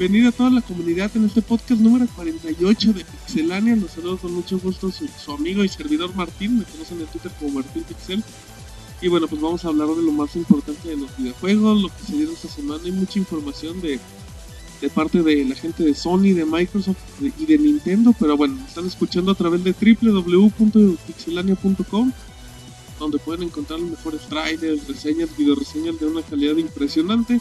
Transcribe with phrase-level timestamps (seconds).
[0.00, 3.76] bienvenida a toda la comunidad en este podcast número 48 de Pixelania.
[3.76, 7.30] Los saludo con mucho gusto su, su amigo y servidor Martín, me conocen en Twitter
[7.38, 8.24] como Martín Pixel.
[9.02, 12.02] Y bueno, pues vamos a hablar de lo más importante de los videojuegos, lo que
[12.06, 12.80] se dio esta semana.
[12.82, 14.00] Hay mucha información de,
[14.80, 18.14] de parte de la gente de Sony, de Microsoft y de Nintendo.
[18.18, 22.12] Pero bueno, están escuchando a través de www.pixelania.com
[22.98, 27.38] donde pueden encontrar los mejores trailers, reseñas, video reseñas de una calidad impresionante.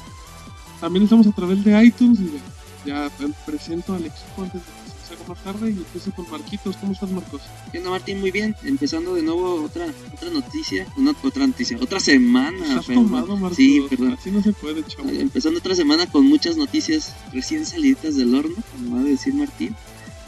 [0.80, 3.10] También estamos a través de iTunes y ya
[3.46, 6.78] presento al equipo antes de que se haga más tarde y empiezo con Marquitos.
[6.78, 7.42] ¿Cómo estás, Marcos?
[7.72, 8.20] ¿Qué onda Martín?
[8.22, 12.58] Muy bien, empezando de nuevo otra otra noticia, una, otra noticia, otra semana.
[12.66, 13.06] ¿Estás perdón.
[13.06, 13.58] tomado, Marcos?
[13.58, 14.14] Sí, perdón.
[14.14, 15.09] Así no se puede, chavo.
[15.09, 19.75] Empezando otra semana con muchas noticias recién salidas del horno, como va a decir Martín.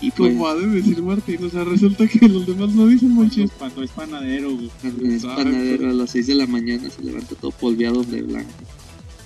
[0.02, 3.12] Y pues, Como ha de decir Martín, o sea, resulta que los demás no dicen
[3.12, 3.52] monchis.
[3.52, 4.72] Cuando es panadero, güey.
[4.81, 8.50] cuando es panadero a las 6 de la mañana se levanta todo polveado de blanco.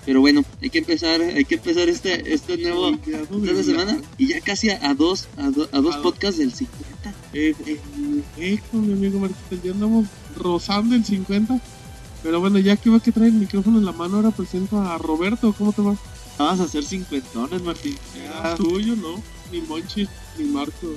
[0.05, 4.01] Pero bueno, hay que empezar, hay que empezar este, este nuevo Olvidado de esta semana
[4.17, 7.13] y ya casi a, a dos, a, do- a dos A- podcasts del 50.
[7.33, 7.79] Eh, eh,
[8.37, 10.05] eh, con mi amigo Marquitos, ya andamos
[10.37, 11.59] rozando el 50.
[12.23, 14.97] Pero bueno, ya que va que trae el micrófono en la mano, ahora presento a
[14.97, 15.53] Roberto.
[15.57, 15.95] ¿Cómo te va?
[16.37, 17.95] Vamos a hacer cincuentones, Martín.
[18.41, 19.21] Ah, tuyo, ¿no?
[19.51, 20.95] Ni Monchi, ni Marco,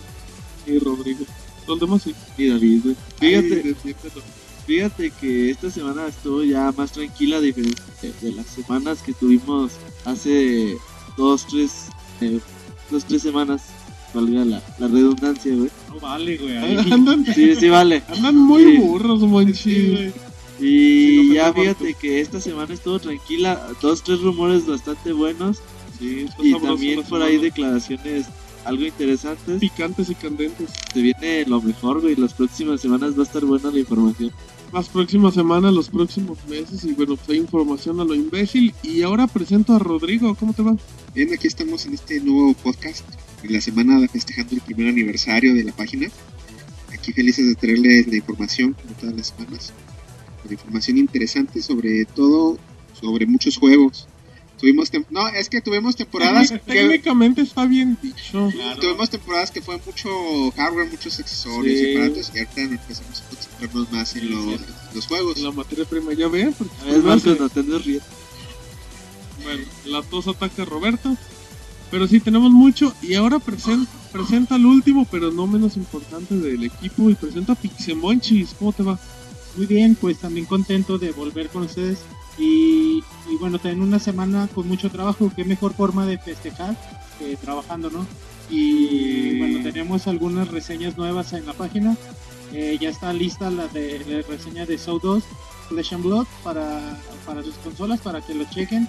[0.66, 1.24] ni Rodrigo.
[1.66, 2.14] Los demás sí.
[2.38, 2.96] Y David, güey.
[3.20, 3.94] Fíjate, Ay.
[4.68, 9.14] Fíjate que esta semana estuvo ya más tranquila a diferencia de, de las semanas que
[9.14, 9.72] tuvimos
[10.04, 10.76] hace
[11.16, 11.86] dos, tres,
[12.20, 12.38] eh,
[12.90, 13.62] dos, tres semanas.
[14.14, 15.70] Valga la, la redundancia, güey.
[15.92, 16.56] No vale, güey.
[16.92, 18.02] Andan, Sí, sí, vale.
[18.08, 18.76] andan muy Sí.
[18.78, 19.54] burros, Monchi.
[19.54, 20.12] Sí, güey.
[20.58, 25.58] Sí, Y no ya fíjate que esta semana estuvo tranquila, dos, tres rumores bastante buenos
[25.98, 28.26] Sí, y también por ahí declaraciones
[28.64, 29.60] algo interesantes.
[29.60, 30.70] picantes y candentes.
[30.92, 32.16] Se viene lo mejor, güey.
[32.16, 34.30] Las próximas semanas va a estar buena la información.
[34.72, 38.74] Las próximas semanas, los próximos meses y bueno, pues hay información a lo imbécil.
[38.82, 40.34] Y ahora presento a Rodrigo.
[40.34, 40.76] ¿Cómo te va?
[41.14, 43.04] Bien, aquí estamos en este nuevo podcast,
[43.42, 46.08] en la semana festejando el primer aniversario de la página.
[46.92, 49.72] Aquí felices de traerles la información, como todas las semanas.
[50.42, 52.58] Con información interesante sobre todo,
[52.92, 54.06] sobre muchos juegos.
[54.60, 58.50] Tuvimos tem- no, es que tuvimos temporadas que Técnicamente está bien dicho.
[58.80, 60.08] tuvimos temporadas que fue mucho
[60.56, 61.86] hardware, muchos accesorios Sí.
[61.86, 64.60] y aparatos, y ahorita empezamos a concentrarnos más en los, en
[64.94, 65.38] los juegos.
[65.38, 66.54] La materia prima, ya ven.
[66.82, 68.04] A ver, Marcos, no te riendo.
[69.44, 71.16] Bueno, la tos ataca a Roberto.
[71.90, 72.92] Pero sí, tenemos mucho.
[73.00, 77.08] Y ahora presen- presenta al último, pero no menos importante del equipo.
[77.08, 78.50] Y presenta a Pixemonchis.
[78.58, 78.98] ¿Cómo te va?
[79.56, 82.00] Muy bien, pues también contento de volver con ustedes.
[82.38, 85.30] Y, y bueno, también una semana con mucho trabajo.
[85.34, 86.76] Qué mejor forma de festejar
[87.18, 88.06] que trabajando, ¿no?
[88.50, 91.96] Y bueno, tenemos algunas reseñas nuevas en la página.
[92.52, 95.22] Eh, ya está lista la de la reseña de Soul 2
[95.68, 96.80] Flesh and Blood para,
[97.26, 98.88] para sus consolas, para que lo chequen.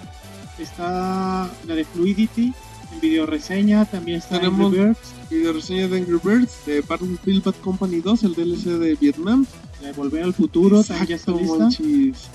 [0.58, 2.52] Está la de Fluidity
[2.92, 3.84] en video reseña.
[3.84, 4.98] También está Tenemos- Angry Birds,
[5.30, 9.46] Video reseña de Angry Birds, de Battlefield Bad Company 2, el DLC de Vietnam.
[9.80, 10.82] la de Volver al Futuro.
[10.84, 12.30] También ya está Exacto, lista.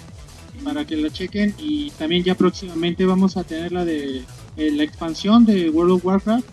[0.64, 1.54] Para que la chequen.
[1.58, 4.24] Y también ya próximamente vamos a tener la de
[4.58, 6.48] eh, la expansión de World of Warcraft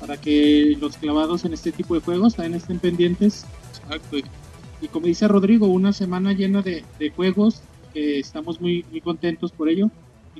[0.00, 3.44] para que los clavados en este tipo de juegos también estén pendientes.
[3.82, 4.18] Exacto.
[4.80, 7.60] y como dice Rodrigo una semana llena de, de juegos
[7.92, 9.90] que estamos muy, muy contentos por ello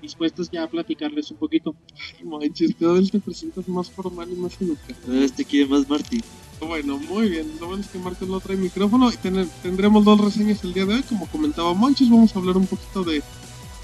[0.00, 1.74] dispuestos ya a platicarles un poquito
[2.18, 5.14] Ay, Monchis, cada vez te presentas más formal y más educado.
[5.22, 6.22] Este quiere más Martín.
[6.60, 7.46] Bueno, muy bien.
[7.60, 10.84] Lo bueno es que Marcos no trae micrófono y tener- tendremos dos reseñas el día
[10.86, 11.02] de hoy.
[11.02, 13.22] Como comentaba Monchis, vamos a hablar un poquito de,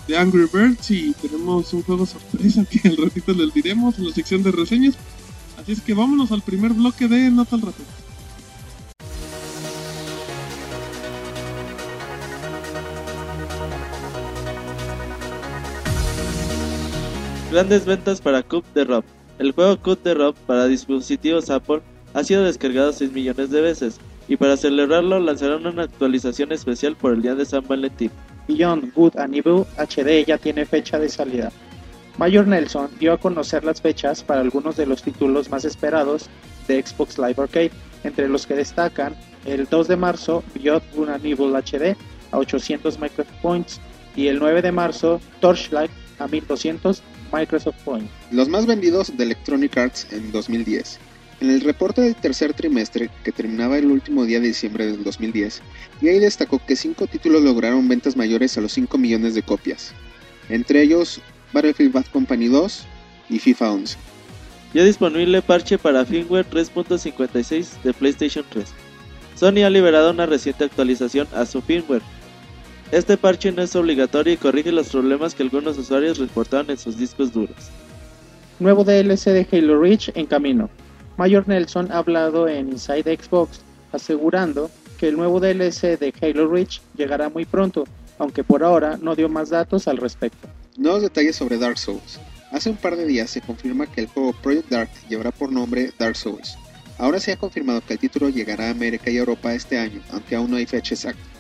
[0.07, 4.13] de Angry Birds y tenemos un juego sorpresa que al ratito les diremos en la
[4.13, 4.95] sección de reseñas.
[5.57, 7.83] Así es que vámonos al primer bloque de Nota al Rato.
[17.51, 19.05] Grandes ventas para Cup de Rob.
[19.39, 21.81] El juego Cup de Rob para dispositivos Apple
[22.13, 27.13] ha sido descargado 6 millones de veces y para celebrarlo lanzarán una actualización especial por
[27.13, 28.11] el día de San Valentín.
[28.49, 31.53] Beyond Good and Evil HD ya tiene fecha de salida.
[32.19, 36.29] Mayor Nelson dio a conocer las fechas para algunos de los títulos más esperados
[36.67, 37.71] de Xbox Live Arcade,
[38.03, 39.15] entre los que destacan
[39.45, 41.97] el 2 de marzo Beyond Good and Evil HD
[42.33, 43.81] a 800 Microsoft Points
[44.17, 47.03] y el 9 de marzo Torchlight a 1200
[47.33, 48.11] Microsoft Points.
[48.31, 50.99] Los más vendidos de Electronic Arts en 2010.
[51.41, 55.61] En el reporte del tercer trimestre, que terminaba el último día de diciembre del 2010,
[56.01, 59.93] EA destacó que cinco títulos lograron ventas mayores a los 5 millones de copias,
[60.49, 61.21] entre ellos
[61.53, 62.87] Battlefield Bad Company 2
[63.29, 63.97] y FIFA 11.
[64.73, 68.67] Ya disponible parche para firmware 3.56 de PlayStation 3.
[69.35, 72.03] Sony ha liberado una reciente actualización a su firmware.
[72.93, 76.97] Este parche no es obligatorio y corrige los problemas que algunos usuarios reportaron en sus
[76.97, 77.57] discos duros.
[78.61, 80.71] Nuevo DLC de Halo Reach en camino.
[81.17, 83.61] Mayor Nelson ha hablado en Inside Xbox,
[83.93, 87.85] asegurando que el nuevo DLC de Halo Reach llegará muy pronto,
[88.19, 90.49] aunque por ahora no dio más datos al respecto.
[90.77, 92.21] Nuevos detalles sobre Dark Souls.
[92.53, 95.93] Hace un par de días se confirma que el juego Project Dark llevará por nombre
[95.99, 96.57] Dark Souls.
[96.99, 100.37] Ahora se ha confirmado que el título llegará a América y Europa este año, aunque
[100.37, 101.36] aún no hay fecha exacta.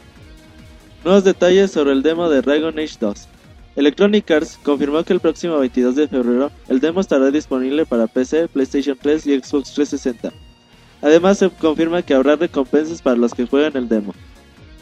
[1.06, 3.28] Nuevos detalles sobre el demo de Dragon Age 2.
[3.76, 8.48] Electronic Arts confirmó que el próximo 22 de febrero el demo estará disponible para PC,
[8.48, 10.32] PlayStation 3 y Xbox 360.
[11.02, 14.14] Además se confirma que habrá recompensas para los que jueguen el demo.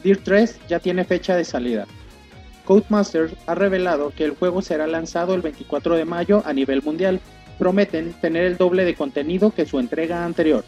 [0.02, 1.86] Dirt 3 ya tiene fecha de salida.
[2.64, 7.20] Codemasters ha revelado que el juego será lanzado el 24 de mayo a nivel mundial.
[7.58, 10.64] Prometen tener el doble de contenido que su entrega anterior.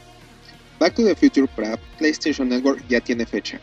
[0.79, 3.59] Back to the Future para PlayStation Network ya tiene fecha.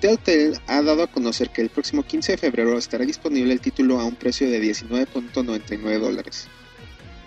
[0.00, 4.00] Telltale ha dado a conocer que el próximo 15 de febrero estará disponible el título
[4.00, 6.48] a un precio de 19.99 dólares.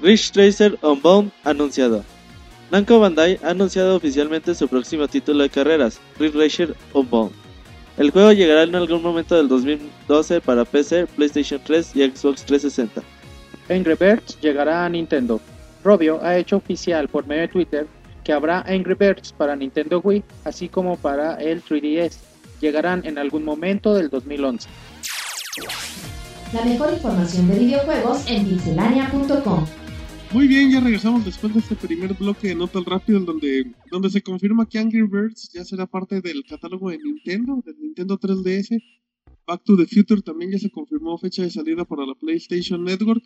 [0.01, 2.03] Ridge Tracer Unbound anunciado.
[2.71, 7.31] Namco Bandai ha anunciado oficialmente su próximo título de carreras, Ridge Racer Unbound.
[7.97, 13.03] El juego llegará en algún momento del 2012 para PC, PlayStation 3 y Xbox 360.
[13.69, 15.39] Angry Birds llegará a Nintendo.
[15.83, 17.87] Robio ha hecho oficial por medio de Twitter
[18.23, 22.32] que habrá Angry Birds para Nintendo Wii, así como para el 3DS.
[22.63, 24.69] Llegarán en algún momento del 2011.
[26.53, 29.65] La mejor información de videojuegos en pixelania.com.
[30.31, 33.69] Muy bien, ya regresamos después de este primer bloque de Nota al Rápido, en donde,
[33.91, 38.17] donde se confirma que Angry Birds ya será parte del catálogo de Nintendo, del Nintendo
[38.17, 38.81] 3DS.
[39.45, 43.25] Back to the Future también ya se confirmó fecha de salida para la PlayStation Network.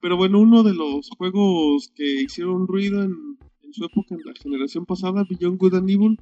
[0.00, 4.32] Pero bueno, uno de los juegos que hicieron ruido en, en su época, en la
[4.40, 6.18] generación pasada, Beyond Good and Evil,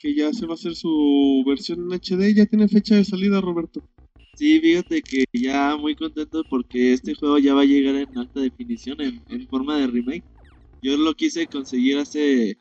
[0.00, 3.40] que ya se va a hacer su versión en HD, ya tiene fecha de salida,
[3.40, 3.82] Roberto.
[4.36, 8.40] Sí, fíjate que ya muy contento porque este juego ya va a llegar en alta
[8.40, 10.24] definición, en, en forma de remake.
[10.82, 12.58] Yo lo quise conseguir hace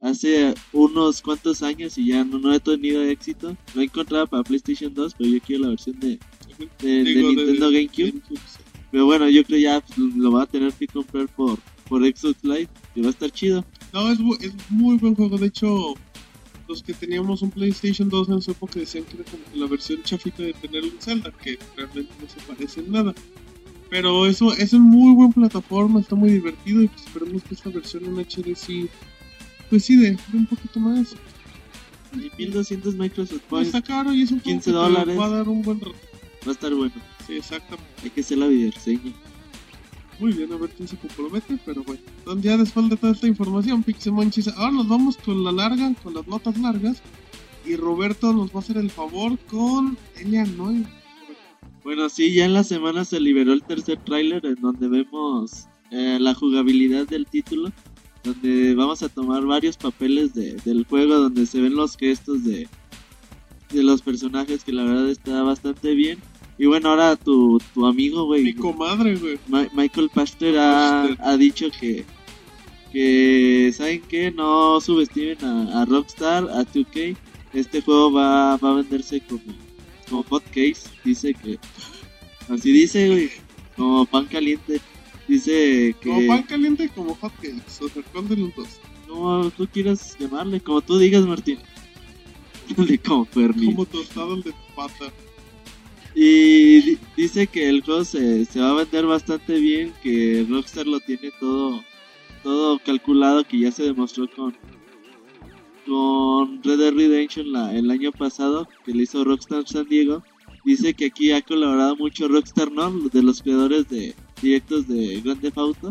[0.00, 3.56] hace unos cuantos años y ya no, no he tenido éxito.
[3.74, 6.18] Lo he encontrado para PlayStation 2, pero yo quiero la versión de,
[6.80, 8.22] de, Nintendo GameCube.
[8.90, 11.58] Pero bueno, yo creo ya lo va a tener que comprar por,
[11.88, 13.64] por Xbox Live, que va a estar chido.
[13.92, 15.36] No, es, es muy buen juego.
[15.36, 15.94] De hecho,
[16.68, 20.02] los que teníamos un PlayStation 2 en su época decían que era como la versión
[20.02, 23.14] chafita de tener un Zelda, que realmente no se parece en nada.
[23.90, 27.70] Pero eso es en muy buena plataforma, está muy divertido y pues esperemos que esta
[27.70, 28.88] versión en HD sí,
[29.70, 31.16] pues sí, de, de un poquito más.
[32.12, 35.18] Y 1200 Microsoft Points está caro y es un juego 15 que te dólares.
[35.18, 35.96] va a dar un buen rato.
[36.46, 36.94] va a estar bueno.
[37.26, 37.90] Sí, exactamente.
[38.02, 39.12] Hay que hacer la videoreseña.
[40.18, 42.00] Muy bien, a ver quién se compromete, pero bueno.
[42.18, 46.14] Entonces ya después de toda esta información, Pixemonchis, ahora nos vamos con la larga, con
[46.14, 47.00] las notas largas.
[47.64, 50.72] Y Roberto nos va a hacer el favor con Elian, ¿no?
[51.84, 56.18] Bueno, sí, ya en la semana se liberó el tercer tráiler en donde vemos eh,
[56.20, 57.70] la jugabilidad del título,
[58.24, 62.68] donde vamos a tomar varios papeles de- del juego, donde se ven los gestos de,
[63.70, 66.18] de los personajes, que la verdad está bastante bien.
[66.58, 69.38] Y bueno, ahora tu, tu amigo, güey, Mi comadre, güey.
[69.48, 72.04] Ma- Michael Pachter ha, ha dicho que,
[72.92, 74.30] que ¿saben qué?
[74.32, 77.16] No subestimen a, a Rockstar, a 2K.
[77.54, 79.40] Este juego va, va a venderse como,
[80.08, 80.88] como hot case.
[81.04, 81.58] Dice que...
[82.48, 83.30] Así dice, güey.
[83.76, 84.80] Como pan caliente.
[85.28, 86.08] Dice que...
[86.10, 88.68] Como pan caliente como hotcakes, o sea, ¿cuál de los dos?
[89.06, 91.58] Como tú quieras llamarle, como tú digas, Martín.
[92.76, 93.74] Dale como pernil.
[93.74, 95.12] Como tostado el de pata.
[96.20, 100.98] Y di- dice que el juego se, va a vender bastante bien, que Rockstar lo
[100.98, 101.80] tiene todo
[102.42, 104.56] todo calculado, que ya se demostró con
[105.86, 110.24] con Red Dead Redemption la- el año pasado, que le hizo Rockstar San Diego.
[110.64, 112.90] Dice que aquí ha colaborado mucho Rockstar, ¿no?
[112.90, 115.90] De los creadores de directos de Grand Theft Auto.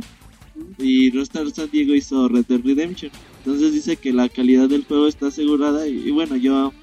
[0.77, 3.12] Y Rockstar San Diego hizo Red Dead Redemption.
[3.39, 5.88] Entonces dice que la calidad del juego está asegurada.
[5.88, 6.74] Y bueno, yo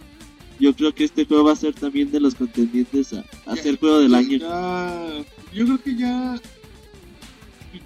[0.61, 3.63] yo creo que este juego va a ser también de los contendientes a, a Ya-
[3.63, 4.39] ser juego del año.
[4.39, 6.41] ya- yo creo que ya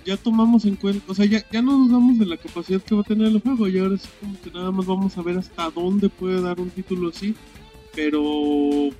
[0.04, 3.00] ya tomamos en cuenta, o sea, ya, ya no dudamos de la capacidad que va
[3.00, 5.70] a tener el juego y ahora es como que nada más vamos a ver hasta
[5.70, 7.34] dónde puede dar un título así.
[7.94, 8.22] Pero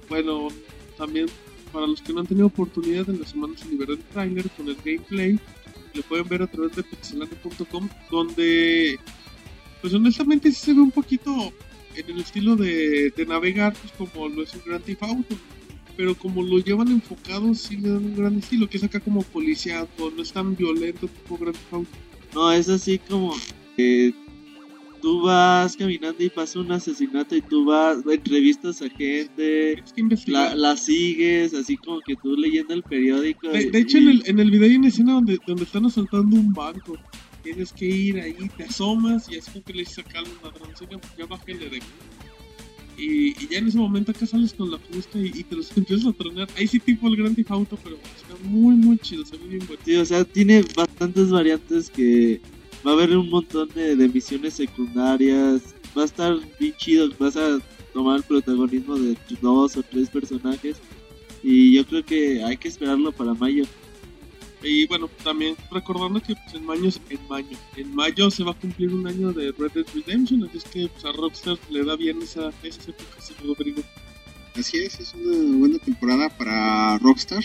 [0.08, 0.48] bueno,
[0.96, 1.26] también
[1.72, 4.68] para los que no han tenido oportunidad en la semana se liberó el trailer con
[4.68, 5.38] el gameplay.
[5.94, 8.98] Lo pueden ver a través de pixelane.com donde
[9.82, 11.52] pues honestamente sí se ve un poquito
[12.00, 15.36] en el estilo de, de navegar pues como lo es un Grand Theft Auto
[15.96, 19.22] pero como lo llevan enfocado sí le dan un gran estilo que es acá como
[19.22, 21.90] policíaco no es tan violento tipo Grand Theft Auto
[22.34, 23.34] No, es así como
[23.76, 24.14] que
[25.00, 30.54] tú vas caminando y pasa un asesinato y tú vas, entrevistas a gente, que la,
[30.54, 33.48] la sigues, así como que tú leyendo el periódico.
[33.48, 36.52] De hecho, en el, en el video hay una escena donde, donde están asaltando un
[36.52, 36.96] banco.
[37.48, 40.68] Tienes que ir ahí, te asomas y es como que le dices acá al ladrón,
[40.82, 41.78] "Oiga, ya bájale de...
[42.98, 45.70] Y, y ya en ese momento acá sales con la fusca y, y te los
[45.76, 46.46] empiezas a tronar.
[46.58, 49.66] Ahí sí tipo el Grand Theft Auto, pero está muy muy chido, se ve bien
[49.66, 49.80] bueno.
[49.82, 52.38] Sí, o sea, tiene bastantes variantes que
[52.86, 55.74] va a haber un montón de, de misiones secundarias.
[55.96, 57.60] Va a estar bien chido, vas a
[57.94, 60.76] tomar el protagonismo de dos o tres personajes.
[61.42, 63.64] Y yo creo que hay que esperarlo para mayo.
[64.62, 68.54] Y bueno, también recordando que pues, en mayo, en mayo, en mayo se va a
[68.54, 71.94] cumplir un año de Red Dead Redemption, así es que pues, a Rockstar le da
[71.96, 73.82] bien esa, épocas, Rodrigo.
[74.56, 77.44] Así es, es una buena temporada para Rockstar.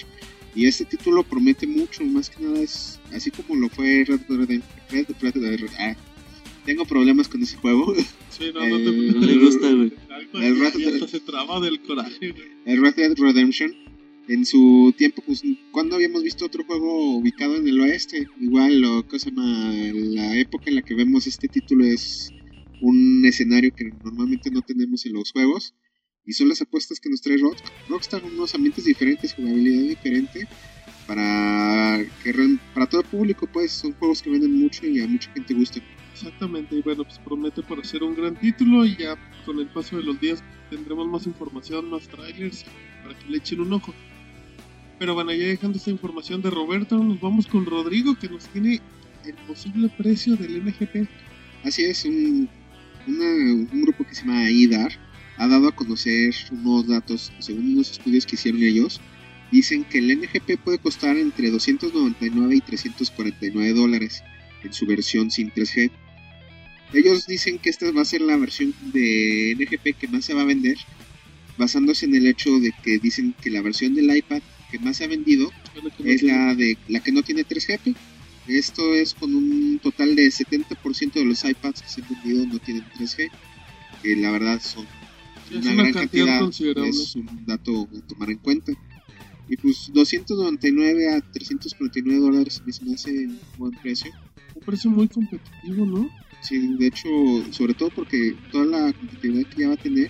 [0.55, 4.37] Y este título promete mucho, más que nada es así como lo fue Red Dead
[4.39, 4.61] Redemption.
[5.21, 5.69] Red.
[5.79, 5.95] Ah,
[6.65, 7.93] tengo problemas con ese juego.
[8.33, 9.93] Sí, no, no te Eh, No le gusta, güey.
[10.33, 12.43] El así, Red y Dead- hasta se traba del coraje, güey.
[12.65, 13.71] el Red Dead Redemption.
[14.29, 18.25] En su tiempo, pues, ¿cuándo habíamos visto otro juego ubicado en el oeste?
[18.39, 22.31] Igual, lo que se llama, la época en la que vemos este título es
[22.79, 25.75] un escenario que normalmente no tenemos en los juegos.
[26.25, 27.57] Y son las apuestas que nos trae Rock,
[27.89, 30.47] Rockstar, unos ambientes diferentes, jugabilidad diferente.
[31.05, 32.33] Para, que,
[32.73, 35.81] para todo público, pues, son juegos que venden mucho y a mucha gente gusta.
[36.13, 39.97] Exactamente, y bueno, pues promete para ser un gran título y ya con el paso
[39.97, 42.63] de los días tendremos más información, más trailers
[43.03, 43.93] para que le echen un ojo.
[45.03, 48.79] Pero bueno, ya dejando esta información de Roberto, nos vamos con Rodrigo que nos tiene
[49.25, 51.09] el posible precio del MGP.
[51.65, 52.47] Así es, un,
[53.05, 54.93] una- un grupo que se llama IDAR
[55.35, 59.01] ha dado a conocer unos datos, según unos estudios que hicieron ellos,
[59.51, 64.23] dicen que el NGP puede costar entre 299 y 349 dólares
[64.63, 65.91] en su versión sin 3G.
[66.93, 70.43] Ellos dicen que esta va a ser la versión de NGP que más se va
[70.43, 70.77] a vender,
[71.57, 74.41] basándose en el hecho de que dicen que la versión del iPad
[74.73, 75.51] que más se ha vendido
[76.03, 77.95] es la de la que no tiene 3GP.
[78.47, 82.57] Esto es con un total de 70% de los iPads que se han vendido no
[82.57, 83.29] tienen 3G,
[84.01, 84.85] que la verdad son
[85.47, 88.71] Sí, una, una gran cantidad cantidad, es un dato a tomar en cuenta.
[89.47, 94.11] Y pues 299 a 349 dólares me hace un buen precio.
[94.55, 96.09] Un precio muy competitivo, ¿no?
[96.41, 97.07] Sí, de hecho,
[97.51, 100.09] sobre todo porque toda la competitividad que ya va a tener,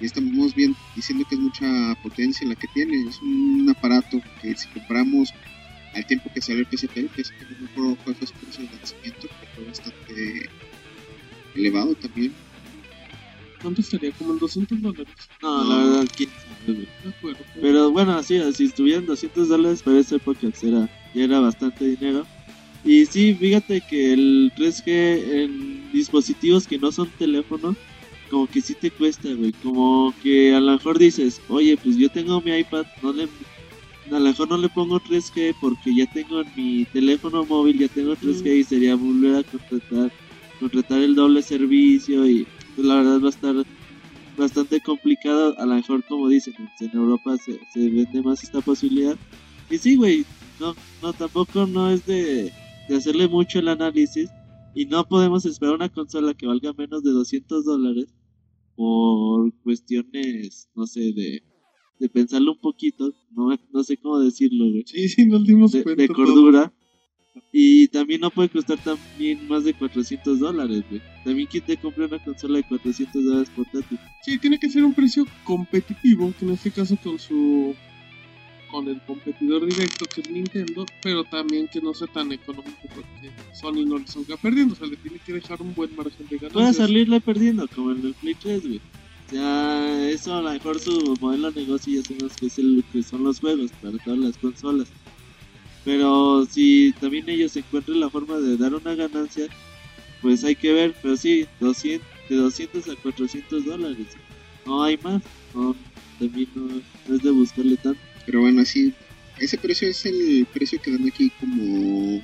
[0.00, 4.54] y estamos bien diciendo que es mucha potencia la que tiene, es un aparato que
[4.56, 5.32] si compramos
[5.94, 8.64] al tiempo que salió el PSP, el PSP no me acuerdo cuál fue su precio
[8.64, 10.50] de lanzamiento, pero fue bastante
[11.54, 12.32] elevado también.
[13.62, 14.12] ¿Cuánto estaría?
[14.12, 15.30] Como en 200 dólares.
[15.40, 16.88] No, la verdad, quién sabe, güey.
[17.02, 17.44] De acuerdo.
[17.62, 22.26] Pero bueno, sí, si estuvieran 200 dólares para esa época era, ya era bastante dinero.
[22.84, 27.76] Y sí, fíjate que el 3G en dispositivos que no son teléfonos,
[28.34, 29.52] como que sí te cuesta, güey.
[29.62, 33.28] Como que a lo mejor dices, oye, pues yo tengo mi iPad, no le,
[34.10, 37.86] a lo mejor no le pongo 3G porque ya tengo en mi teléfono móvil, ya
[37.86, 40.10] tengo 3G y sería volver a contratar,
[40.58, 43.54] contratar el doble servicio y pues, la verdad va a estar
[44.36, 45.54] bastante complicado.
[45.60, 49.16] A lo mejor, como dicen, en Europa se, se vende más esta posibilidad.
[49.70, 50.26] Y sí, güey,
[50.58, 52.52] no, no, tampoco no es de,
[52.88, 54.28] de hacerle mucho el análisis.
[54.74, 58.12] Y no podemos esperar una consola que valga menos de 200 dólares
[58.76, 61.42] por cuestiones, no sé, de,
[61.98, 63.12] de pensarlo un poquito.
[63.30, 64.84] No, no sé cómo decirlo, güey.
[64.86, 66.02] Sí, sí, nos dimos De, cuenta.
[66.02, 66.72] de cordura.
[67.52, 71.02] Y también no puede costar también más de 400 dólares, güey.
[71.24, 73.98] También quien te compra una consola de 400 dólares portátil.
[74.22, 77.74] Sí, tiene que ser un precio competitivo, que en este caso con su
[78.74, 83.30] con el competidor directo que es Nintendo, pero también que no sea tan económico porque
[83.52, 86.38] Sony no le salga perdiendo, o sea, le tiene que dejar un buen margen de
[86.38, 86.76] Puede ganancias.
[86.88, 88.80] salirle perdiendo, como el Play 3, güey.
[89.32, 93.04] O eso a lo mejor su modelo de negocio ya sabemos que es el que
[93.04, 94.88] son los juegos para todas las consolas.
[95.84, 99.46] Pero si también ellos encuentran la forma de dar una ganancia,
[100.20, 100.94] pues hay que ver.
[101.00, 104.08] Pero sí, 200, de 200 a 400 dólares.
[104.66, 105.22] No hay más.
[105.54, 105.76] No,
[106.18, 108.00] también no es de buscarle tanto.
[108.64, 108.94] Así,
[109.38, 112.22] ese precio es el precio que dan aquí como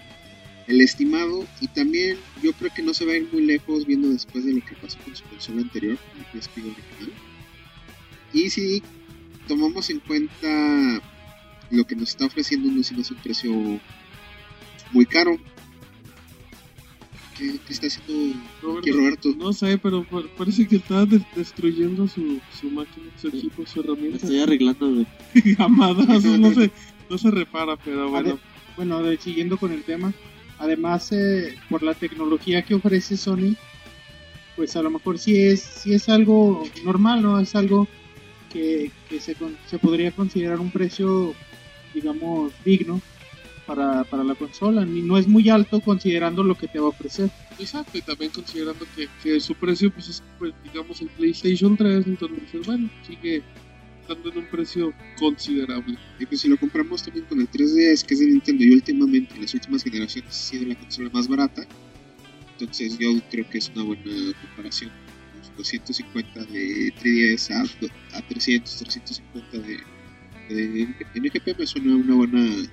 [0.66, 1.46] el estimado.
[1.60, 4.54] Y también yo creo que no se va a ir muy lejos viendo después de
[4.54, 7.12] lo que pasó con su consola anterior, el PSP original.
[8.32, 8.82] Y si
[9.46, 11.02] tomamos en cuenta
[11.70, 13.52] lo que nos está ofreciendo, no se un precio
[14.92, 15.36] muy caro.
[17.40, 18.38] ¿Qué, qué está haciendo
[18.78, 19.28] aquí Roberto?
[19.38, 23.80] No sé, pero pa- parece que está de- destruyendo su, su máquina, su equipo, su
[23.80, 24.16] Me herramienta.
[24.18, 25.06] estoy arreglando.
[25.58, 26.70] Amadazos, no se,
[27.08, 28.38] no se repara, pero bueno.
[28.76, 30.12] Bueno, de- siguiendo con el tema,
[30.58, 33.56] además eh, por la tecnología que ofrece Sony,
[34.56, 37.40] pues a lo mejor sí es, sí es algo normal, ¿no?
[37.40, 37.88] Es algo
[38.52, 41.34] que, que se, con- se podría considerar un precio,
[41.94, 43.00] digamos, digno
[43.70, 44.82] para, para la consola.
[44.82, 47.30] Y no es muy alto considerando lo que te va a ofrecer.
[47.56, 52.04] Exacto, y también considerando que, que su precio pues es, pues, digamos, el PlayStation 3,
[52.06, 53.44] entonces, pues, bueno, sigue
[54.00, 55.96] estando en un precio considerable.
[56.18, 59.36] Y pues si lo compramos también con el 3DS, que es de Nintendo, y últimamente
[59.36, 61.64] en las últimas generaciones ha sido la consola más barata,
[62.58, 64.90] entonces yo creo que es una buena comparación.
[65.38, 69.78] Los 250 de 3DS a, a 300, 350 de,
[70.54, 72.68] de NGP me suena una buena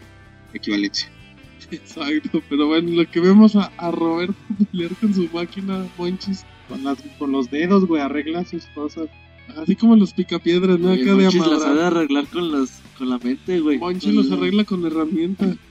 [0.54, 1.10] equivalencia.
[1.72, 4.36] Exacto, pero bueno, lo que vemos a, a Roberto
[4.72, 9.10] pelear con su máquina, Monchis, Con, las, con los dedos, güey, arregla sus cosas.
[9.56, 10.92] así como los picapiedras, ¿no?
[10.92, 13.78] Oye, Acá de Monchis las sabe arreglar con, los, con la mente, güey.
[13.78, 15.56] Monchis los arregla con herramienta.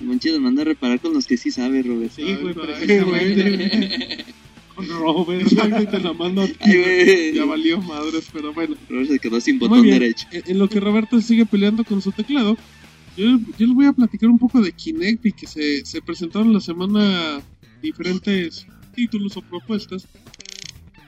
[0.00, 2.12] Monchi los manda a reparar con los que sí sabe, Robert.
[2.14, 3.56] Sí, güey, precisamente.
[3.56, 4.24] güey.
[4.74, 5.50] con Robert.
[5.50, 6.54] Y te la mando a ti.
[6.60, 7.32] Ay.
[7.34, 8.76] Ya valió madres, pero bueno.
[8.88, 10.28] Robert se quedó sin botón derecho.
[10.30, 12.56] En, en lo que Roberto sigue peleando con su teclado,
[13.18, 16.52] yo, yo les voy a platicar un poco de Kinect y que se, se presentaron
[16.52, 17.40] la semana
[17.82, 20.06] diferentes títulos o propuestas.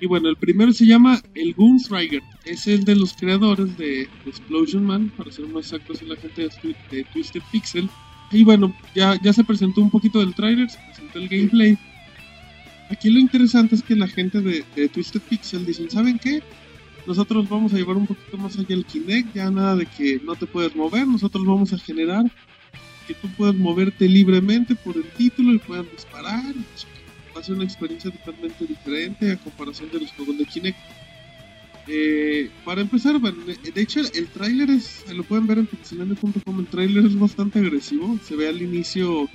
[0.01, 2.23] Y bueno, el primero se llama el Gunstriker.
[2.45, 6.43] Es el de los creadores de Explosion Man, para ser más exactos, es la gente
[6.43, 7.89] de, Twi- de Twisted Pixel.
[8.33, 11.79] Y bueno, ya, ya se presentó un poquito del trailer, se presentó el gameplay.
[12.89, 16.43] Aquí lo interesante es que la gente de Twisted Pixel dicen, ¿saben qué?
[17.07, 20.37] Nosotros vamos a llevar un poquito más allá el Kinect, ya nada de que no
[20.37, 22.31] te puedes mover, nosotros vamos a generar
[23.07, 26.55] que tú puedas moverte libremente por el título y puedas disparar.
[27.35, 30.79] Va a ser una experiencia totalmente diferente a comparación de los juegos de Kinect.
[31.89, 36.67] Eh, para empezar, bueno, de hecho el tráiler es, lo pueden ver en pixelania.com, el
[36.67, 39.29] tráiler es bastante agresivo, se ve al inicio,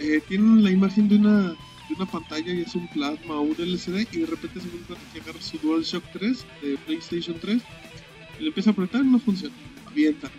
[0.00, 1.54] eh, tienen la imagen de una,
[1.96, 5.20] una pantalla y es un plasma o un LCD y de repente se encuentra que
[5.20, 7.62] agarra su DualShock 3 de PlayStation 3
[8.38, 9.54] y le empieza a apretar y no funciona,
[9.86, 10.30] avienta.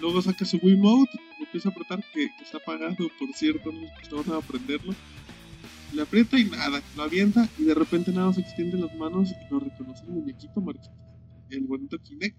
[0.00, 3.86] Luego saca su Wiimote, le empieza a apretar que, que está apagado, por cierto, no
[3.98, 4.94] costó nada aprenderlo.
[5.92, 9.52] Le aprieta y nada, lo avienta y de repente nada más extiende las manos y
[9.52, 10.90] lo reconoce el muñequito Marquitos,
[11.50, 12.36] el bonito Kinect.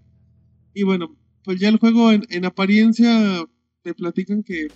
[0.74, 3.44] Y bueno, pues ya el juego en, en apariencia
[3.82, 4.68] te platican que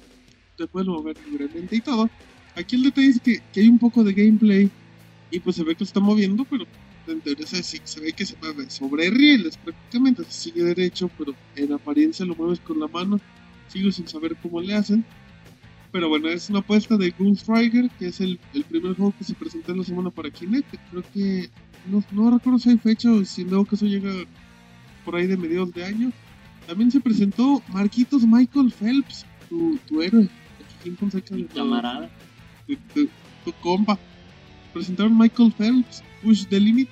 [0.57, 2.11] te puedes mover libremente y todo.
[2.57, 4.71] Aquí el detalle es que, que hay un poco de gameplay
[5.31, 6.67] y pues se ve que está moviendo, pero
[7.07, 11.35] en teoría se, se- ve que se mueve sobre rieles prácticamente, se sigue derecho, pero
[11.57, 13.19] en apariencia lo mueves con la mano.
[13.69, 15.03] Sigo sin saber cómo le hacen.
[15.91, 19.35] Pero bueno, es una apuesta de Gunstriker, que es el, el primer juego que se
[19.35, 20.75] presentó en la semana para Kinect.
[20.91, 21.51] Creo que
[21.91, 24.11] no, no recuerdo si hay fecha o si no, que eso llega
[25.05, 26.13] por ahí de mediados de año.
[26.67, 30.29] También se presentó Marquitos Michael Phelps, tu, tu héroe.
[31.35, 32.11] De- Camarada.
[32.67, 33.09] Tu, tu-
[33.45, 33.99] tu compa.
[34.73, 36.89] Presentaron Michael Phelps, Push the Limit.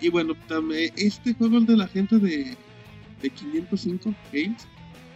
[0.00, 2.56] Y bueno, también este juego es de la gente de,
[3.22, 4.66] de 505 Games.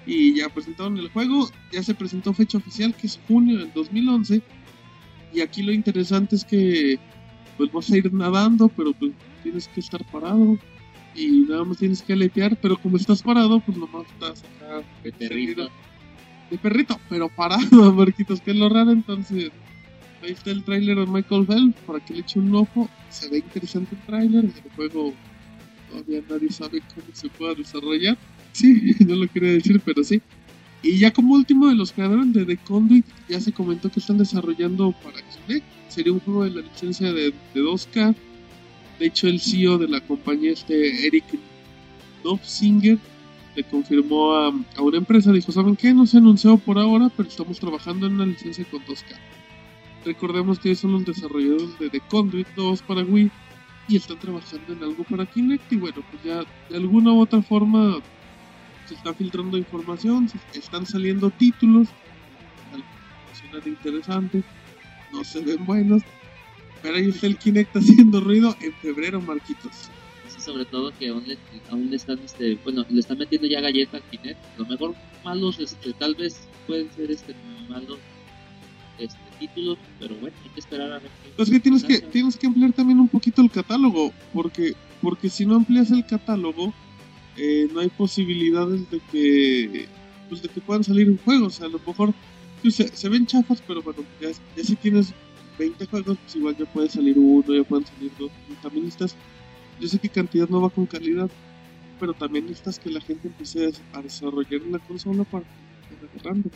[0.07, 4.43] Y ya presentaron el juego, ya se presentó fecha oficial que es junio del 2011.
[5.33, 6.99] Y aquí lo interesante es que
[7.57, 10.59] pues vas a ir nadando, pero pues tienes que estar parado.
[11.17, 15.13] Y nada más tienes que aletear, pero como estás parado, pues nomás estás acá De
[15.13, 15.69] perrito.
[16.51, 18.91] de perrito, pero parado, Marquitos, que es lo raro.
[18.91, 19.51] Entonces,
[20.25, 22.89] ahí está el tráiler de Michael Phelps para que le eche un ojo.
[23.11, 24.45] Se ve interesante el tráiler.
[24.45, 25.15] El juego
[25.91, 28.17] todavía nadie sabe cómo se pueda desarrollar.
[28.53, 30.21] Sí, no lo quería decir, pero sí.
[30.83, 34.19] Y ya como último de los creadores de The Conduit, ya se comentó que están
[34.19, 35.65] desarrollando para Kinect.
[35.89, 38.15] Sería un juego de la licencia de, de 2K.
[38.99, 41.25] De hecho, el CEO de la compañía, este Eric
[42.23, 42.99] Dovsinger,
[43.57, 45.95] le confirmó a, a una empresa, dijo, ¿saben qué?
[45.95, 49.17] No se anunció por ahora, pero estamos trabajando en una licencia con 2K.
[50.05, 53.31] Recordemos que ellos son los desarrolladores de The Conduit 2 para Wii
[53.89, 57.41] y están trabajando en algo para Kinect y bueno, pues ya de alguna u otra
[57.43, 58.01] forma
[58.87, 61.89] se está filtrando información, están saliendo títulos,
[63.33, 64.45] suenan interesantes,
[65.13, 66.03] no se ven buenos,
[66.83, 69.91] pero ahí está el Kinect haciendo ruido en febrero, Marquitos.
[70.29, 74.03] Sí, sobre todo que aún le, están, este, bueno, le están metiendo ya galleta al
[74.05, 74.39] Kinect.
[74.59, 77.35] Lo mejor malos, este, tal vez pueden ser este
[77.69, 77.99] malos
[78.99, 81.11] este, títulos, pero bueno, hay que esperar a ver.
[81.37, 85.45] Pues que tienes que tienes que ampliar también un poquito el catálogo, porque porque si
[85.45, 86.73] no amplias el catálogo,
[87.37, 89.87] eh, no hay posibilidades de que
[90.29, 91.61] pues de que puedan salir juegos.
[91.61, 92.15] A lo mejor
[92.71, 95.13] se, se ven chafas, pero bueno, ya, ya si tienes
[95.59, 98.31] 20 juegos, pues igual ya puede salir uno, ya pueden salir dos.
[98.49, 99.17] Y también necesitas,
[99.81, 101.31] yo sé que cantidad no va con calidad,
[102.01, 105.45] pero también necesitas que la gente empiece a desarrollar la consola para
[106.13, 106.51] agarrando.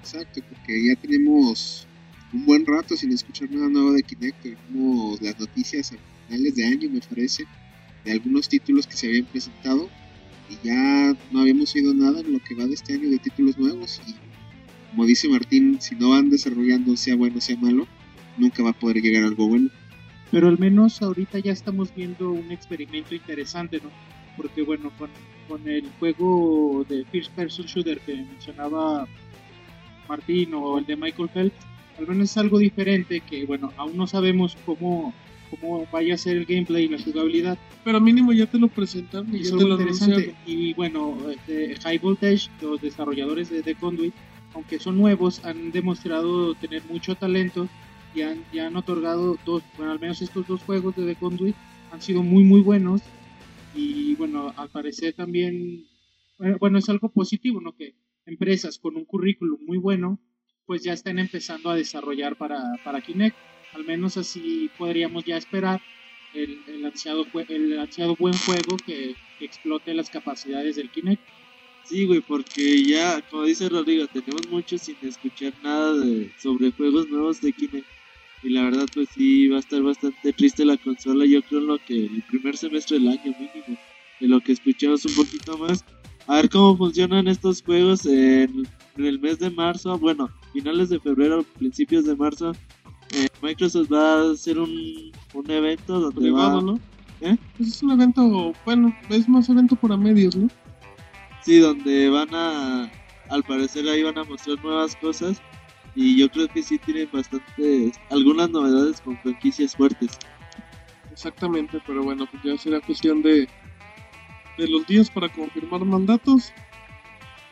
[0.00, 1.86] Exacto, porque ya tenemos
[2.32, 6.64] un buen rato sin escuchar nada nuevo de Kinect, como las noticias a finales de
[6.64, 7.44] año, me parece,
[8.04, 9.88] de algunos títulos que se habían presentado
[10.48, 13.58] y ya no habíamos oído nada en lo que va de este año de títulos
[13.58, 14.14] nuevos y
[14.90, 17.86] como dice Martín, si no van desarrollando sea bueno sea malo,
[18.36, 19.70] nunca va a poder llegar algo bueno.
[20.32, 23.90] Pero al menos ahorita ya estamos viendo un experimento interesante, ¿no?
[24.36, 25.10] Porque bueno, con,
[25.48, 29.06] con el juego de First Person Shooter que mencionaba
[30.10, 31.56] Martín o el de Michael Phelps,
[31.98, 35.14] al menos es algo diferente que bueno, aún no sabemos cómo,
[35.50, 37.58] cómo vaya a ser el gameplay y la jugabilidad.
[37.84, 40.34] Pero mínimo ya te lo presentaron y Y ya es te lo interesante.
[40.46, 44.14] Y bueno, este, High Voltage, los desarrolladores de The Conduit,
[44.54, 47.68] aunque son nuevos, han demostrado tener mucho talento
[48.14, 51.54] y han, y han otorgado dos, bueno, al menos estos dos juegos de The Conduit
[51.92, 53.02] han sido muy, muy buenos.
[53.74, 55.86] Y bueno, al parecer también,
[56.38, 57.72] bueno, bueno, es algo positivo, ¿no?
[57.72, 57.94] Que
[58.26, 60.20] empresas con un currículum muy bueno,
[60.66, 63.36] pues ya están empezando a desarrollar para, para Kinect.
[63.74, 65.80] Al menos así podríamos ya esperar
[66.34, 71.22] el, el, ansiado, el ansiado buen juego que, que explote las capacidades del Kinect.
[71.84, 77.08] Sí, güey, porque ya, como dice Rodrigo, tenemos mucho sin escuchar nada de, sobre juegos
[77.08, 77.86] nuevos de Kinect.
[78.42, 81.26] Y la verdad, pues sí, va a estar bastante triste la consola.
[81.26, 83.78] Yo creo en lo que el primer semestre del año mínimo,
[84.20, 85.84] de lo que escuchamos un poquito más.
[86.26, 89.98] A ver cómo funcionan estos juegos en, en el mes de marzo.
[89.98, 92.52] Bueno, finales de febrero, principios de marzo.
[93.12, 96.80] eh, Microsoft va a hacer un, un evento donde Privado, va, ¿no?
[97.20, 97.36] ¿Eh?
[97.56, 100.48] Pues es un evento, bueno, es más evento por a medios, ¿no?
[101.42, 102.90] Sí, donde van a,
[103.28, 105.40] al parecer ahí van a mostrar nuevas cosas
[105.94, 110.18] y yo creo que sí tienen bastantes, algunas novedades con franquicias fuertes.
[111.10, 113.48] Exactamente, pero bueno, pues ya será cuestión de,
[114.60, 116.52] de los días para confirmar mandatos.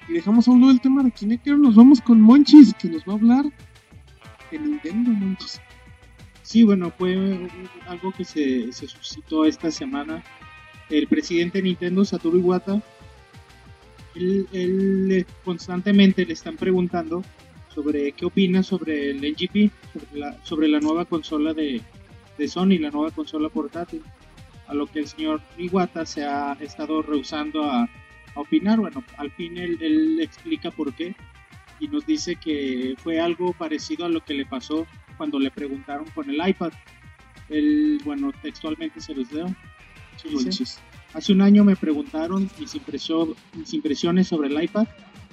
[0.08, 3.02] Y dejamos a un lado el tema de ahora nos vamos con Monchis, que nos
[3.02, 3.44] va a hablar
[4.50, 5.60] de Nintendo, Monchis.
[6.42, 7.50] Sí, bueno, fue
[7.86, 10.22] algo que se, se suscitó esta semana.
[10.88, 12.80] El presidente de Nintendo, Satoru Iwata,
[14.14, 17.22] él, él constantemente le están preguntando
[17.74, 21.80] sobre qué opina sobre el NGP, sobre la, sobre la nueva consola de,
[22.36, 24.02] de Sony, la nueva consola portátil.
[24.68, 28.78] A lo que el señor Iwata se ha estado rehusando a, a opinar.
[28.78, 31.14] Bueno, al fin él, él explica por qué
[31.80, 36.06] y nos dice que fue algo parecido a lo que le pasó cuando le preguntaron
[36.14, 36.72] con el iPad.
[37.48, 39.46] Él, bueno, textualmente se los leo.
[40.22, 40.64] Dice.
[41.14, 44.86] Hace un año me preguntaron mis, impresio- mis impresiones sobre el iPad.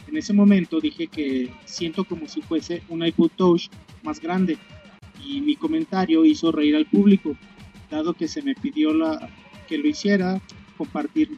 [0.07, 3.69] En ese momento dije que siento como si fuese un iPod Touch
[4.03, 4.57] más grande
[5.25, 7.35] y mi comentario hizo reír al público,
[7.95, 9.29] dado que se me pidió la,
[9.67, 10.41] que lo hiciera,
[10.77, 11.29] compartir,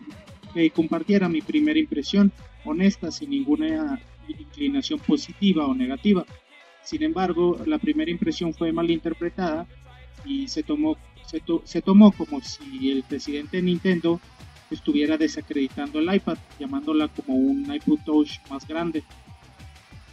[0.54, 2.32] que compartiera mi primera impresión,
[2.66, 6.26] honesta, sin ninguna inclinación positiva o negativa.
[6.84, 9.68] Sin embargo, la primera impresión fue malinterpretada
[10.26, 14.20] y se tomó, se, to- se tomó como si el presidente de Nintendo
[14.72, 19.04] estuviera desacreditando el iPad, llamándola como un iPod Touch más grande.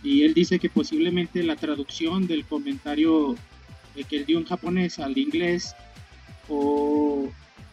[0.03, 3.35] Y él dice que posiblemente la traducción del comentario
[3.97, 5.75] eh, que él dio en japonés al inglés
[6.49, 7.29] o,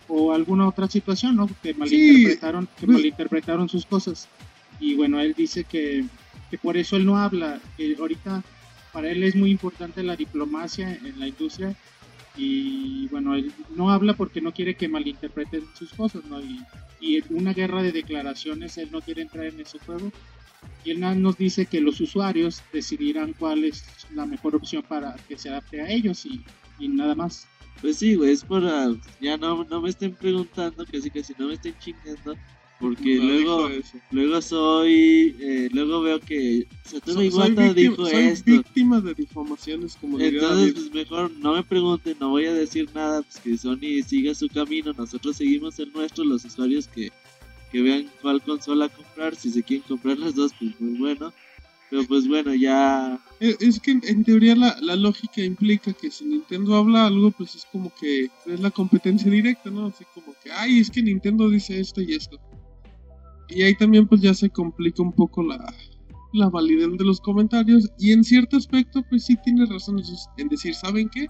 [0.08, 1.50] o alguna otra situación, ¿no?
[1.62, 4.28] Que malinterpretaron, que pues- malinterpretaron sus cosas.
[4.80, 6.06] Y bueno, él dice que,
[6.50, 7.60] que por eso él no habla.
[7.78, 8.44] que ahorita
[8.94, 11.74] para él es muy importante la diplomacia en la industria
[12.36, 16.42] y bueno, él no habla porque no quiere que malinterpreten sus cosas, ¿no?
[16.42, 16.62] Y,
[17.00, 20.12] y una guerra de declaraciones él no quiere entrar en ese juego.
[20.84, 25.38] Y él nos dice que los usuarios decidirán cuál es la mejor opción para que
[25.38, 26.44] se adapte a ellos y,
[26.80, 27.48] y nada más.
[27.82, 31.34] Pues sí, güey, es para, ya no, no me estén preguntando, que sí, que si
[31.38, 32.38] no me estén chingando,
[32.80, 33.70] porque No luego,
[34.12, 38.52] luego soy, eh, luego veo que Satoru Iwata dijo soy esto.
[38.52, 43.22] víctima de difamaciones, como Entonces, pues mejor no me pregunten, no voy a decir nada,
[43.22, 47.12] pues que Sony siga su camino, nosotros seguimos el nuestro, los usuarios que,
[47.72, 51.34] que vean cuál consola comprar, si se quieren comprar las dos, pues muy bueno.
[51.92, 53.20] Pero pues bueno, ya...
[53.42, 57.54] Eh, Es que en, teoría la, la lógica implica que si Nintendo habla algo, pues
[57.56, 59.88] es como que es la competencia directa, ¿no?
[59.88, 62.40] Así como que, ay, es que Nintendo dice esto y esto.
[63.50, 65.58] Y ahí también pues ya se complica un poco la,
[66.32, 67.90] la validez de los comentarios.
[68.00, 70.02] Y en cierto aspecto, pues sí tiene razón
[70.38, 71.28] en decir, ¿saben qué?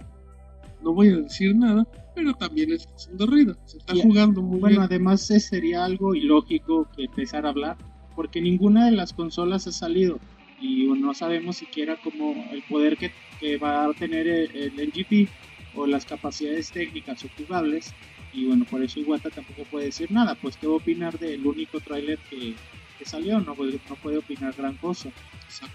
[0.84, 3.56] No voy a decir nada, pero también está haciendo ruido.
[3.64, 4.82] Se está jugando muy Bueno, bien.
[4.82, 7.76] además eh, sería algo ilógico que empezar a hablar,
[8.14, 10.20] porque ninguna de las consolas ha salido
[10.62, 15.28] y no sabemos siquiera cómo el poder que, que va a tener el, el NGP
[15.74, 17.92] o las capacidades técnicas o jugables.
[18.34, 21.44] Y bueno, por eso Iwata tampoco puede decir nada, pues qué va a opinar del
[21.46, 22.54] único tráiler que,
[22.98, 25.10] que salió, no, puede- no puede opinar gran cosa.
[25.46, 25.74] Exacto.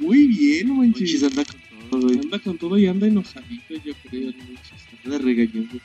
[0.00, 1.02] Muy bien, Monchi.
[1.02, 1.60] Monchis anda con
[1.90, 2.08] todo.
[2.08, 4.32] Anda con todo y anda enojadito, yo creo.
[4.32, 4.98] Manchester.
[5.04, 5.78] Anda regañando.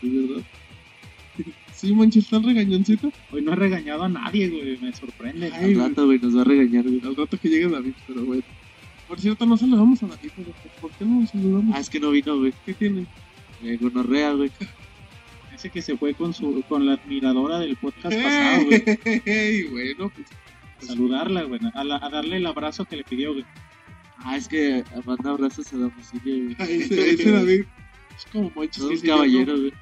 [0.00, 0.42] ¿Sí, verdad?
[1.80, 3.10] Sí, Manchester regañoncito.
[3.32, 5.50] Hoy no he regañado a nadie, güey, me sorprende.
[5.54, 7.00] Ay, Al rato, güey, nos va a regañar, güey.
[7.02, 8.42] Al rato que llegue David, pero bueno.
[9.08, 11.74] Por cierto, no saludamos a David, pero ¿por qué no saludamos?
[11.74, 12.52] Ah, es que no vino, güey.
[12.66, 13.06] ¿Qué tiene?
[13.62, 14.50] Eh, gonorrea, güey.
[15.54, 18.82] Ese que se fue con su con la admiradora del podcast pasado, güey.
[19.24, 20.28] Ey, bueno, pues
[20.86, 23.44] Saludarla, güey, a, la- a darle el abrazo que le pidió, güey.
[24.18, 26.56] Ah, es que manda abrazos a domicilio, güey.
[26.82, 27.64] ese, ese David
[28.16, 28.82] es como Manchester.
[28.82, 29.72] Todo un caballero, güey.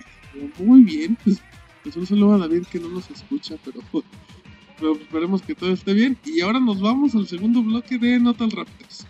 [0.59, 1.41] Muy bien, pues,
[1.89, 6.19] pues un saludo a David que no nos escucha, pero, esperemos que todo esté bien.
[6.23, 9.07] Y ahora nos vamos al segundo bloque de Notas Rápidas.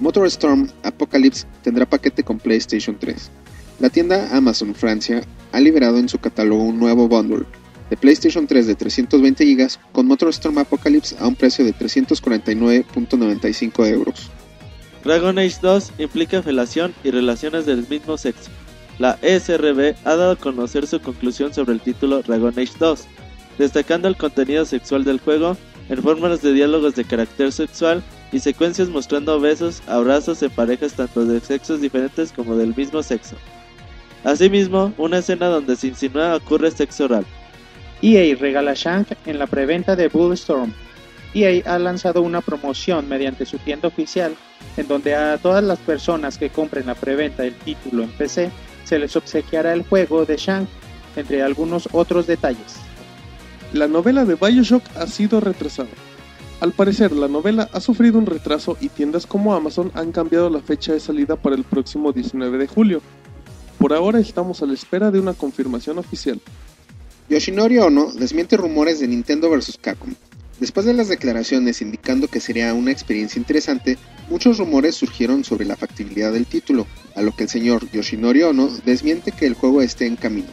[0.00, 3.30] MotorStorm Apocalypse tendrá paquete con PlayStation 3.
[3.80, 7.46] La tienda Amazon Francia ha liberado en su catálogo un nuevo bundle
[7.90, 14.30] de PlayStation 3 de 320 GB con MotorStorm Apocalypse a un precio de 349.95 euros.
[15.04, 18.50] Dragon Age 2 implica felación y relaciones del mismo sexo.
[18.98, 23.06] La ESRB ha dado a conocer su conclusión sobre el título Dragon Age 2,
[23.58, 25.56] destacando el contenido sexual del juego
[25.88, 31.24] en formas de diálogos de carácter sexual y secuencias mostrando besos, abrazos en parejas tanto
[31.24, 33.36] de sexos diferentes como del mismo sexo.
[34.24, 37.24] Asimismo, una escena donde se insinúa ocurre sexo oral.
[38.02, 40.72] EA regala Shank en la preventa de Bullstorm.
[41.34, 44.34] EA ha lanzado una promoción mediante su tienda oficial
[44.76, 48.50] en donde a todas las personas que compren la preventa del título en PC
[48.84, 50.68] se les obsequiará el juego de Shank,
[51.16, 52.76] entre algunos otros detalles.
[53.72, 55.88] La novela de Bioshock ha sido retrasada.
[56.60, 60.60] Al parecer, la novela ha sufrido un retraso y tiendas como Amazon han cambiado la
[60.60, 63.02] fecha de salida para el próximo 19 de julio.
[63.78, 66.40] Por ahora estamos a la espera de una confirmación oficial.
[67.28, 70.14] Yoshinori Ono desmiente rumores de Nintendo vs Capcom.
[70.60, 73.98] Después de las declaraciones indicando que sería una experiencia interesante,
[74.30, 78.68] muchos rumores surgieron sobre la factibilidad del título, a lo que el señor Yoshinori Ono
[78.86, 80.48] desmiente que el juego esté en camino.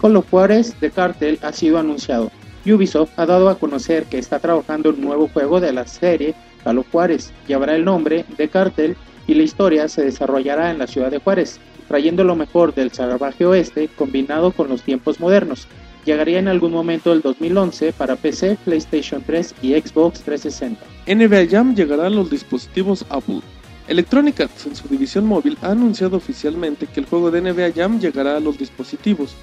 [0.00, 2.30] Call of Juarez de Cartel ha sido anunciado.
[2.64, 6.78] Ubisoft ha dado a conocer que está trabajando un nuevo juego de la serie Call
[6.78, 7.32] of Juárez.
[7.48, 11.58] Llevará el nombre de Cartel y la historia se desarrollará en la ciudad de Juárez,
[11.88, 15.66] trayendo lo mejor del salvaje oeste combinado con los tiempos modernos.
[16.04, 20.84] Llegaría en algún momento del 2011 para PC, PlayStation 3 y Xbox 360.
[21.06, 23.40] NBA Jam llegará a los dispositivos Apple.
[23.88, 27.98] Electronic Arts en su división móvil ha anunciado oficialmente que el juego de NBA Jam
[27.98, 29.34] llegará a los dispositivos.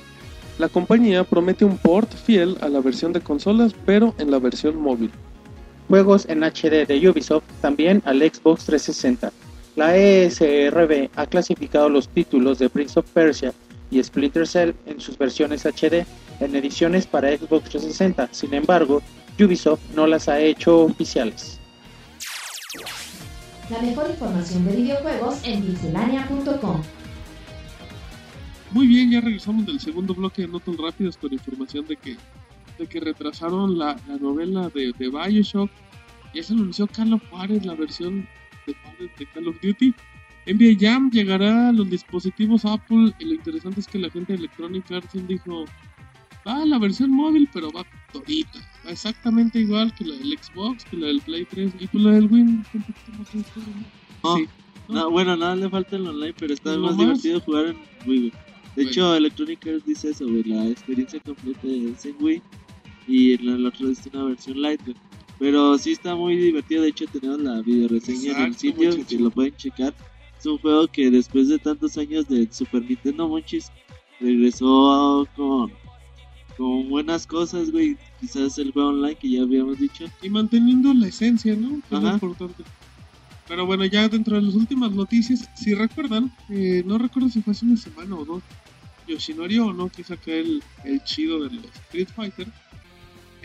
[0.58, 4.80] La compañía promete un port fiel a la versión de consolas, pero en la versión
[4.80, 5.12] móvil.
[5.88, 9.32] Juegos en HD de Ubisoft también al Xbox 360.
[9.76, 13.54] La ESRB ha clasificado los títulos de Prince of Persia
[13.92, 16.06] y Splinter Cell en sus versiones HD
[16.40, 18.30] en ediciones para Xbox 360.
[18.32, 19.02] Sin embargo,
[19.38, 21.60] Ubisoft no las ha hecho oficiales.
[23.70, 26.82] La mejor información de videojuegos en pixelania.com.
[28.72, 32.16] Muy bien, ya regresamos del segundo bloque de Notas Rápidas con información de que,
[32.78, 35.70] de que retrasaron la, la novela de, de Bioshock.
[36.34, 38.28] Ya se anunció Carlos Juárez, la versión
[38.68, 39.94] de, Call of Duty.
[40.48, 44.40] NBA Jam llegará a los dispositivos Apple y lo interesante es que la gente de
[44.40, 45.66] Electronic Arts dijo,
[46.48, 48.60] va a la versión móvil, pero va todita.
[48.86, 52.12] Va exactamente igual que la del Xbox, que la del Play 3 y pues la
[52.12, 52.64] del Win.
[52.74, 53.26] ¿no?
[54.24, 54.48] No, Sí.
[54.88, 57.22] no, bueno, nada le falta el online, pero está ¿Lo más más?
[57.24, 58.30] divertido jugar en Wii.
[58.30, 58.32] De
[58.76, 58.90] Bueno.
[58.90, 60.44] hecho, Electronic Arts dice eso, güey.
[60.44, 62.42] La experiencia completa es en Wii
[63.08, 64.96] y en la, la otra es una versión light, güey.
[65.40, 66.84] Pero sí está muy divertido.
[66.84, 69.08] De hecho, tenemos la video reseña en el sitio, muchacho.
[69.08, 69.94] que lo pueden checar.
[70.38, 73.72] Es un juego que después de tantos años de Super Nintendo Monchis
[74.20, 75.72] regresó con,
[76.58, 77.98] con buenas cosas, güey.
[78.22, 80.06] Quizás el juego online que ya habíamos dicho.
[80.22, 81.82] y manteniendo la esencia, ¿no?
[81.90, 82.64] Que es lo importante.
[83.48, 87.52] Pero bueno, ya dentro de las últimas noticias, si recuerdan, eh, no recuerdo si fue
[87.52, 88.42] hace una semana o dos,
[89.08, 92.48] Yoshinori Ono, que saca el, el chido de los Street Fighter,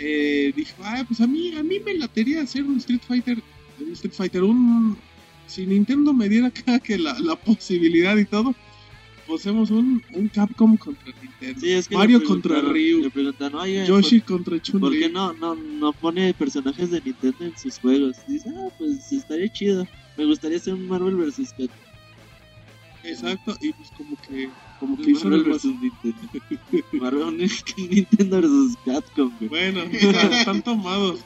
[0.01, 3.39] eh, dijo, ah, pues a mí, a mí me latería hacer un Street Fighter,
[3.79, 4.97] un Street Fighter, un...
[5.47, 8.55] Si Nintendo me diera acá que la, la posibilidad y todo,
[9.27, 11.61] pues hacemos un, un Capcom contra Nintendo.
[11.61, 13.11] Sí, es que Mario contra Ryu,
[13.55, 15.01] oye, Yoshi contra ¿por, por Chun-Li.
[15.01, 18.17] qué no, no, no pone personajes de Nintendo en sus juegos?
[18.27, 19.87] Y dice, ah, pues estaría chido.
[20.17, 21.55] Me gustaría hacer un Marvel vs.
[23.05, 25.65] Exacto, y pues como que, como que hizo Marvel el vs.
[25.65, 26.87] Nintendo.
[26.93, 28.77] Marvel Nintendo vs.
[28.85, 29.49] Capcom, güey.
[29.49, 31.21] Bueno, están, están tomados.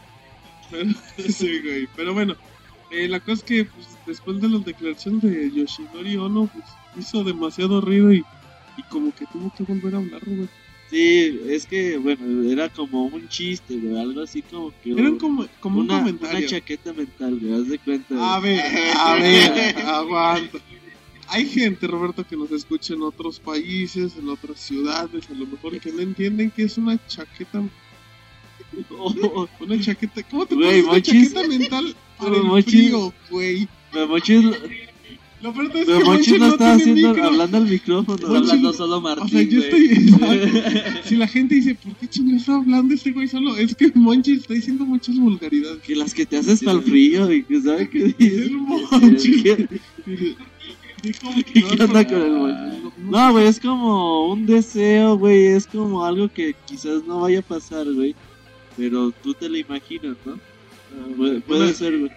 [0.70, 0.90] Pero,
[1.28, 1.88] sí, güey.
[1.96, 2.36] Pero bueno,
[2.90, 6.64] eh, la cosa es que pues, después de las declaraciones de Yoshinori Ono, pues
[6.96, 8.24] hizo demasiado ruido y
[8.76, 10.50] y como que tuvo que volver a hablar, Robert.
[10.90, 14.92] Sí, es que, bueno, era como un chiste, güey, algo así como que...
[14.92, 16.38] Eran como, como una, un comentario.
[16.38, 18.34] una chaqueta mental, güey, haz de cuenta.
[18.34, 18.56] A güey.
[18.56, 20.58] ver, a ver, aguanta.
[21.28, 25.78] Hay gente, Roberto, que nos escucha en otros países, en otras ciudades, a lo mejor
[25.80, 27.62] que no entienden que es una chaqueta.
[29.60, 30.22] Una chaqueta.
[30.24, 33.68] ¿Cómo te pones una chaqueta mental para el frío, güey?
[33.92, 34.44] Pero Monchis,
[35.42, 37.24] Lo peor es que Monchis no tiene haciendo, micro.
[37.24, 38.14] hablando al micrófono.
[38.16, 41.02] Está Monchis- hablando solo O Martín, sea, yo estoy.
[41.04, 43.56] si la gente dice, ¿por qué chingados está hablando este güey solo?
[43.56, 45.78] Es que Monchis está diciendo muchas vulgaridades.
[45.82, 48.50] Que las que te haces para el frío y que sabe qué Es dices.
[48.50, 49.44] Monchis.
[51.52, 52.82] ¿Qué, onda con el?
[52.98, 57.42] No, güey, es como un deseo, güey, es como algo que quizás no vaya a
[57.42, 58.14] pasar, güey.
[58.76, 60.38] Pero tú te lo imaginas, ¿no?
[61.16, 62.10] Puede, puede Una- ser, güey.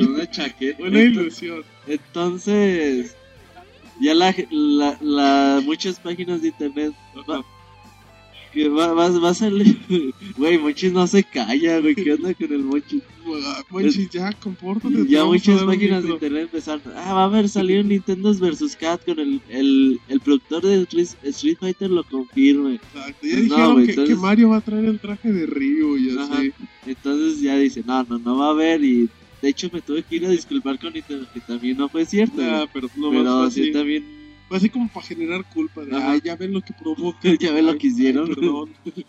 [0.00, 0.82] Una, chaqueta.
[0.82, 1.62] una ilusión.
[1.86, 3.14] Entonces,
[4.00, 6.92] ya la, la, la- muchas páginas de internet
[8.52, 9.78] que va, va, va a salir.
[10.36, 11.94] Güey, Monchis no se calla, güey.
[11.94, 13.02] ¿Qué onda con el Monchis?
[13.70, 14.94] Monchis, ya, compórtate.
[15.04, 16.82] te Ya muchas páginas de internet empezaron.
[16.94, 18.76] Ah, va a haber salido Nintendo vs.
[18.76, 20.86] Cat con el, el, el productor de
[21.24, 22.74] Street, Fighter lo confirme.
[22.76, 25.96] Exacto, Ya No, dijeron que, entonces- que Mario va a traer el traje de Ryu
[25.96, 26.52] y así.
[26.86, 28.82] Entonces ya dice, no, no, no va a haber.
[28.84, 29.08] Y
[29.42, 32.40] de hecho me tuve que ir a disculpar con Nintendo, que también no fue cierto.
[32.40, 32.68] Nah, güey.
[32.72, 34.15] pero no Pero sí también.
[34.48, 35.84] Fue así como para generar culpa.
[35.84, 36.12] De, Ajá.
[36.12, 37.18] Ay, ya ven lo que provoca.
[37.40, 38.28] Ya ven lo que hicieron.
[38.28, 38.70] Ay, perdón.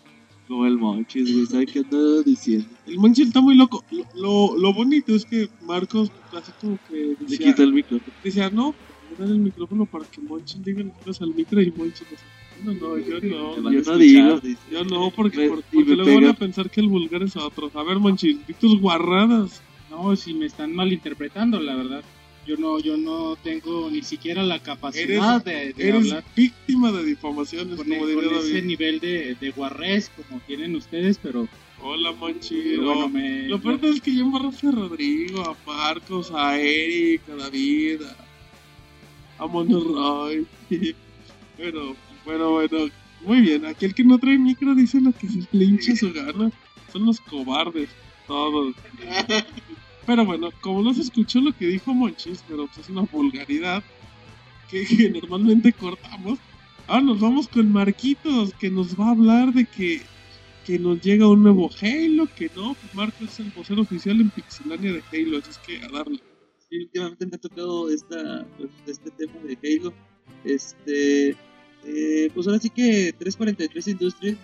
[0.48, 1.44] Como el Monchis, güey.
[1.44, 2.66] ¿Sabe qué ando diciendo?
[2.86, 3.84] El Monchis está muy loco.
[3.90, 8.14] Lo, lo, lo bonito es que Marcos, así como que Le decía, quita el micrófono.
[8.24, 8.74] decía no,
[9.18, 12.06] dar el micrófono para que Monchis diga las cosas al micro y Monchis
[12.64, 13.62] no, no, yo no.
[13.62, 14.40] van Yo no escuchar, digo.
[14.40, 14.58] dice.
[14.72, 16.30] Yo no, porque, porque me luego van pega.
[16.30, 17.76] a pensar que el vulgar es a otros.
[17.76, 19.60] A ver, Monchis, di tus guarradas.
[19.90, 22.02] No, si me están malinterpretando, la verdad.
[22.48, 27.04] Yo no, yo no tengo ni siquiera la capacidad de, de Eres hablar víctima de
[27.04, 31.46] difamaciones, con, como con diría ese nivel de, de guarrés como tienen ustedes, pero,
[31.82, 32.64] Hola, Monchis.
[32.64, 37.20] pero bueno, me, Lo peor es que yo embarraste a Rodrigo, a Marcos, a Eric,
[37.28, 38.00] a David,
[39.38, 40.46] a, a Monroy.
[41.58, 42.78] bueno, bueno, bueno.
[43.26, 46.14] Muy bien, aquí el que no trae micro dice lo que se le hincha su
[46.14, 46.50] gana.
[46.90, 47.90] Son los cobardes,
[48.26, 48.74] todos.
[50.08, 53.84] Pero bueno, como no se escuchó lo que dijo Monchis, pero pues es una vulgaridad
[54.70, 56.38] que, normalmente cortamos.
[56.86, 60.00] Ahora nos vamos con Marquitos, que nos va a hablar de que
[60.64, 64.30] que nos llega un nuevo Halo, que no, pues Marco es el vocero oficial en
[64.30, 66.20] Pixelania de Halo, así es que a darle.
[66.68, 69.94] Sí, últimamente me ha tocado esta, pues, este tema de Halo.
[70.44, 71.30] Este,
[71.84, 74.36] eh, pues ahora sí que 343 Industries,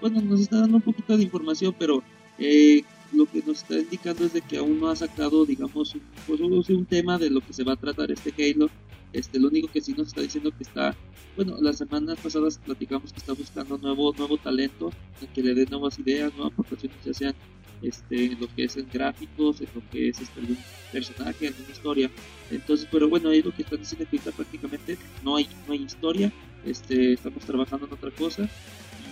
[0.00, 2.02] bueno, nos está dando un poquito de información, pero
[2.38, 6.02] eh, lo que nos está indicando es de que aún no ha sacado, digamos, un,
[6.26, 8.70] pues, un, tema de lo que se va a tratar este Halo.
[9.12, 10.94] Este, lo único que sí nos está diciendo que está,
[11.34, 14.90] bueno, las semanas pasadas platicamos que está buscando nuevo, nuevo talento,
[15.34, 17.34] que le dé nuevas ideas, nuevas aportaciones, ya sean
[17.82, 20.58] este, en lo que es en gráficos, en lo que es este, algún
[20.92, 22.10] personaje, alguna historia.
[22.50, 25.82] Entonces, pero bueno, ahí lo que están diciendo que ahorita prácticamente no hay, no hay
[25.82, 26.32] historia,
[26.66, 28.48] este, estamos trabajando en otra cosa.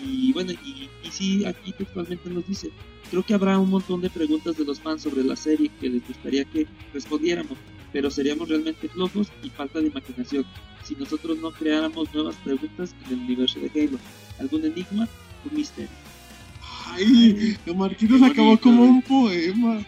[0.04, 2.70] Y bueno, y, y sí, aquí textualmente nos dice,
[3.11, 6.06] creo que habrá un montón de preguntas de los fans sobre la serie que les
[6.06, 7.56] gustaría que respondiéramos,
[7.92, 10.44] pero seríamos realmente flojos y falta de imaginación
[10.85, 13.98] si nosotros no creáramos nuevas preguntas en el universo de Halo.
[14.38, 15.09] ¿Algún enigma?
[15.50, 15.90] Un misterio.
[16.92, 18.90] Ay, Qué acabó como güey.
[18.90, 19.87] un poema.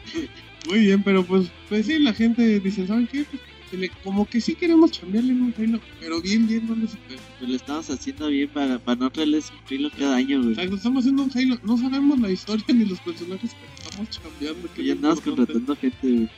[0.68, 3.24] Muy bien, pero pues, pues sí, la gente dice, ¿saben qué?
[3.24, 6.74] Pues, se le- como que sí queremos cambiarle en un Halo, pero bien, bien, no
[6.76, 6.90] les.
[7.38, 10.52] Pues lo estamos haciendo bien para, para no traerles un Halo cada año, güey.
[10.52, 14.68] Exacto, estamos haciendo un Halo, no sabemos la historia ni los personajes, pero estamos cambiando.
[14.74, 16.28] que Y es lo andamos contratando gente, güey.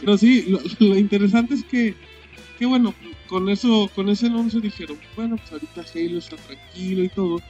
[0.00, 1.94] Pero sí, lo, lo interesante es que,
[2.58, 2.94] que bueno,
[3.28, 7.40] con eso, con ese anuncio dijeron, bueno, pues ahorita Halo está tranquilo y todo.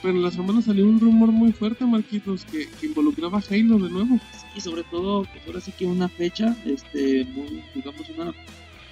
[0.00, 3.78] Pero en la semana salió un rumor muy fuerte, Marquitos, que, que involucraba a Halo
[3.78, 4.20] de nuevo.
[4.56, 8.32] y sobre todo pues ahora sí que una fecha este muy, digamos una,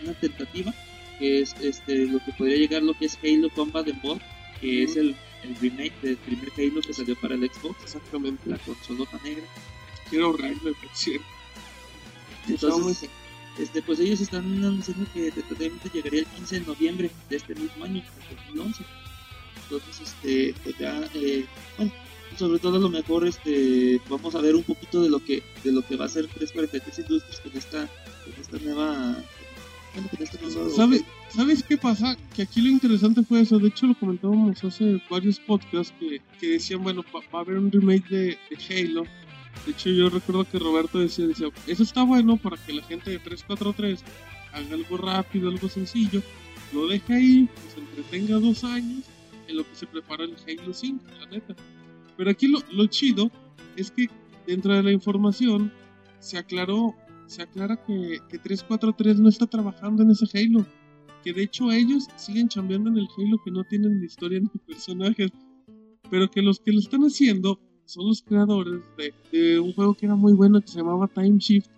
[0.02, 0.74] una tentativa
[1.18, 4.22] que es este lo que podría llegar lo que es Halo Combat Evolved
[4.60, 8.42] que es el, el remake del primer Halo que salió para el Xbox Exactamente.
[8.48, 9.44] la consolota negra
[10.10, 11.26] Que era horrible, por cierto.
[12.48, 13.08] entonces
[13.58, 17.84] este pues ellos están anunciando que tentativamente llegaría el 15 de noviembre de este mismo
[17.84, 18.84] año el 2011
[19.62, 21.46] entonces este pues ya eh,
[21.78, 21.92] bueno
[22.38, 25.72] sobre todo a lo mejor este vamos a ver un poquito de lo que de
[25.72, 27.88] lo que va a ser 343 Industries con esta
[28.24, 29.16] con esta nueva
[30.74, 32.16] ¿Sabe- ¿Sabes qué pasa?
[32.34, 33.58] Que aquí lo interesante fue eso.
[33.58, 37.58] De hecho, lo comentábamos hace varios podcasts que, que decían, bueno, va, va a haber
[37.58, 38.56] un remake de, de
[38.88, 39.04] Halo.
[39.64, 43.10] De hecho, yo recuerdo que Roberto decía, decía, eso está bueno para que la gente
[43.10, 44.02] de 343
[44.52, 46.22] haga algo rápido, algo sencillo.
[46.72, 49.04] lo deje ahí, pues entretenga dos años
[49.48, 51.54] en lo que se prepara el Halo 5, la neta.
[52.16, 53.30] Pero aquí lo, lo chido
[53.76, 54.08] es que
[54.46, 55.72] dentro de la información
[56.20, 56.94] se aclaró,
[57.26, 60.66] se aclara que, que 343 no está trabajando en ese Halo.
[61.24, 64.48] Que de hecho ellos siguen chambeando en el Halo que no tienen ni historia ni
[64.66, 65.30] personajes.
[66.10, 70.06] Pero que los que lo están haciendo son los creadores de, de un juego que
[70.06, 71.68] era muy bueno que se llamaba Time Shift.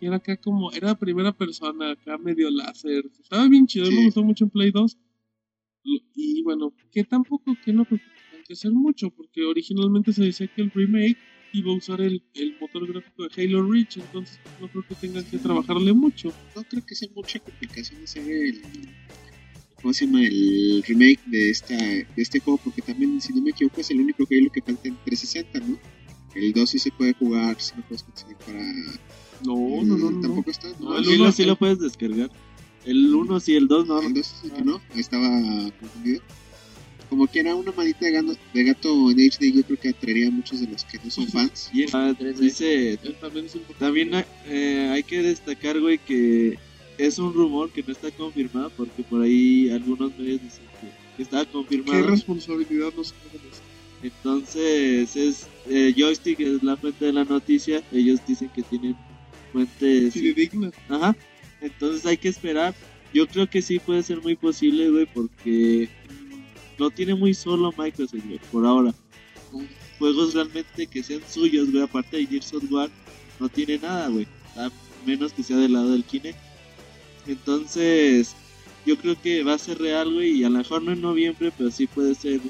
[0.00, 3.04] Que era acá como, era primera persona, acá medio láser.
[3.20, 3.94] Estaba bien chido, Sí.
[3.94, 4.96] me gustó mucho en Play 2.
[5.84, 10.62] Lo- Y bueno, que tampoco, que no que hacer mucho, porque originalmente se decía que
[10.62, 11.18] el remake
[11.52, 15.24] iba a usar el, el motor gráfico de Halo Reach, entonces no creo que tengan
[15.24, 16.32] que trabajarle mucho.
[16.54, 18.60] No creo que sea mucha complicación hacer el.
[19.80, 20.22] ¿Cómo se llama?
[20.24, 24.00] El remake de, esta, de este juego, porque también, si no me equivoco, es el
[24.00, 25.78] único Halo que falta en 360, ¿no?
[26.34, 28.60] El 2 sí se puede jugar, sí lo puedes conseguir para.
[29.44, 30.10] No, no, no, no.
[30.10, 30.20] no.
[30.20, 30.68] Tampoco está.
[30.80, 32.30] No, No, el El uno- 1 sí lo puedes descargar.
[32.84, 34.00] El 1 sí, el 2 no.
[34.02, 35.28] El 2 es el que no, estaba
[35.80, 36.22] confundido.
[37.08, 40.28] Como que era una manita de, gano- de gato en HD, yo creo que atraería
[40.28, 41.70] a muchos de los que no son fans.
[41.72, 42.34] Y ah, 3D.
[42.36, 43.84] dice, Él también es importante.
[43.84, 46.58] también eh, hay que destacar, güey, que
[46.98, 51.22] es un rumor que no está confirmado porque por ahí algunos medios dicen que, que
[51.22, 52.06] estaba ¿Qué confirmado.
[52.08, 53.62] responsabilidad corre eso?
[54.02, 57.82] Entonces, es eh, Joystick es la fuente de la noticia.
[57.92, 58.96] Ellos dicen que tienen
[59.52, 60.12] fuentes.
[60.12, 60.70] Sí, digna.
[60.88, 61.16] Ajá.
[61.60, 62.74] Entonces hay que esperar.
[63.12, 65.88] Yo creo que sí puede ser muy posible, güey, porque
[66.78, 68.94] lo tiene muy solo Microsoft, güey, por ahora.
[69.50, 69.68] Con
[69.98, 72.90] juegos realmente que sean suyos, güey, aparte de Gears of War,
[73.40, 74.26] no tiene nada, güey.
[74.56, 74.70] A
[75.04, 76.38] menos que sea del lado del Kinect.
[77.26, 78.34] Entonces,
[78.86, 81.52] yo creo que va a ser real, güey, y a lo mejor no en noviembre,
[81.56, 82.40] pero sí puede ser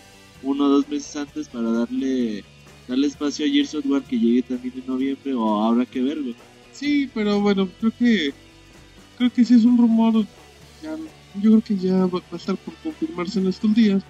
[0.43, 2.45] uno o dos meses antes para darle
[2.87, 6.23] darle espacio a Gears of War que llegue también en noviembre, o habrá que ver,
[6.23, 6.35] güey.
[6.73, 8.33] Sí, pero bueno, creo que
[9.19, 10.25] creo que sí es un rumor.
[10.83, 10.97] ya-
[11.35, 14.03] yo creo que ya va, a estar por confirmarse en estos días.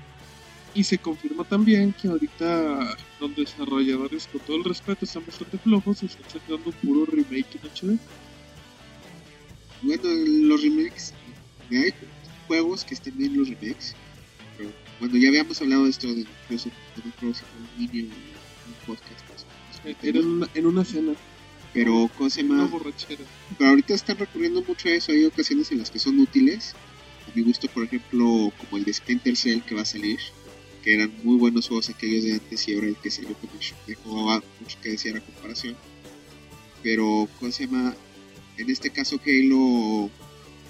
[0.75, 6.03] Y se confirma también que ahorita los desarrolladores, con todo el respeto, están bastante flojos
[6.03, 7.99] y están sacando puro remake en HD.
[9.83, 11.15] Bueno, los remakes,
[11.71, 11.93] hay
[12.47, 13.95] juegos que estén bien los remakes.
[14.57, 16.27] Pero bueno, ya habíamos hablado de esto de,
[17.05, 17.45] incluso
[17.79, 18.15] en un línea,
[18.67, 19.25] un podcast.
[19.83, 21.15] pues, Era en una, en una cena,
[21.73, 22.69] Pero, ¿cómo se una llama?
[22.71, 23.25] borrachera.
[23.57, 25.13] Pero ahorita están recurriendo mucho a eso.
[25.13, 26.75] Hay ocasiones en las que son útiles.
[27.27, 30.19] A mi gusto, por ejemplo, como el de Splinter Cell que va a salir.
[30.83, 33.51] Que eran muy buenos juegos aquellos de antes y ahora el que salió con
[33.87, 35.77] dejó mucho que decir a comparación.
[36.83, 37.95] Pero, ¿cómo se llama?
[38.57, 40.11] En este caso, Halo,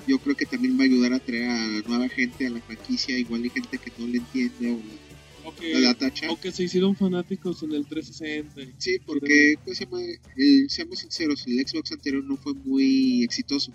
[0.06, 3.18] yo creo que también va a ayudar a traer a nueva gente a la franquicia.
[3.18, 6.30] Igual hay gente que no le entiende o O no la tacha.
[6.30, 8.62] o que se hicieron fanáticos en el 360.
[8.62, 10.00] y- Sí, porque, ¿cómo se llama?
[10.36, 13.72] El- seamos sinceros, el Xbox anterior no fue muy exitoso.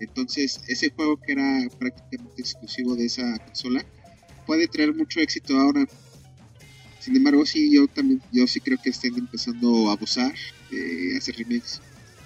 [0.00, 3.84] Entonces, ese juego que era prácticamente exclusivo de esa consola
[4.46, 5.86] puede traer mucho éxito ahora.
[7.00, 10.32] Sin embargo, sí, yo también, yo sí creo que estén empezando a abusar
[10.70, 11.80] de hacer remakes.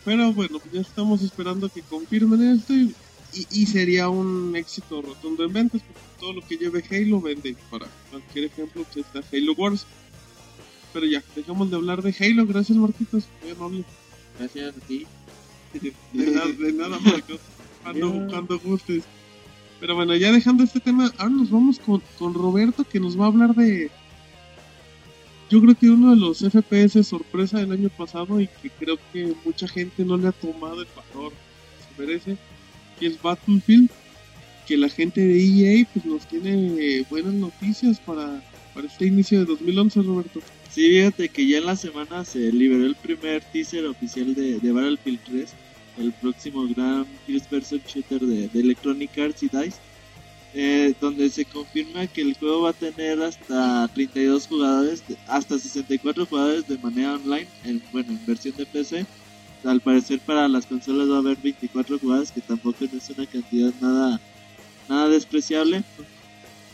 [0.04, 2.94] Pero bueno, pues ya estamos esperando que confirmen esto y,
[3.32, 7.56] y- y sería un éxito rotundo en ventas porque todo lo que lleve Halo vende.
[7.70, 9.84] Para cualquier ejemplo, pues está Halo Wars.
[10.92, 12.46] Pero ya, dejamos de hablar de Halo.
[12.46, 13.24] Gracias, Marquitos.
[13.42, 13.84] Muy amable.
[14.38, 15.06] Gracias a ti.
[16.14, 17.40] De nada, de nada, Marcos.
[17.82, 19.02] Cuando, cuando gustes.
[19.80, 23.24] Pero bueno, ya dejando este tema, ahora nos vamos con, con Roberto que nos va
[23.24, 23.90] a hablar de.
[25.50, 29.34] Yo creo que uno de los FPS sorpresa del año pasado y que creo que
[29.44, 32.36] mucha gente no le ha tomado el valor que se merece,
[32.98, 33.90] que es Battlefield.
[34.66, 38.42] Que la gente de EA pues nos tiene buenas noticias para,
[38.74, 40.40] para este inicio de 2011, Roberto.
[40.70, 44.72] Sí, fíjate que ya en la semana se liberó el primer teaser oficial de, de
[44.72, 45.54] Battlefield 3,
[45.98, 49.76] el próximo gran first person shooter de, de Electronic Arts y DICE,
[50.54, 56.26] eh, donde se confirma que el juego va a tener hasta 32 jugadores, hasta 64
[56.26, 59.06] jugadores de manera online, en, bueno, en versión de PC.
[59.64, 63.72] Al parecer para las consolas va a haber 24 jugadores, que tampoco es una cantidad
[63.80, 64.20] nada,
[64.88, 65.84] nada despreciable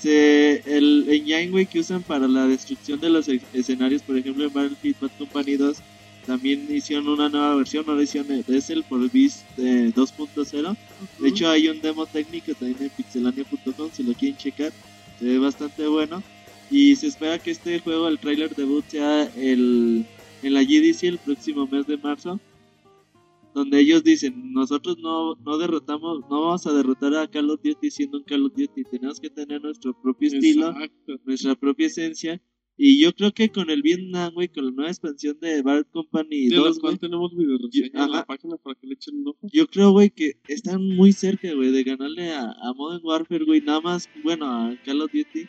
[0.04, 5.00] se, el engine que usan para la destrucción de los escenarios, por ejemplo en Battlefield
[5.00, 5.78] Bad Company 2,
[6.26, 10.76] también hicieron una nueva versión, ahora hicieron es el por Beast eh, 2.0.
[11.18, 14.72] De hecho hay un demo técnico también en pixelania.com si lo quieren checar,
[15.18, 16.22] se ve bastante bueno.
[16.70, 20.06] Y se espera que este juego, el trailer debut, sea el,
[20.42, 22.40] en la GDC el próximo mes de marzo.
[23.52, 27.90] Donde ellos dicen, nosotros no, no derrotamos, no vamos a derrotar a Call of Duty
[27.90, 30.74] siendo un Call of Duty, tenemos que tener nuestro propio estilo,
[31.24, 32.40] nuestra propia esencia
[32.76, 36.48] Y yo creo que con el Vietnam, güey, con la nueva expansión de Bad Company
[36.48, 39.28] De 2, los güey, tenemos video reseña en la página para que le echen un
[39.28, 39.38] ojo.
[39.52, 43.60] yo creo, güey, que están muy cerca, güey, de ganarle a, a Modern Warfare, güey.
[43.60, 45.46] Nada más, bueno, a Call of Duty.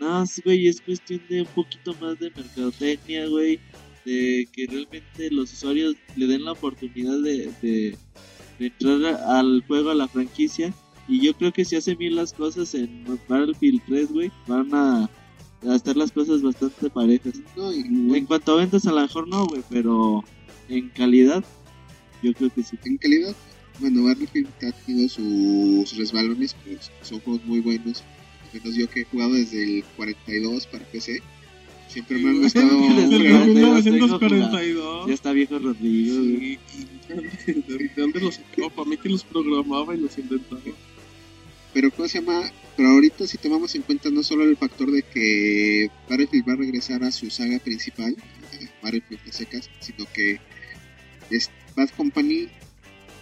[0.00, 3.58] Nada más, güey, es cuestión de un poquito más de mercadotecnia, güey.
[4.04, 7.96] De que realmente los usuarios le den la oportunidad de, de,
[8.58, 10.74] de entrar a- al juego, a la franquicia.
[11.08, 15.10] Y yo creo que si hacen bien las cosas en Battlefield 3, güey, van a,
[15.68, 17.34] a estar las cosas bastante parejas.
[17.56, 17.80] No, y,
[18.16, 20.24] En cuanto a ventas, a lo mejor no, güey, pero
[20.68, 21.44] en calidad,
[22.22, 22.78] yo creo que sí.
[22.84, 23.34] en calidad,
[23.78, 28.02] bueno, Battlefield ha tenido sus resbalones, pero son juegos muy buenos.
[28.52, 31.20] Al menos yo que he jugado desde el 42 para PC,
[31.88, 32.68] siempre me han gustado.
[32.68, 33.22] Desde el
[33.76, 35.06] Desde el 42 1942.
[35.08, 36.58] Ya está viejo Rodrigo, güey.
[36.68, 36.88] Sí,
[37.46, 38.70] y ¿de dónde los sacó?
[38.70, 40.60] Para mí que los programaba y los inventaba.
[41.76, 42.50] Pero ¿cómo se llama?
[42.74, 46.56] Pero ahorita si tomamos en cuenta no solo el factor de que Battlefield va a
[46.56, 48.16] regresar a su saga principal,
[48.82, 50.40] Battlefield de secas, sino que
[51.76, 52.48] Bad Company,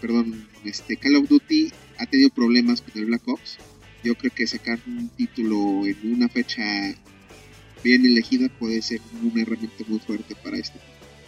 [0.01, 3.59] perdón, este Call of Duty ha tenido problemas con el Black Ops.
[4.05, 6.63] Yo creo que sacar un título en una fecha
[7.83, 10.79] bien elegida puede ser una herramienta muy fuerte para este.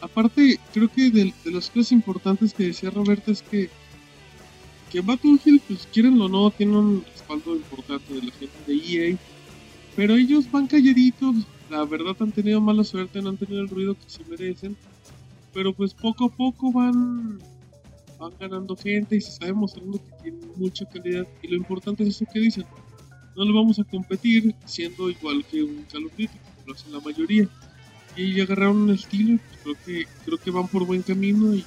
[0.01, 3.69] Aparte, creo que de, de las cosas importantes que decía Roberto es que
[4.91, 9.17] que Battlefield, pues quieren o no, tiene un respaldo importante de la gente de EA,
[9.95, 11.35] pero ellos van calladitos,
[11.71, 14.77] la verdad han tenido mala suerte, no han tenido el ruido que se merecen,
[15.53, 17.39] pero pues poco a poco van
[18.19, 22.11] van ganando gente y se está demostrando que tienen mucha calidad y lo importante es
[22.11, 22.65] eso que dicen,
[23.37, 26.93] no le vamos a competir siendo igual que un Call of Duty, como lo hacen
[26.93, 27.49] la mayoría
[28.17, 31.65] y agarraron un estilo creo que creo que van por buen camino y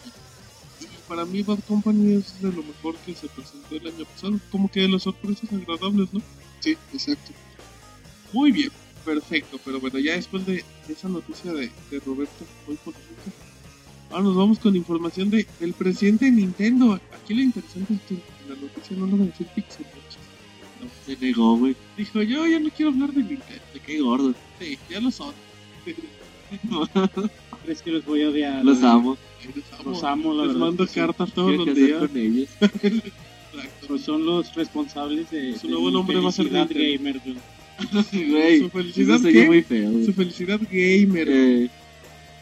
[1.10, 4.70] para mí Bad Company es de lo mejor que se presentó el año pasado como
[4.72, 6.22] que de las sorpresas agradables no
[6.62, 7.32] Sí, exacto.
[8.32, 8.70] muy bien
[9.04, 13.32] perfecto pero bueno ya después de, de esa noticia de, de Roberto muy polémica
[14.12, 18.14] ahora nos vamos con información de el presidente de Nintendo aquí lo interesante es que
[18.16, 20.18] en la noticia no nos va a decir Pixel muchachos.
[21.06, 21.76] Se negó, güey.
[21.98, 24.34] dijo yo ya no quiero hablar de Nintendo Se qué gordo.
[24.60, 25.34] sí ya lo son
[27.64, 28.66] ¿Crees que los voy a odiar?
[28.66, 29.18] Los amo.
[29.86, 31.00] Los amo, la les verdad mando que sí.
[31.00, 32.04] cartas todos los días.
[32.62, 33.18] Exacto.
[33.88, 37.20] Pues son los responsables de, Su nuevo nombre va a ser gamer.
[37.24, 37.38] güey.
[38.30, 39.46] Güey, Su felicidad qué?
[39.46, 40.06] muy feo.
[40.06, 41.28] Su felicidad gamer.
[41.30, 41.70] Eh,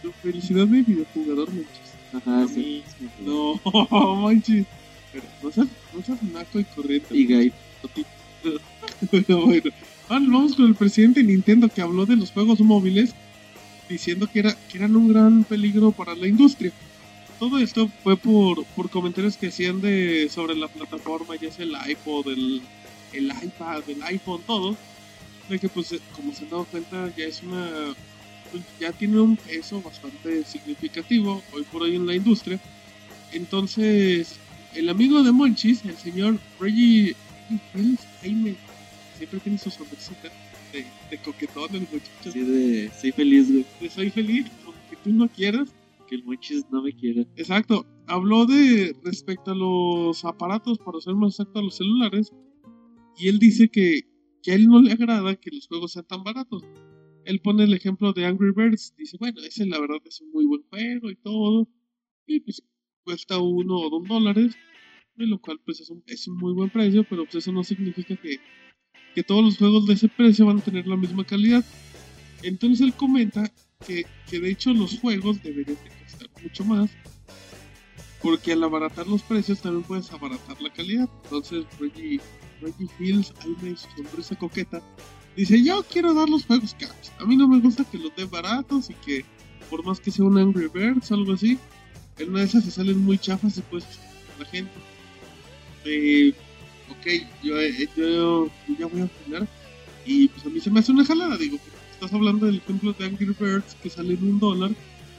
[0.02, 1.94] Su felicidad de videojugador, manches.
[2.14, 2.84] ajá, Lo sí.
[3.26, 4.66] No, manches.
[5.14, 7.16] Pero no seas, no seas naco y corriente.
[7.16, 7.54] Y gay.
[9.12, 9.72] Pero bueno,
[10.10, 13.14] ahora vamos con el presidente de Nintendo que habló de los juegos móviles
[13.88, 16.72] diciendo que, era, que eran un gran peligro para la industria.
[17.40, 21.76] Todo esto fue por, por comentarios que hacían de sobre la plataforma, ya sea el
[21.92, 22.62] iPod, el,
[23.14, 24.76] el iPad, el iPhone, todo.
[25.48, 27.96] De que pues eh, como se han dado cuenta ya es una...
[28.52, 32.60] pues, ya tiene un peso bastante significativo hoy por hoy en la industria.
[33.32, 34.40] Entonces,
[34.74, 37.16] el amigo de Monchis, el señor Reggie
[38.22, 38.56] Jaime,
[39.18, 40.30] siempre tiene su sonrisita
[40.74, 42.30] de, de coquetón el muchacho.
[42.30, 43.66] Así de, soy feliz, güey.
[43.80, 45.70] De soy feliz, aunque tú no quieras.
[46.08, 47.22] Que el Monchis no me quiera.
[47.36, 47.86] Exacto.
[48.08, 52.32] Habló de respecto a los aparatos, para ser más exacto, a los celulares.
[53.18, 54.02] Y él dice que,
[54.42, 56.64] que a él no le agrada que los juegos sean tan baratos.
[57.26, 58.94] Él pone el ejemplo de Angry Birds.
[58.98, 61.68] Dice, bueno, ese la verdad es un muy buen juego y todo.
[62.26, 62.64] Y pues
[63.04, 64.56] cuesta uno o dos dólares.
[65.16, 67.06] De lo cual pues es un, es un muy buen precio.
[67.10, 68.38] Pero pues eso no significa que,
[69.14, 71.66] que todos los juegos de ese precio van a tener la misma calidad.
[72.44, 73.52] Entonces él comenta
[73.86, 76.90] que, que de hecho los juegos deberían de costar mucho más
[78.22, 81.08] porque al abaratar los precios también puedes abaratar la calidad.
[81.24, 82.20] Entonces Reggie,
[82.62, 84.82] Reggie Hills, ahí me su sonrisa coqueta,
[85.36, 87.12] dice yo quiero dar los juegos caros.
[87.20, 89.26] A mí no me gusta que los den baratos y que
[89.70, 91.58] por más que sea un Angry Birds o algo así,
[92.18, 93.86] en una de esas se salen muy chafas y pues
[94.40, 94.72] la gente.
[95.86, 96.34] Eh,
[96.90, 97.08] ok,
[97.44, 99.48] yo, eh, yo, yo ya voy a opinar
[100.06, 101.58] y pues a mí se me hace una jalada, digo,
[101.92, 104.72] estás hablando del ejemplo de Angry Birds que sale en un dólar,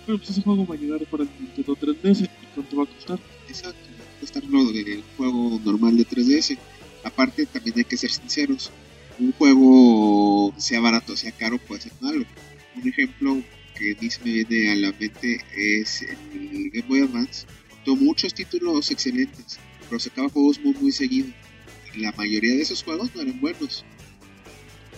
[0.08, 2.24] pero pues ese juego va a llegar para el Nintendo 3DS.
[2.24, 3.20] ¿Y cuánto va a costar?
[3.46, 6.56] Exacto, va a costar lo del juego normal de 3DS.
[7.04, 8.70] Aparte, también hay que ser sinceros.
[9.18, 12.24] Un juego, sea barato o sea caro, puede ser malo.
[12.74, 13.42] Un ejemplo
[13.76, 17.46] que a mí se me viene a la mente es el Game Boy Advance.
[17.84, 19.58] Tuvo muchos títulos excelentes,
[19.90, 21.28] pero sacaba juegos muy, muy seguido.
[21.94, 23.84] Y la mayoría de esos juegos no eran buenos.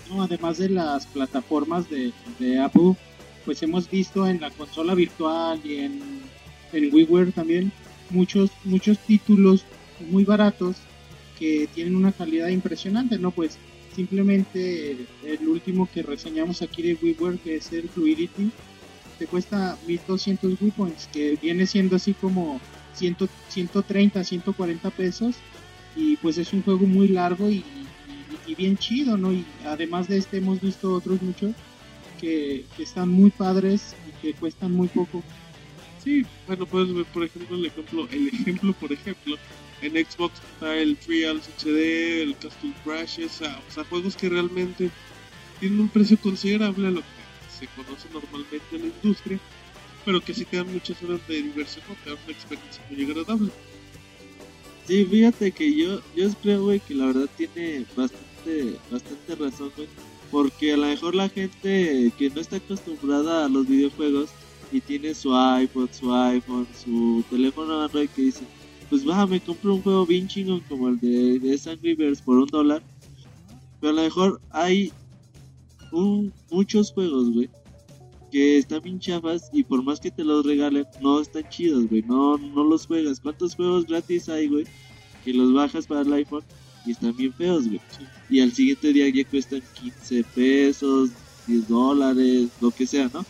[0.09, 2.95] No, además de las plataformas de, de Apple,
[3.51, 6.01] pues hemos visto en la consola virtual y en,
[6.73, 7.73] en WiiWare también
[8.11, 9.65] muchos, muchos títulos
[10.09, 10.77] muy baratos
[11.37, 13.33] que tienen una calidad impresionante, ¿no?
[13.33, 13.59] Pues
[13.97, 18.53] simplemente el último que reseñamos aquí de WiiWare, que es el Fluidity,
[19.19, 22.61] te cuesta 1200 Wii Points, que viene siendo así como
[22.95, 23.17] 100,
[23.49, 25.35] 130, 140 pesos.
[25.97, 27.65] Y pues es un juego muy largo y
[28.57, 29.33] bien chido, ¿no?
[29.33, 31.53] Y además de este hemos visto otros muchos
[32.21, 35.23] que, están muy padres y que cuestan muy poco.
[36.05, 39.37] Sí, bueno, puedes ver, por ejemplo, el ejemplo, el ejemplo, por ejemplo,
[39.83, 44.91] en Xbox está el Trials HD, el Castle Crashes, o sea, juegos que realmente
[45.59, 47.07] tienen un precio considerable a lo que
[47.59, 49.39] se conoce normalmente en la industria,
[50.05, 53.05] pero que sí te dan muchas horas de diversión o te dan una experiencia muy
[53.05, 53.51] agradable.
[54.87, 59.89] Sí, fíjate que yo, yo creo, güey, que la verdad tiene bastante, bastante razón, güey.
[60.31, 64.31] Porque a lo mejor la gente que no está acostumbrada a los videojuegos
[64.73, 68.45] y tiene su iPod, su iPhone, su teléfono Android que dice,
[68.89, 72.47] pues va, me compro un juego bien chingón como el de, de Angry por un
[72.47, 72.83] dólar.
[73.81, 74.93] Pero a lo mejor hay
[75.93, 77.49] un, muchos juegos, güey,
[78.31, 82.03] que están bien chafas y por más que te los regalen, no están chidos, güey.
[82.03, 83.21] No, no los juegas.
[83.21, 84.65] ¿Cuántos juegos gratis hay, güey?
[85.25, 86.45] Que los bajas para el iPhone
[86.87, 87.81] y están bien feos, güey.
[88.31, 91.13] Y al siguiente día ya cuestan 15 pesos,
[91.47, 93.29] 10 dólares, lo que sea, ¿no?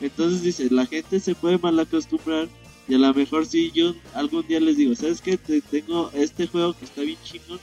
[0.00, 2.50] Entonces dice, la gente se puede mal acostumbrar
[2.86, 5.38] y a lo mejor si yo algún día les digo, ¿sabes qué?
[5.38, 7.60] Te tengo este juego que está bien chingón,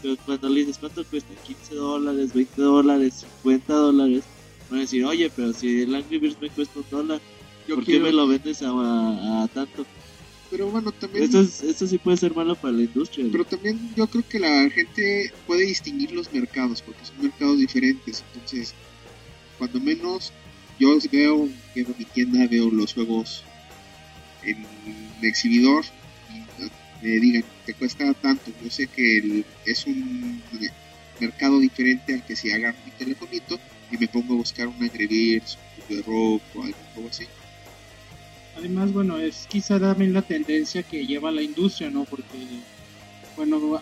[0.00, 4.30] pero cuando le dices cuánto cuesta, 15 dólares, 20 dólares, 50 dólares,
[4.68, 7.22] van a decir, oye, pero si el Angry Birds me cuesta un dólar,
[7.66, 9.86] Yo ¿por qué me lo vendes a, a- a tanto?
[10.54, 13.26] Pero bueno, también, Eso, es- eso sí puede ser malo para la industria.
[13.32, 18.22] pero también yo creo que la gente puede distinguir los mercados, porque son mercados diferentes.
[18.32, 18.72] Entonces,
[19.58, 20.32] cuando menos
[20.78, 23.42] yo veo, llego a mi tienda, veo los juegos
[24.44, 24.58] en
[25.18, 25.84] el exhibidor
[26.28, 26.46] y
[27.02, 28.52] me digan, te cuesta tanto.
[28.62, 30.40] Yo sé que el- es un
[31.18, 33.58] mercado diferente al que si agarro mi telefonito
[33.90, 37.24] y me pongo a buscar un Angry Birds, un de rock o algo así.
[38.56, 42.04] Además, bueno, es quizá también la tendencia que lleva la industria, ¿no?
[42.04, 42.24] Porque,
[43.36, 43.80] bueno,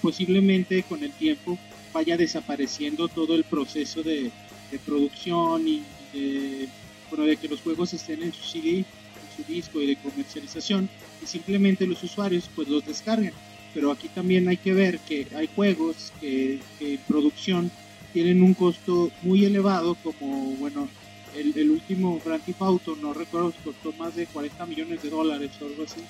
[0.00, 1.58] posiblemente con el tiempo
[1.92, 4.30] vaya desapareciendo todo el proceso de,
[4.70, 6.68] de producción y de,
[7.10, 8.84] bueno, de que los juegos estén en su CD, en
[9.36, 10.88] su disco y de comercialización
[11.22, 13.32] y simplemente los usuarios pues los descarguen.
[13.74, 17.70] Pero aquí también hay que ver que hay juegos que, que en producción
[18.12, 20.88] tienen un costo muy elevado como, bueno,
[21.36, 25.50] el, el último Grand Theft Auto, no recuerdo, costó más de 40 millones de dólares
[25.60, 26.00] o algo así.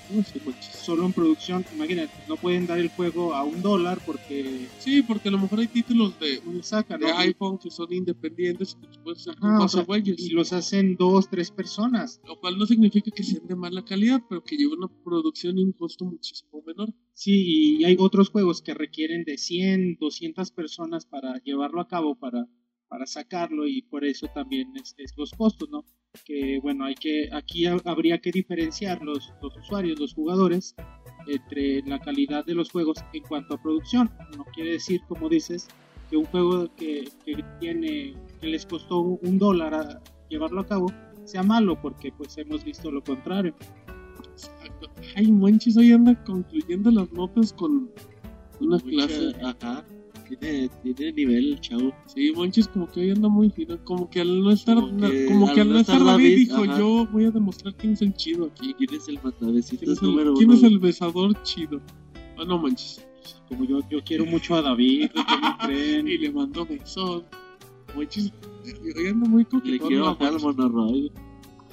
[0.44, 0.72] manches.
[0.76, 5.28] Solo en producción, imagínate, no pueden dar el juego a un dólar porque Sí, porque
[5.28, 7.18] a lo mejor hay títulos de, sacan, de ¿no?
[7.18, 10.18] iPhone que son independientes y que después o sea, güeyes.
[10.18, 12.20] y los hacen dos, tres personas.
[12.26, 15.64] Lo cual no significa que sean de mala calidad, pero que lleven una producción y
[15.64, 16.92] un costo muchísimo menor.
[17.14, 22.14] Sí, y hay otros juegos que requieren de 100, 200 personas para llevarlo a cabo,
[22.14, 22.46] para,
[22.92, 25.82] para sacarlo, y por eso también es, es los costos, ¿no?
[26.26, 30.74] Que bueno, hay que, aquí ha- habría que diferenciar los, los usuarios, los jugadores,
[31.26, 34.10] entre la calidad de los juegos en cuanto a producción.
[34.36, 35.68] No quiere decir, como dices,
[36.10, 40.66] que un juego que, que tiene, que les costó un un dólar a llevarlo a
[40.66, 40.92] cabo,
[41.24, 43.54] sea malo, porque pues hemos visto lo contrario.
[44.32, 44.90] Exacto.
[45.16, 47.90] Ay, manches, hoy anda concluyendo las notas con
[48.60, 49.32] una Mucha- clase.
[49.42, 49.84] Ajá.
[50.38, 51.92] Tiene, tiene nivel el chavo.
[52.06, 55.26] Sí, Monchis como que hoy anda muy fino, como que al no estar, Como que
[55.26, 56.78] como que al no estar David, dijo, ajá.
[56.78, 58.74] yo voy a demostrar quién es el chido aquí.
[58.74, 60.58] ¿Quién es el ¿Quién mandavecitos es el, número quién uno?
[60.58, 61.80] es el besador chido?
[62.38, 63.06] Ah, no manches.
[63.48, 66.08] Como yo, yo quiero mucho a David, ¿cómo creen?
[66.08, 67.24] Y le mandó besos.
[67.94, 68.32] Monchis,
[68.96, 69.88] hoy anda muy Le coquetón.
[69.88, 71.12] quiero ¿no, bajar al monorroy.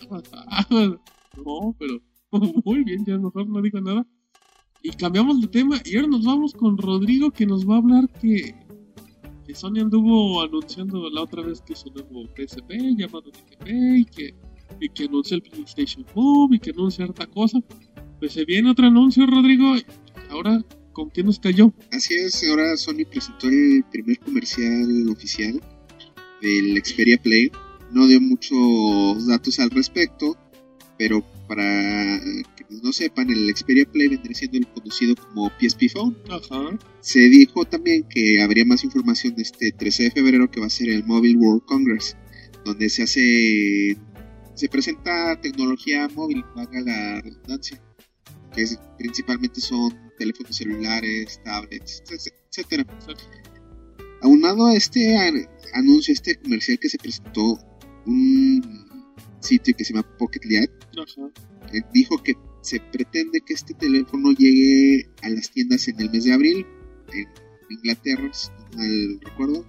[1.46, 2.02] No, pero
[2.66, 4.06] muy bien, ya mejor no digo nada.
[4.82, 8.10] Y cambiamos de tema y ahora nos vamos con Rodrigo que nos va a hablar
[8.22, 8.56] que,
[9.54, 14.36] Sony anduvo anunciando la otra vez que su nuevo PSP llamado DTP y que,
[14.80, 17.60] y que anunció el PlayStation Move y que anuncia harta cosa.
[18.20, 19.74] Pues se viene otro anuncio, Rodrigo.
[20.30, 20.64] Ahora,
[20.94, 21.74] ¿con qué nos cayó?
[21.92, 25.60] Así es, ahora Sony presentó el primer comercial oficial
[26.42, 27.52] del Xperia Play.
[27.92, 30.38] No dio muchos datos al respecto,
[30.98, 32.20] pero para
[32.70, 36.16] quienes no sepan, el Xperia Play vendría siendo el conocido como PSP Phone.
[36.30, 36.78] Ajá.
[37.02, 40.70] Se dijo también que habría más información de este 13 de febrero que va a
[40.70, 42.16] ser el Mobile World Congress,
[42.64, 43.98] donde se hace
[44.54, 47.82] se presenta tecnología móvil, valga la redundancia,
[48.54, 52.86] que es- principalmente son teléfonos celulares, tablets, etc- etcétera.
[54.22, 57.58] Aunado a este an- anuncio, este comercial que se presentó,
[58.06, 58.62] un
[59.40, 61.32] sitio que se llama Pocket Ajá.
[61.74, 66.24] eh, dijo que se pretende que este teléfono llegue a las tiendas en el mes
[66.26, 66.66] de abril,
[67.14, 67.26] en
[67.70, 69.66] Inglaterra, si no mal recuerdo.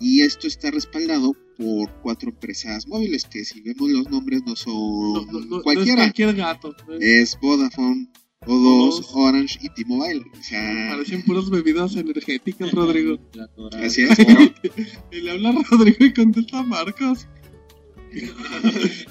[0.00, 4.74] Y esto está respaldado por cuatro empresas móviles, que si vemos los nombres no son
[4.74, 6.02] No, no, es cualquiera.
[6.02, 6.74] cualquier gato.
[6.98, 8.08] Es Vodafone,
[8.46, 10.24] O2, Orange y T-Mobile.
[10.36, 13.18] O sea, Parecen puras bebidas energéticas, Rodrigo.
[13.80, 14.18] Así es.
[14.18, 17.28] le habla a Rodrigo y contesta Marcos.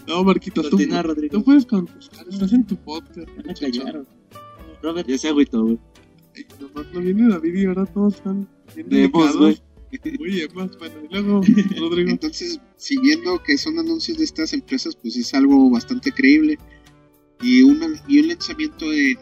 [0.07, 0.77] No, Marquitos, tú,
[1.29, 2.27] tú puedes contestar.
[2.29, 3.27] Estás en tu podcast.
[3.27, 3.79] Ya me muchacho.
[3.81, 4.07] callaron.
[4.81, 5.79] Robert, Ya se agüitó, güey.
[6.59, 9.63] Nomás no viene David y ahora todos están bien Demos, delicados.
[10.19, 10.95] Muy emas, bueno.
[11.03, 11.41] Y luego,
[11.79, 12.09] Rodrigo.
[12.09, 16.57] Entonces, siguiendo que son anuncios de estas empresas, pues es algo bastante creíble.
[17.41, 19.17] Y, una, y un lanzamiento en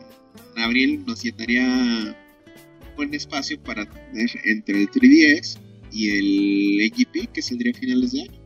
[0.57, 5.57] abril nos llenaría un buen espacio para tener entre el 3DS
[5.91, 8.38] y el AGP, que saldría a finales de año.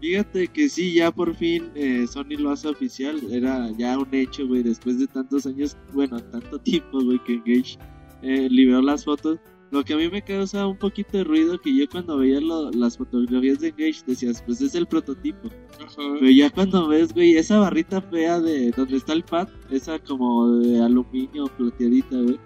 [0.00, 3.20] Fíjate que sí, ya por fin eh, Sony lo hace oficial.
[3.30, 4.62] Era ya un hecho, güey.
[4.62, 7.78] Después de tantos años, bueno, tanto tiempo, güey, que Engage
[8.22, 9.38] eh, liberó las fotos.
[9.72, 12.72] Lo que a mí me causa un poquito de ruido, que yo cuando veía lo-
[12.72, 15.48] las fotografías de Engage decías, pues es el prototipo.
[15.80, 15.94] Ajá.
[16.18, 20.56] Pero ya cuando ves, güey, esa barrita fea de donde está el pad, esa como
[20.58, 22.36] de aluminio plateadita, güey,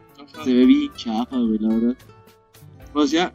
[0.45, 1.97] se ve bien chafa, güey, la verdad.
[2.95, 3.33] O sea,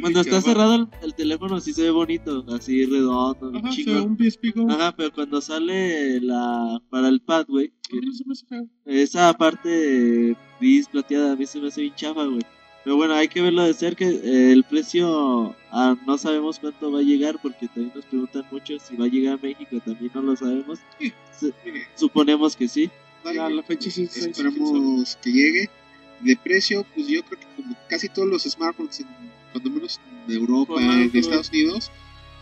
[0.00, 4.00] cuando está cerrado el, el teléfono sí se ve bonito, así redondo, Ajá, se ve
[4.00, 4.02] chingón.
[4.02, 4.70] un PSP Go.
[4.70, 7.72] Ajá, pero cuando sale la para el pad, güey,
[8.86, 12.42] esa parte gris plateada a mí se me hace bien chafa, güey.
[12.84, 14.04] Pero bueno, hay que verlo de cerca.
[14.06, 18.78] eh, el precio ah, no sabemos cuánto va a llegar porque también nos preguntan mucho
[18.78, 20.78] si va a llegar a México, también no lo sabemos.
[20.98, 21.12] Sí.
[21.94, 22.90] Suponemos que sí.
[23.24, 25.70] La fecha sí, Esperamos que llegue.
[26.20, 29.06] De precio, pues yo creo que como casi todos los smartphones, en,
[29.52, 31.90] cuando menos en Europa, en Estados Unidos,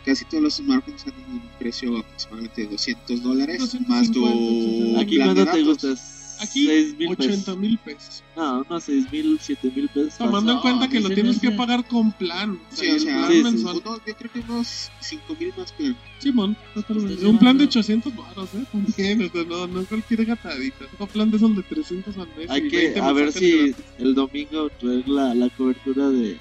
[0.05, 5.01] casi todos los smartphones han un precio aproximadamente de 200 dólares, 250, más tu 250.
[5.01, 6.16] Aquí plan de cuánto te datos.
[6.41, 7.57] Aquí, 6 mil 80 pesos.
[7.59, 8.25] mil pesos.
[8.37, 10.19] No, unos 6 mil, 7 mil pesos.
[10.19, 12.59] Tomando en No, cuenta a que lo tienes que pagar con plan.
[12.73, 13.65] O sea, Sí, o sea, plan sí, sí.
[13.65, 15.97] uno- yo creo que unos 5000 más plan.
[16.19, 17.27] Simón, totalmente.
[17.27, 18.65] Un plan de llevando- 800 baros, ¿eh?
[18.73, 20.85] También, no, no es cualquier gatadita.
[20.99, 22.51] Un plan de esos de 300 al mes.
[22.51, 23.77] Hay que 20 a ver si gratis.
[23.99, 26.37] el domingo traer la, la cobertura de,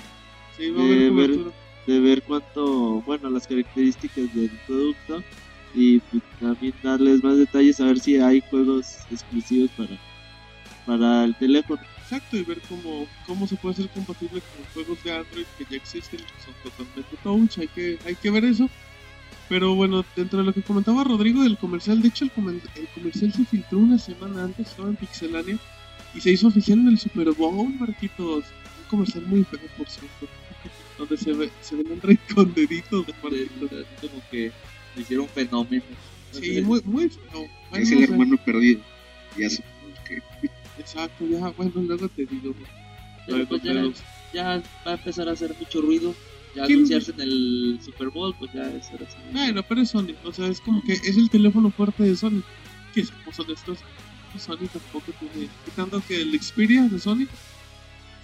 [0.58, 1.56] Sí, va a haber de ver- cobertura.
[1.88, 5.24] de ver cuánto, bueno, las características del producto
[5.76, 10.00] y pues, también darles más detalles a ver si hay juegos exclusivos para
[10.86, 11.82] para el teléfono.
[12.02, 15.78] Exacto, y ver cómo, cómo se puede hacer compatible con juegos de Android que ya
[15.78, 18.70] existen, que son totalmente touch, hay que, hay que ver eso.
[19.50, 22.32] Pero bueno, dentro de lo que comentaba Rodrigo del comercial, de hecho el,
[22.76, 25.58] el comercial se filtró una semana antes, estaba en Pixelania,
[26.14, 28.46] y se hizo oficial en el Super Bowl, Marquitos.
[28.78, 30.28] Un comercial muy feo, por cierto,
[30.98, 33.72] donde se ve, se ven Android con deditos, Marquitos.
[34.00, 34.52] como que
[34.96, 35.84] lo hicieron fenómeno.
[36.32, 37.48] Sí, muy, muy feo.
[37.70, 38.12] Bueno, es el no sé.
[38.12, 38.82] hermano perdido.
[39.38, 40.22] Ya supongo que
[40.78, 42.54] Exacto, ya, bueno, luego te digo.
[43.26, 43.74] Pero pues ya,
[44.34, 46.14] ya va a empezar a hacer mucho ruido.
[46.56, 49.18] Ya anunciarse en el Super Bowl, pues ya es ahora sí.
[49.32, 52.44] Bueno, pero es Sony, o sea, es como que es el teléfono fuerte de Sony.
[52.94, 53.80] Que seamos honestos,
[54.40, 55.50] Sony tampoco tiene.
[55.66, 57.28] Quitando que el Xperia de Sony,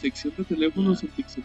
[0.01, 1.43] sección de teléfonos en Pixel.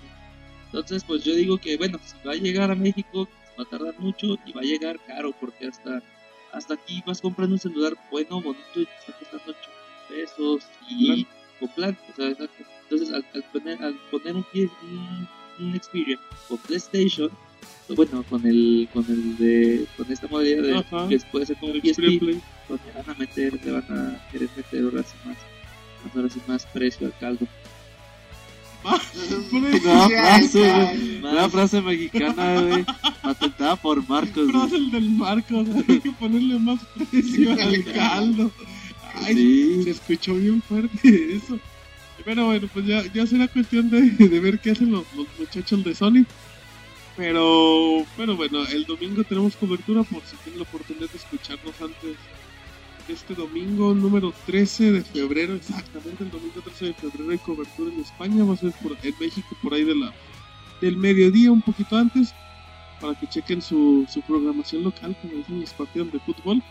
[0.67, 3.99] Entonces, pues yo digo que, bueno, si va a llegar a México, va a tardar
[3.99, 6.03] mucho y va a llegar caro, porque hasta
[6.53, 9.71] hasta aquí vas comprando un celular bueno, bonito, y te está costando 8
[10.09, 11.27] pesos y Plan.
[11.61, 11.99] con plan.
[12.11, 12.65] O sea, exacto.
[12.85, 15.29] Entonces, al, al poner, al poner un, un,
[15.67, 17.31] un Xperia con PlayStation,
[17.89, 21.09] pues, bueno, con el, con el de, con esta modalidad de, Ajá.
[21.09, 24.49] que puede ser como El PSP, pues le van a meter, le van a querer
[24.57, 25.37] meter ahora sí más,
[26.05, 27.47] más, ahora sí más precio al caldo.
[29.53, 32.85] Una frase, frase mexicana, güey.
[33.23, 34.51] Patentada por Marcos.
[34.51, 36.81] Frase el del Marcos, hay que ponerle más
[37.11, 38.51] precio al caldo.
[39.15, 39.83] Ay, Sí.
[39.85, 41.59] se escuchó bien fuerte eso.
[42.25, 45.85] Pero bueno, pues ya, ya será cuestión de, de ver qué hacen los, los muchachos
[45.85, 46.25] de Sony.
[47.17, 52.17] Pero, pero bueno, el domingo tenemos cobertura por si tienen la oportunidad de escucharnos antes
[53.09, 58.01] este domingo, número 13 de febrero, exactamente el domingo 13 de febrero hay cobertura en
[58.01, 60.13] España, va a ser por, en México por ahí de la,
[60.81, 62.35] del mediodía, un poquito antes,
[63.01, 66.63] para que chequen su, su programación local, como dicen los partidos de fútbol.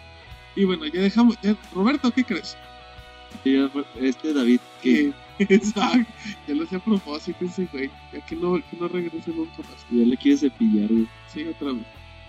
[0.55, 2.57] Y bueno, ya dejamos, ya, Roberto, ¿qué crees?
[3.99, 6.11] Este David, que exacto,
[6.47, 9.85] ya lo hacía a propósito ese güey, ya que no, que no regrese nunca más.
[9.91, 11.07] ya le quiere cepillar, güey.
[11.33, 11.83] Sí, otra vez.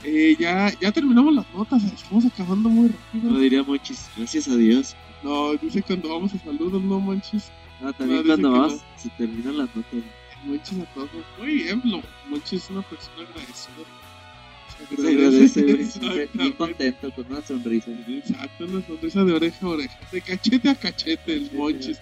[0.05, 3.31] Eh, ya, ya terminamos las notas, estamos acabando muy rápido.
[3.33, 4.95] Lo diría Mochis, gracias a Dios.
[5.23, 7.51] No, dice cuando vamos a saludos, no manches.
[7.83, 8.79] Ah, también No, cuando vas, no.
[8.97, 10.01] se terminan las notas.
[10.45, 11.11] Monchis a todos.
[11.39, 11.83] Muy bien,
[12.29, 13.75] Monchis es una persona agradecida.
[14.97, 16.57] Se agradece, Exactamente.
[16.57, 17.91] contento, con una sonrisa.
[18.09, 19.99] Exacto, una sonrisa de oreja a oreja.
[20.13, 21.99] De cachete a cachete el Monchis.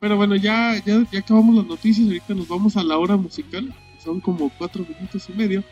[0.00, 2.06] Pero bueno, ya, ya, ya acabamos las noticias.
[2.06, 3.72] Ahorita nos vamos a la hora musical.
[4.02, 5.62] Son como cuatro minutos y medio.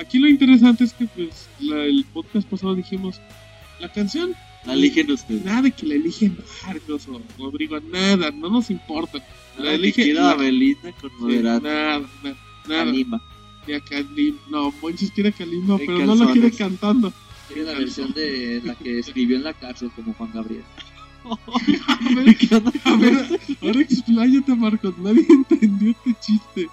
[0.00, 3.20] Aquí lo interesante es que, pues, la- el podcast pasado dijimos:
[3.80, 4.32] la canción,
[4.64, 5.44] La eligen ustedes.
[5.44, 6.36] nada de que la eligen
[6.66, 9.18] Marcos o Rodrigo, nada, no nos importa.
[9.58, 11.66] La La elige elige la- Belinda con Sí, moderato.
[11.66, 12.36] nada, nada,
[12.68, 12.84] nada.
[12.84, 13.22] Kalimba.
[13.66, 16.32] Y a Kalim, no, Monchis quiere Kalimba, pero no lo calzones.
[16.32, 17.12] quiere cantando.
[17.48, 20.62] Tiene la versión de la que escribió en la cárcel como Juan Gabriel.
[21.24, 22.36] A ver,
[22.84, 26.68] a ver, ahora expláyate, Marcos, nadie entendió este chiste.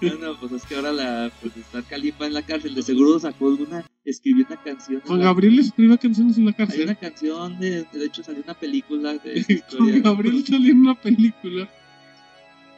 [0.00, 2.74] Bueno, pues es que ahora la, pues está Kalimba en la cárcel.
[2.74, 5.00] De seguro sacó alguna, escribió una canción.
[5.04, 6.82] Juan la- Gabriel escribe canciones en la Hay cárcel.
[6.84, 10.02] una canción, de, de hecho salió una película de Juan.
[10.02, 11.68] Gabriel salió en una película.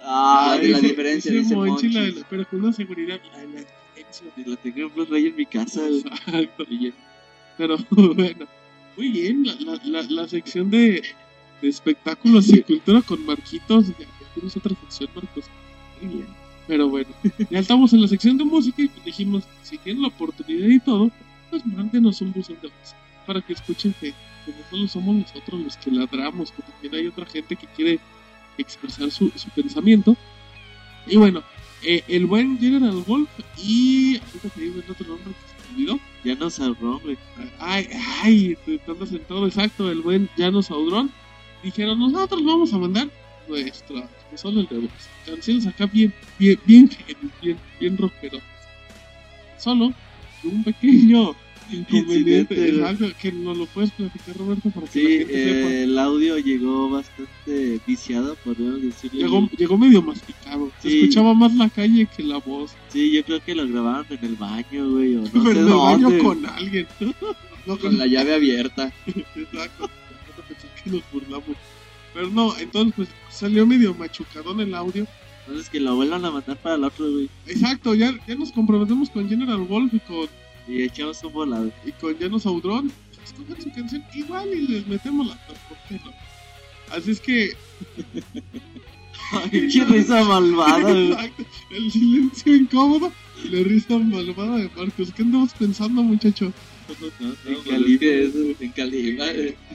[0.03, 3.21] Ah, de la diferencia, dice dice Monchi, la de la- pero con una seguridad.
[3.33, 4.27] La la diferencia.
[4.37, 5.87] Y la tengo en Blu-ray en mi casa.
[5.89, 6.65] Exacto.
[7.59, 8.47] Pero bueno,
[8.97, 11.03] muy bien, la, la, la, la sección de,
[11.61, 13.89] de espectáculos y cultura con Marquitos.
[13.89, 15.45] Ya tienes otra sección, Marcos.
[16.01, 16.48] Muy bien.
[16.69, 17.11] Pero bueno,
[17.51, 20.79] ya estamos en la sección de música y pues dijimos, si tienen la oportunidad y
[20.79, 21.11] todo,
[21.51, 22.95] pues mándenos un buzón de voz
[23.27, 27.07] para que escuchen que, que no solo somos nosotros los que ladramos, que también hay
[27.07, 27.99] otra gente que quiere
[28.59, 30.17] expresar su, su pensamiento.
[31.07, 31.43] Y bueno,
[31.83, 35.75] eh, el buen General Wolf y ahorita te digo el otro nombre que se me
[35.75, 36.01] olvidó.
[36.25, 37.17] Ya nos ahorró, güey.
[37.59, 37.89] Ay,
[38.23, 41.11] ay, en todo exacto, el buen Llanos Audrón.
[41.63, 43.09] Dijeron, nosotros vamos a mandar
[43.49, 44.91] nuestra, solo el de voz.
[45.27, 46.91] Canciones acá bien, bien, bien
[47.43, 48.39] bien, bien rockero.
[49.59, 49.93] Solo
[50.45, 51.35] un pequeño
[51.71, 52.55] inconveniente,
[53.21, 55.71] que nos lo puedes platicar, Roberto, para que Sí, la gente sepa.
[55.71, 59.21] eh, el audio llegó bastante viciado, podríamos decirlo.
[59.21, 60.71] Llegó, llegó medio masticado.
[60.81, 60.99] Se Sí.
[61.01, 62.73] escuchaba más la calle que la voz.
[62.89, 65.59] Sí, yo creo que lo grabaron en el baño, güey, o no Pero sé en
[65.59, 66.87] el baño con alguien.
[67.01, 67.13] no
[67.67, 68.91] con Con la llave abierta.
[69.07, 69.91] Exacto.
[70.85, 71.57] Que nos burlamos.
[72.15, 75.07] Pero no, entonces pues salió medio machucadón el audio.
[75.47, 77.29] Entonces que lo vuelvan a mandar para el otro, güey.
[77.47, 80.29] Exacto, ya, ya nos comprometemos con General Wolf y con,
[80.67, 81.73] Y echamos un volado.
[81.85, 82.93] y con Janos Audrón.
[83.25, 86.19] Escogen su canción igual y les metemos la transportera.
[86.91, 87.53] Así es que.
[89.51, 90.91] Qué risa malvada.
[90.91, 91.45] Exacto.
[91.71, 93.13] El silencio incómodo
[93.45, 95.13] y la risa malvada de Marcos.
[95.15, 96.53] ¿Qué andamos pensando, muchacho?
[97.21, 99.27] No, no, En pues es que es en Kalimba.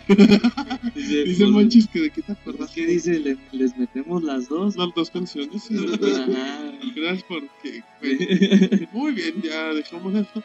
[0.07, 2.71] Dice, Dice pues, Monchis que de qué te acuerdas.
[2.71, 3.19] ¿Qué dice?
[3.19, 4.75] ¿Le- ¿Les metemos las dos?
[4.75, 5.69] Las dos canciones.
[5.71, 6.71] Ajá.
[6.95, 7.83] Gracias porque.
[8.01, 10.43] bueno, Muy bien, ya dejamos esto.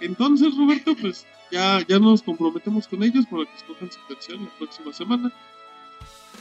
[0.00, 4.50] Entonces, Roberto, pues ya, ya nos comprometemos con ellos para que escojan su canción la
[4.58, 5.32] próxima semana.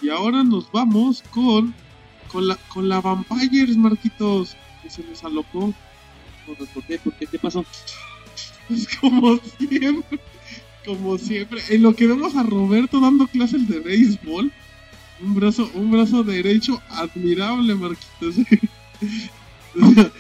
[0.02, 1.74] Y ahora nos vamos con
[2.32, 5.74] con la con la Vampires, Marquitos, que se les alocó.
[6.46, 7.00] Bueno, ¿Por qué?
[7.00, 7.26] ¿Por qué?
[7.26, 7.66] ¿Qué pasó?
[8.68, 10.20] Pues como siempre,
[10.88, 14.50] como siempre, en lo que vemos a Roberto dando clases de béisbol,
[15.20, 18.36] un brazo, un brazo derecho admirable, Marquitos.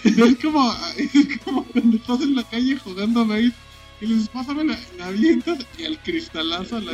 [0.04, 3.54] es como, es como cuando estás en la calle jugando a béis
[4.02, 6.92] y les pásame la, la avientas y al cristalazo a la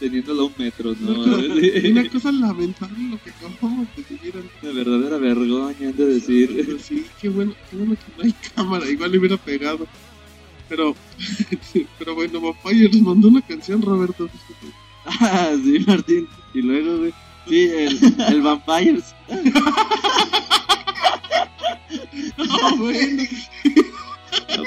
[0.00, 1.22] Teniéndolo a un metro, ¿no?
[1.90, 4.34] Una cosa lamentable lo que acabamos de vivir.
[4.62, 6.78] Una verdadera vergüenza de decir.
[6.80, 9.88] Sí, qué bueno, qué bueno que no hay cámara, igual le hubiera pegado.
[10.68, 10.94] Pero,
[11.98, 14.28] pero bueno, Vampire nos mandó una canción, Roberto.
[15.06, 16.28] Ah, sí, Martín.
[16.54, 17.14] Y luego, güey.
[17.48, 17.98] Sí, el,
[18.28, 19.14] el Vampires.
[22.36, 23.22] No, bueno,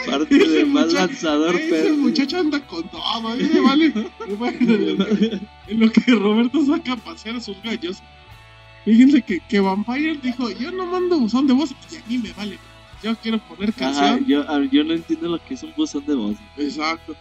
[0.04, 1.96] Aparte de mal mucha- lanzador, ese pero.
[1.98, 3.94] muchacho anda con todo, me vale.
[4.38, 8.02] Bueno, en lo, que, en lo que Roberto saca a pasear a sus gallos,
[8.86, 12.32] fíjense que, que Vampire dijo: Yo no mando buzón de voz y a mí me
[12.34, 12.58] vale.
[13.04, 14.26] Yo quiero poner Ajá, canción.
[14.26, 16.38] yo, a- yo no entiendo lo que es un buzón de voz.
[16.58, 17.16] Exacto.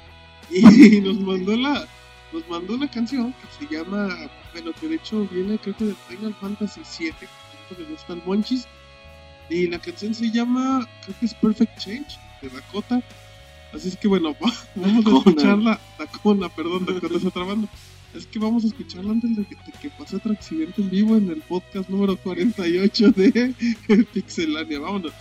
[0.51, 0.61] Y
[1.01, 1.87] nos mandó la
[2.33, 4.09] nos mandó una canción que se llama,
[4.53, 7.17] bueno, que de hecho viene creo que de Final Fantasy 7,
[7.69, 8.67] que le gusta el Monchis.
[9.49, 13.03] Y la canción se llama, creo que es Perfect Change, de Dakota.
[13.75, 15.81] Así es que bueno, va- vamos a escucharla.
[15.99, 17.69] Dakona, perdón, Dakota es otra banda.
[18.15, 21.17] Es que vamos a escucharla antes de que, de que pase otro accidente en vivo
[21.17, 23.55] en el podcast número 48 de
[24.13, 24.79] Pixelania.
[24.81, 25.13] Vámonos.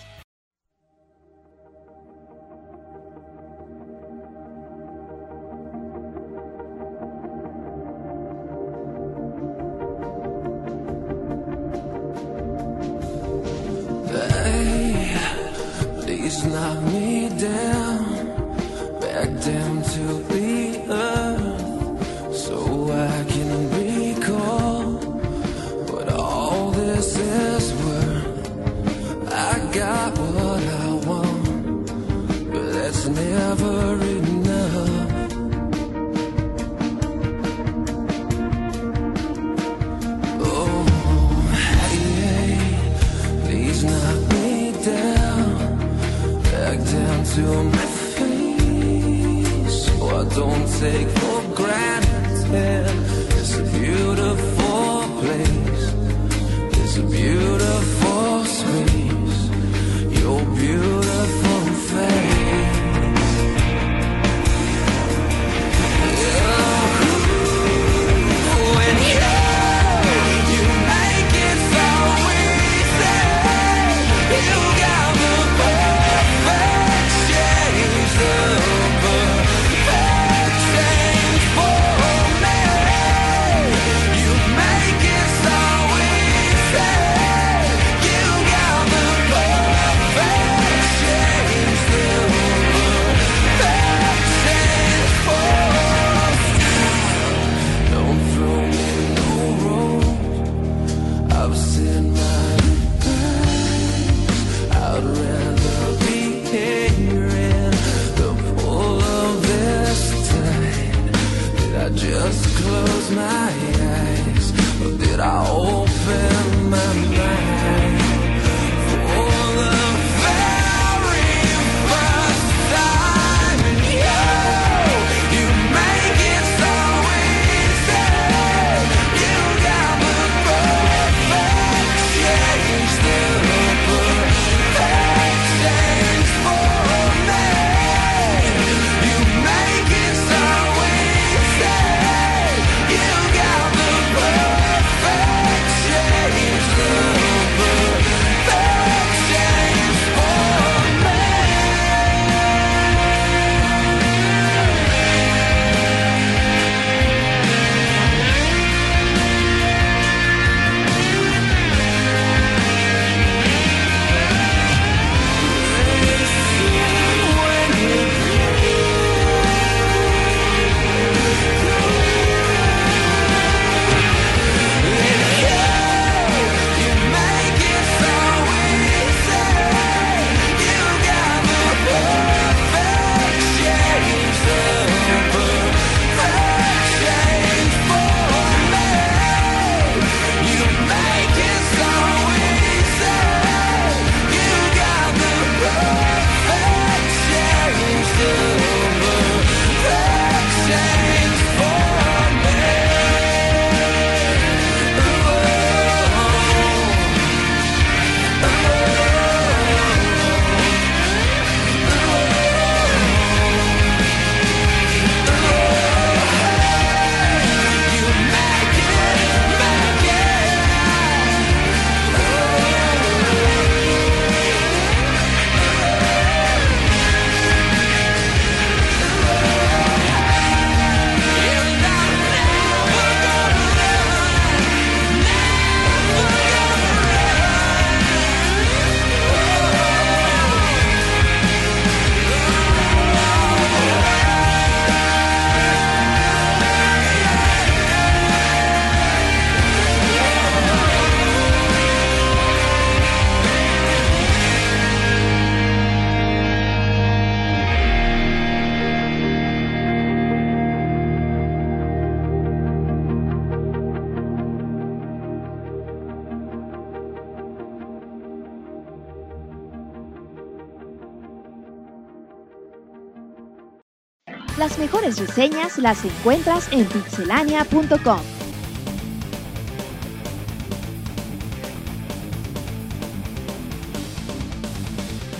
[275.20, 278.20] Las reseñas las encuentras en pixelania.com.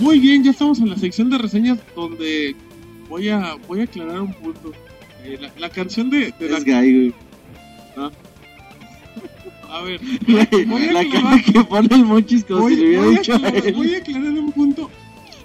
[0.00, 2.56] Muy bien, ya estamos en la sección de reseñas donde
[3.08, 4.72] voy a voy a aclarar un punto.
[5.24, 6.58] Eh, la, la canción de, de la...
[6.58, 7.14] Es gay, güey.
[9.70, 12.80] A ver, Güey, voy a La aclarar, cara que pone el monchis como voy, si
[12.80, 13.74] le hubiera a dicho a aclarar- él.
[13.74, 14.90] voy a aclarar un punto.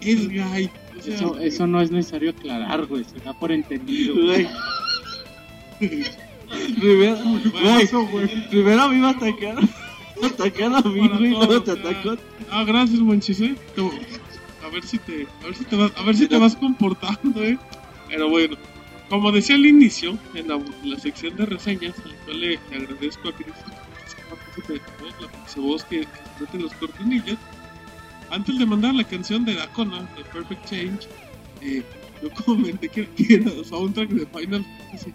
[0.02, 0.70] Es gay.
[1.08, 3.04] Eso, eso no es necesario aclarar, güey.
[3.04, 4.16] Se da por entendido.
[4.16, 4.48] Güey.
[6.80, 7.18] Primero,
[8.12, 9.58] güey, primero me iba a atacar.
[10.24, 12.16] Atacar a mí, güey, todo, te atacó.
[12.50, 13.56] Ah, gracias, Monchis, eh.
[14.64, 17.44] A ver si te, a ver si te vas, a ver si te vas comportando,
[17.44, 17.58] eh.
[18.08, 18.56] Pero bueno,
[19.10, 22.60] como decía al inicio, en la, en la sección de reseñas, a la cual le,
[22.72, 23.86] agradezco a Cristian
[24.56, 26.08] que de todos, la voz que,
[26.52, 27.38] se los cortinillos.
[28.36, 31.08] Antes de mandar la canción de Dacona, de Perfect Change,
[31.62, 31.82] eh,
[32.22, 35.14] yo comenté que, que era soundtrack de Final Fantasy.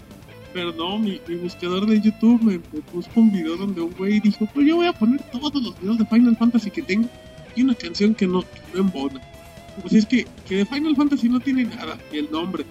[0.54, 4.20] Pero no, mi, mi buscador de YouTube me, me puso un video donde un güey
[4.20, 7.10] dijo, pues yo voy a poner todos los videos de Final Fantasy que tengo
[7.54, 9.20] y una canción que no, que no embona.
[9.82, 12.64] Pues es que, que de Final Fantasy no tiene nada, ni el nombre,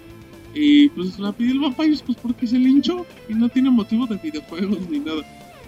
[0.52, 4.04] Y pues la pidió el Vampires pues porque se le hinchó y no tiene motivo
[4.08, 5.22] de videojuegos ni nada.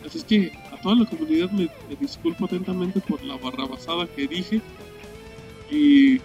[0.06, 1.68] Así es que a toda la comunidad me,
[2.00, 4.60] disculpo atentamente por la barrabasada que dije.
[5.70, 6.20] Y,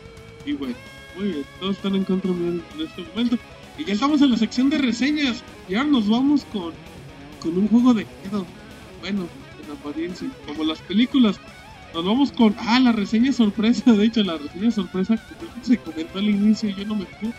[0.45, 0.75] y bueno,
[1.17, 3.37] muy bien, todos están en contra mío en este momento.
[3.77, 5.43] Y ya estamos en la sección de reseñas.
[5.69, 6.73] Y ahora nos vamos con,
[7.41, 8.45] con un juego de miedo.
[9.01, 9.27] Bueno,
[9.63, 11.39] en apariencia, como las películas.
[11.93, 12.55] Nos vamos con.
[12.59, 13.93] Ah, la reseña sorpresa.
[13.93, 17.33] De hecho, la reseña sorpresa que se comentó al inicio y yo no me acuerdo.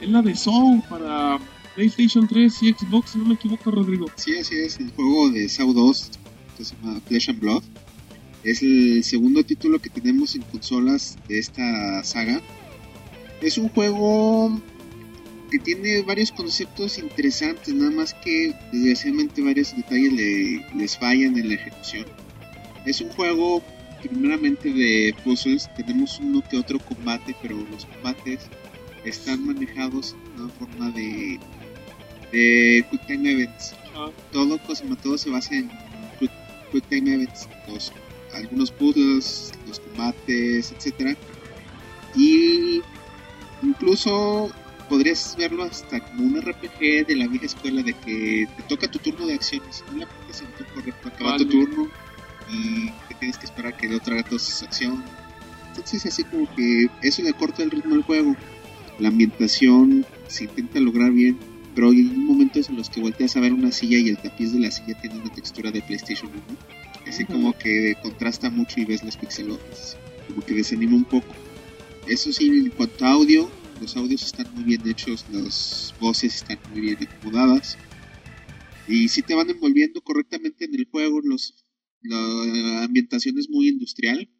[0.00, 1.38] Es la de Soul para
[1.76, 4.06] PlayStation 3 y Xbox, si no me equivoco, Rodrigo.
[4.16, 6.10] Sí, así es, el juego de SAO 2,
[6.56, 7.62] que se llama Flesh and Blood.
[8.42, 12.40] Es el segundo título que tenemos en consolas de esta saga.
[13.40, 14.60] Es un juego
[15.50, 21.48] que tiene varios conceptos interesantes, nada más que desgraciadamente varios detalles le- les fallan en
[21.48, 22.06] la ejecución.
[22.84, 23.62] Es un juego
[24.02, 28.40] primeramente de puzzles, tenemos uno que otro combate, pero los combates
[29.04, 31.38] están manejados de una forma de,
[32.32, 33.74] de Quick Time Events.
[34.32, 34.58] Todo,
[35.02, 35.70] todo se basa en
[36.18, 36.30] Quick,
[36.72, 37.92] quick Time Events, los-
[38.34, 41.16] algunos puzzles, los combates, etcétera
[42.14, 42.82] Y
[43.62, 44.50] incluso
[44.88, 48.98] podrías verlo hasta como un RPG de la vieja escuela de que te toca tu
[48.98, 51.44] turno de acciones, no la pones en correcto, acaba Vale.
[51.44, 51.88] tu turno
[52.50, 55.02] y te tienes que esperar a que el otro haga toda su acción.
[55.70, 58.36] Entonces así como que eso le corta el ritmo al juego.
[58.98, 61.36] La ambientación se intenta lograr bien,
[61.76, 64.60] pero hay momentos en los que volteas a ver una silla y el tapiz de
[64.60, 66.42] la silla tiene una textura de PlayStation 1.
[67.06, 69.98] Así como que contrasta mucho y ves los pixelotes.
[70.26, 71.34] Como que desanima un poco.
[72.08, 76.58] Eso sí, en cuanto a audio, los audios están muy bien hechos, las voces están
[76.70, 77.76] muy bien acomodadas.
[78.88, 81.66] Y sí te van envolviendo correctamente en el juego, los,
[82.00, 84.30] la ambientación es muy industrial.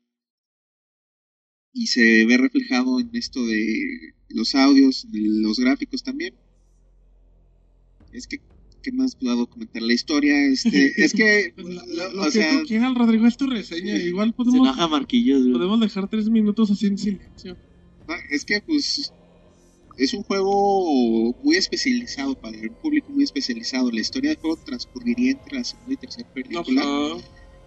[1.75, 6.35] Y se ve reflejado en esto de los audios, los gráficos también.
[8.17, 8.39] Es que,
[8.83, 9.83] ¿qué más puedo comentar?
[9.83, 13.47] La historia, este, es que, pues, lo, o que sea, tú quieras, Rodrigo, es tu
[13.47, 13.97] reseña.
[13.97, 15.53] Igual Se podemos, enoja Marquillos, güey.
[15.53, 17.57] podemos dejar tres minutos así en silencio.
[18.09, 19.13] No, es que pues
[19.99, 23.91] es un juego muy especializado para un público muy especializado.
[23.91, 26.83] La historia del juego transcurriría entre la segunda y tercera película.
[26.83, 27.17] Ajá,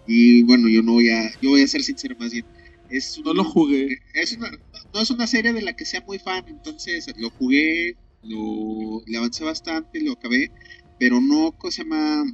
[0.06, 2.46] Y bueno, yo no voy a, yo voy a ser sincero más bien.
[2.88, 3.98] Es no lo jugué.
[4.14, 4.50] es una,
[4.92, 9.18] no es una serie de la que sea muy fan, entonces lo jugué, lo le
[9.18, 10.50] avancé bastante, lo acabé,
[10.98, 12.24] pero no, cosa se llama,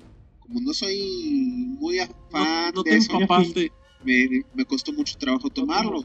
[0.40, 2.08] como no soy muy a-
[2.74, 3.18] No, de eso,
[4.02, 6.02] me, me costó mucho trabajo tomarlo.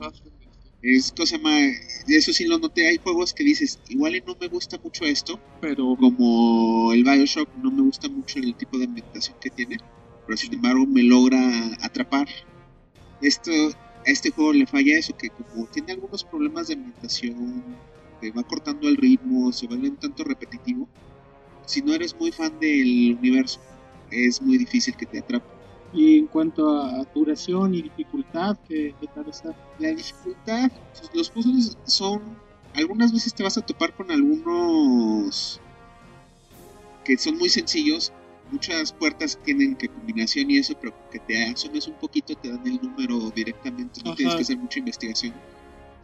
[0.83, 1.71] Es cosa más,
[2.07, 5.39] eso sí lo noté, hay juegos que dices, igual y no me gusta mucho esto,
[5.59, 9.77] Pero como el Bioshock, no me gusta mucho el tipo de ambientación que tiene,
[10.25, 11.39] pero sin embargo me logra
[11.81, 12.27] atrapar.
[13.21, 17.77] Esto, a este juego le falla eso, que como tiene algunos problemas de ambientación,
[18.21, 20.87] te va cortando el ritmo, se vuelve un tanto repetitivo.
[21.65, 23.59] Si no eres muy fan del universo,
[24.11, 25.45] es muy difícil que te atrape.
[25.93, 29.53] Y en cuanto a duración y dificultad, ¿qué, qué tal está?
[29.79, 32.21] La dificultad, pues, los puzzles son.
[32.73, 35.59] Algunas veces te vas a topar con algunos
[37.03, 38.13] que son muy sencillos.
[38.51, 42.65] Muchas puertas tienen que combinación y eso, pero que te asomes un poquito, te dan
[42.65, 44.17] el número directamente, no Ajá.
[44.17, 45.33] tienes que hacer mucha investigación.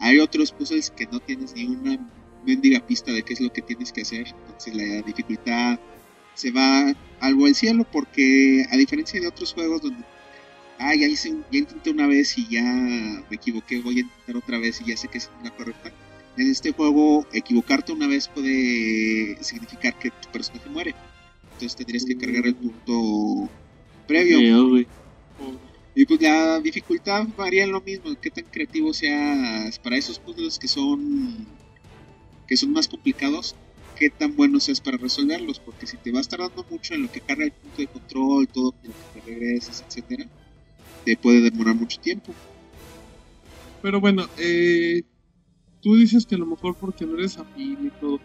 [0.00, 1.98] Hay otros puzzles que no tienes ni una
[2.44, 5.78] mendiga pista de qué es lo que tienes que hacer, entonces la dificultad
[6.34, 10.04] se va algo al cielo porque a diferencia de otros juegos donde
[10.78, 14.58] ah, ya hice ya intenté una vez y ya me equivoqué, voy a intentar otra
[14.58, 15.92] vez y ya sé que es la correcta.
[16.36, 20.94] En este juego, equivocarte una vez puede significar que tu personaje muere.
[21.54, 23.50] Entonces tendrías que cargar el punto
[24.06, 24.86] previo.
[25.98, 30.56] Y pues la dificultad varía en lo mismo, qué tan creativo seas para esos puzzles
[30.56, 31.44] que son
[32.46, 33.56] que son más complicados,
[33.96, 37.20] qué tan bueno seas para resolverlos, porque si te vas tardando mucho en lo que
[37.20, 40.30] carga el punto de control, todo lo que te regresas, etcétera,
[41.04, 42.32] te puede demorar mucho tiempo.
[43.82, 45.02] Pero bueno, eh,
[45.80, 48.20] tú dices que a lo mejor porque no eres afín y todo.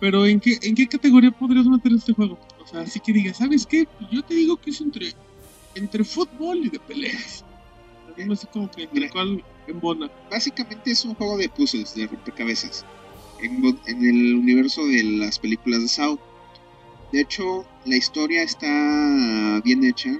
[0.00, 2.40] Pero ¿en qué, ¿en qué categoría podrías meter este juego?
[2.60, 3.86] O sea, así que digas, ¿sabes qué?
[4.10, 5.14] Yo te digo que es entre,
[5.78, 7.44] entre fútbol y de peleas.
[8.16, 10.10] Dime así como que el cual embona.
[10.30, 12.84] Básicamente es un juego de puzzles, de rompecabezas,
[13.40, 16.18] en, en el universo de las películas de Saw.
[17.12, 20.10] De hecho, la historia está bien hecha.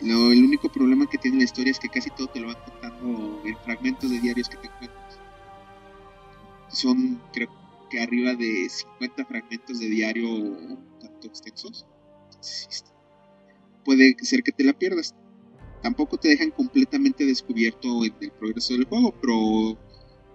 [0.00, 2.56] Lo, el único problema que tiene la historia es que casi todo te lo van
[2.64, 5.18] contando en fragmentos de diarios que te encuentras.
[6.68, 7.48] Son, creo
[7.90, 10.28] que arriba de 50 fragmentos de diario
[11.00, 11.86] tanto extensos.
[12.40, 12.93] Está-
[13.84, 15.14] Puede ser que te la pierdas.
[15.82, 19.78] Tampoco te dejan completamente descubierto en el progreso del juego, pero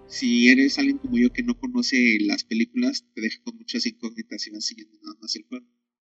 [0.08, 4.46] si eres alguien como yo que no conoce las películas, te deja con muchas incógnitas
[4.48, 5.66] y vas siguiendo nada más el juego.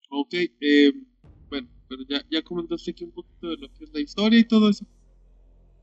[0.09, 0.93] Ok, eh,
[1.49, 4.43] bueno, pero ya, ya comentaste aquí un poquito de lo que es la historia y
[4.47, 4.85] todo eso.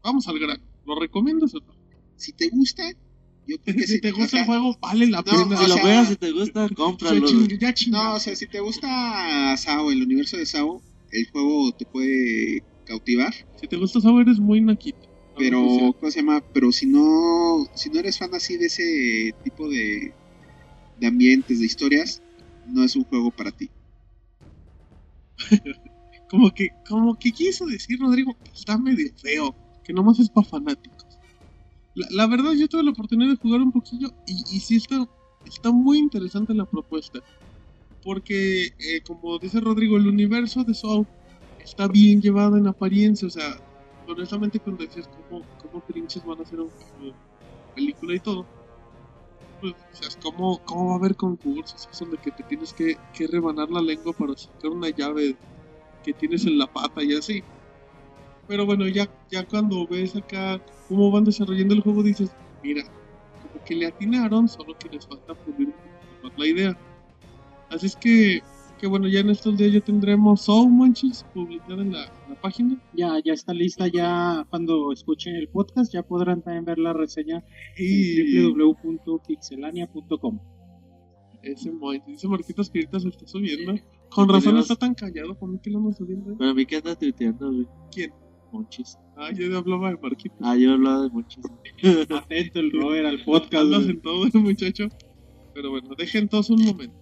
[0.03, 0.63] Vamos al grano.
[0.87, 1.75] ¿Lo recomiendas o no?
[2.17, 2.85] Si te gusta,
[3.47, 5.57] yo creo que Si te o gusta sea, el juego, vale la no, pena.
[5.57, 7.27] Si lo sea, si te gusta, Ya cómpralo.
[7.27, 11.87] ching- No, o sea, si te gusta Sao, el universo de Sao, el juego te
[11.87, 13.33] puede cautivar.
[13.61, 15.09] Si te gusta saber, eres muy naquito.
[15.37, 16.43] Pero, ¿cómo se llama?
[16.53, 20.13] Pero si no, si no eres fan así de ese tipo de,
[20.99, 22.23] de ambientes, de historias,
[22.67, 23.71] no es un juego para ti.
[26.29, 30.47] Como que, como que quiso decir Rodrigo que está medio feo, que nomás es para
[30.47, 31.05] fanáticos.
[31.97, 35.09] La, la verdad, yo tuve la oportunidad de jugar un poquillo y, y sí está,
[35.45, 37.19] está muy interesante la propuesta.
[38.03, 41.07] Porque, eh, como dice Rodrigo, el universo de Saw
[41.59, 43.29] está bien llevado en apariencia.
[43.29, 43.63] O sea,
[44.07, 47.15] honestamente, cuando decías cómo, cómo pinches van a hacer una
[47.75, 48.47] película y todo,
[49.61, 52.73] pues, o sea, es como, cómo va a haber concursos, eso de que te tienes
[52.73, 55.39] que, que rebanar la lengua para sacar una llave
[56.03, 57.43] que tienes en la pata y así.
[58.47, 62.83] Pero bueno, ya, ya cuando ves acá cómo van desarrollando el juego, dices, mira,
[63.41, 65.75] como que le atinaron, solo que les falta pulir
[66.37, 66.81] la idea.
[67.71, 68.41] Así es que,
[68.79, 72.41] que bueno, ya en estos días ya tendremos Soul Manches publicada en la, en la
[72.41, 72.81] página.
[72.95, 77.45] Ya, ya está lista, ya cuando escuchen el podcast ya podrán también ver la reseña
[77.77, 80.39] Y en www.pixelania.com.
[81.43, 83.75] ese Moy, dice Marquitos que ahorita se está subiendo.
[84.11, 86.35] Con razón Tenemos- está tan callado, ¿por qué lo ando subiendo?
[86.37, 87.67] Pero a mí que anda tuiteando, güey.
[87.93, 88.13] ¿Quién?
[88.53, 88.99] Monchis.
[89.17, 90.39] Ah, yo hablaba de Marquitos.
[90.43, 91.45] Ah, yo hablaba de Monchis.
[92.11, 93.55] Atento el Robert al podcast.
[93.55, 94.89] Andas en todo, muchacho.
[95.55, 96.97] Pero bueno, dejen todos un momento.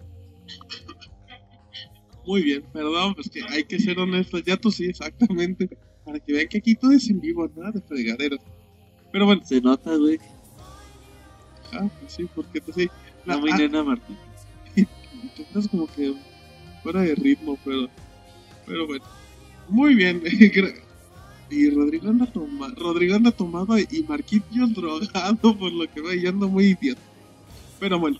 [2.25, 4.43] Muy bien, perdón, pues que hay que ser honestos.
[4.43, 5.69] Ya tú sí, exactamente.
[6.05, 8.39] Para que vean que aquí todo es en vivo, nada de fregaderos.
[9.11, 10.19] Pero bueno, Se nota, güey.
[11.73, 12.89] ah, pues sí, porque pues sí.
[13.25, 14.17] La, No muy ah, nena Martín.
[15.37, 16.13] estás como que
[16.83, 17.87] fuera de ritmo, pero,
[18.65, 19.05] pero bueno.
[19.67, 20.21] Muy bien.
[20.23, 20.75] gra-
[21.49, 26.27] y Rodrigo anda, toma, Rodrigo anda tomado y Marquitos drogado por lo que va y
[26.27, 27.01] ando muy idiota.
[27.79, 28.19] Pero bueno.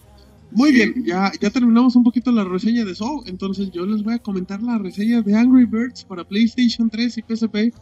[0.52, 4.16] Muy bien, ya, ya terminamos un poquito la reseña de Soul, entonces yo les voy
[4.16, 7.74] a comentar la reseña de Angry Birds para PlayStation 3 y PSP.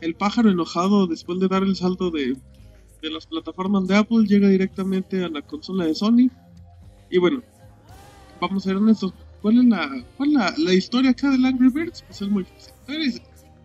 [0.00, 2.36] El pájaro enojado después de dar el salto de,
[3.02, 6.30] de las plataformas de Apple llega directamente a la consola de Sony.
[7.10, 7.42] Y bueno,
[8.40, 9.12] vamos a ser honestos.
[9.42, 12.02] ¿Cuál es la, cuál es la, historia acá del Angry Birds?
[12.02, 12.72] Pues es muy fácil.
[12.88, 13.22] Eres,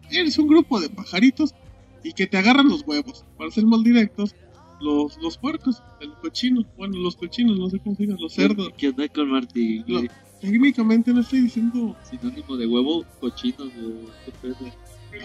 [0.09, 1.55] eres un grupo de pajaritos
[2.03, 3.25] y que te agarran los huevos.
[3.37, 4.35] Para ser más directos,
[4.81, 8.69] los, los puercos, el cochino, bueno, los cochinos, no sé cómo se los cerdos.
[8.77, 9.85] ¿Qué onda con Martín?
[10.39, 11.95] Técnicamente no estoy diciendo.
[12.09, 14.55] Sinónimo de huevo, cochino, de qué pedo.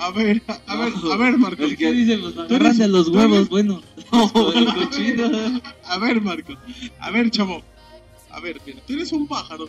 [0.01, 1.63] A ver, a ver, a ver, Marco.
[1.69, 3.49] ¿Qué que- dicen los Tú agarran eres- de los huevos?
[3.49, 3.81] Bueno,
[4.55, 5.61] el cochino.
[5.85, 6.55] A ver, Marco.
[6.99, 7.63] A ver, chavo.
[8.31, 9.69] A ver, mira, tú eres un pájaro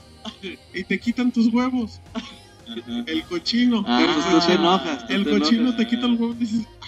[0.73, 2.01] y te quitan tus huevos.
[2.13, 2.25] Ajá.
[3.05, 3.85] El cochino.
[3.87, 4.47] Ah, el pues tú cochino.
[4.47, 5.05] te enojas.
[5.09, 5.77] El te cochino enojas.
[5.77, 6.87] te quita los huevos y dices, "Ah,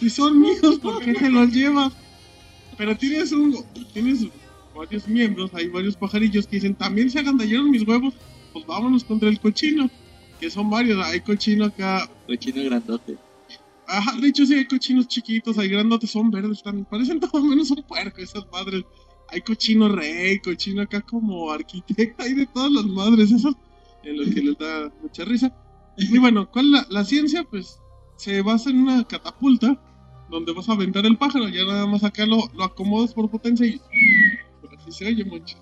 [0.00, 1.92] si son míos, ¿por qué te los llevas?
[2.76, 4.26] Pero tienes un, tienes
[4.74, 8.14] varios miembros, hay varios pajarillos que dicen, también se agandallaron mis huevos,
[8.52, 9.90] pues vámonos contra el cochino.
[10.40, 12.10] Que son varios, hay cochino acá.
[12.26, 13.16] Cochino grandote.
[13.88, 17.70] Ajá, de hecho sí hay cochinos chiquitos, hay grandotes, son verdes, están, parecen todo menos
[17.70, 18.84] un puerco esas madres.
[19.28, 23.54] Hay cochino rey, cochino acá como arquitecta, hay de todas las madres esas,
[24.02, 25.52] en lo que les da mucha risa.
[25.96, 27.44] Y bueno, ¿cuál la, la ciencia?
[27.44, 27.80] Pues
[28.16, 29.80] se basa en una catapulta
[30.28, 33.66] donde vas a aventar el pájaro, ya nada más acá lo, lo acomodas por potencia
[33.66, 33.80] y
[34.78, 35.56] así se oye mucho.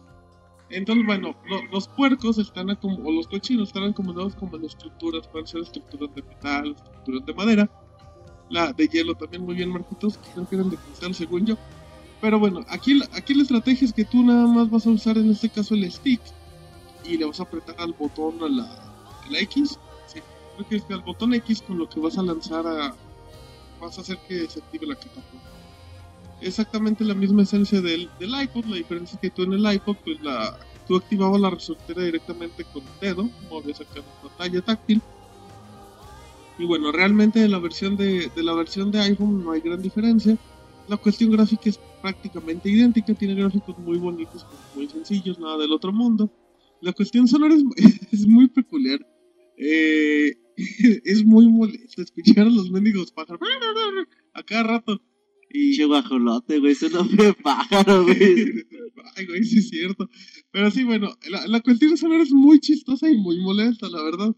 [0.71, 5.47] Entonces, bueno, lo- los puercos están o los cochinos están acomodados como en estructuras, pueden
[5.47, 7.71] ser estructuras de metal, estructuras de madera,
[8.51, 11.57] la de hielo también muy bien marquitos, creo que eran de cristal según yo.
[12.21, 15.31] Pero bueno, aquí, aquí la estrategia es que tú nada más vas a usar en
[15.31, 16.21] este caso el stick
[17.05, 19.79] y le vas a apretar al botón a la, a la X.
[20.07, 20.21] Sí,
[20.57, 22.95] creo que es al botón X con lo que vas a lanzar a...
[23.85, 25.51] vas a hacer que se active la catapulta.
[26.41, 29.97] Exactamente la misma esencia del, del iPod, la diferencia es que tú en el iPod
[30.05, 35.01] pues la, tú activabas la resortera directamente con el dedo, movías acá la pantalla táctil
[36.59, 39.83] y bueno, realmente de la versión de, de la versión de iPhone no hay gran
[39.83, 40.37] diferencia.
[40.89, 45.93] La cuestión gráfica es prácticamente idéntica, tiene gráficos muy bonitos, muy sencillos, nada del otro
[45.93, 46.31] mundo.
[46.81, 47.65] La cuestión sonora es,
[48.13, 49.01] es muy peculiar.
[49.57, 50.37] Eh,
[51.05, 53.41] es muy molesto escuchar a los mendigos pájaros
[54.33, 55.01] a cada rato.
[55.51, 56.73] Y Pinche guajolote, güey.
[56.73, 58.67] Es un nombre de pájaro, güey.
[59.17, 60.09] Ay, güey, sí es cierto.
[60.51, 64.35] Pero sí, bueno, la, la cuestión sonora es muy chistosa y muy molesta, la verdad.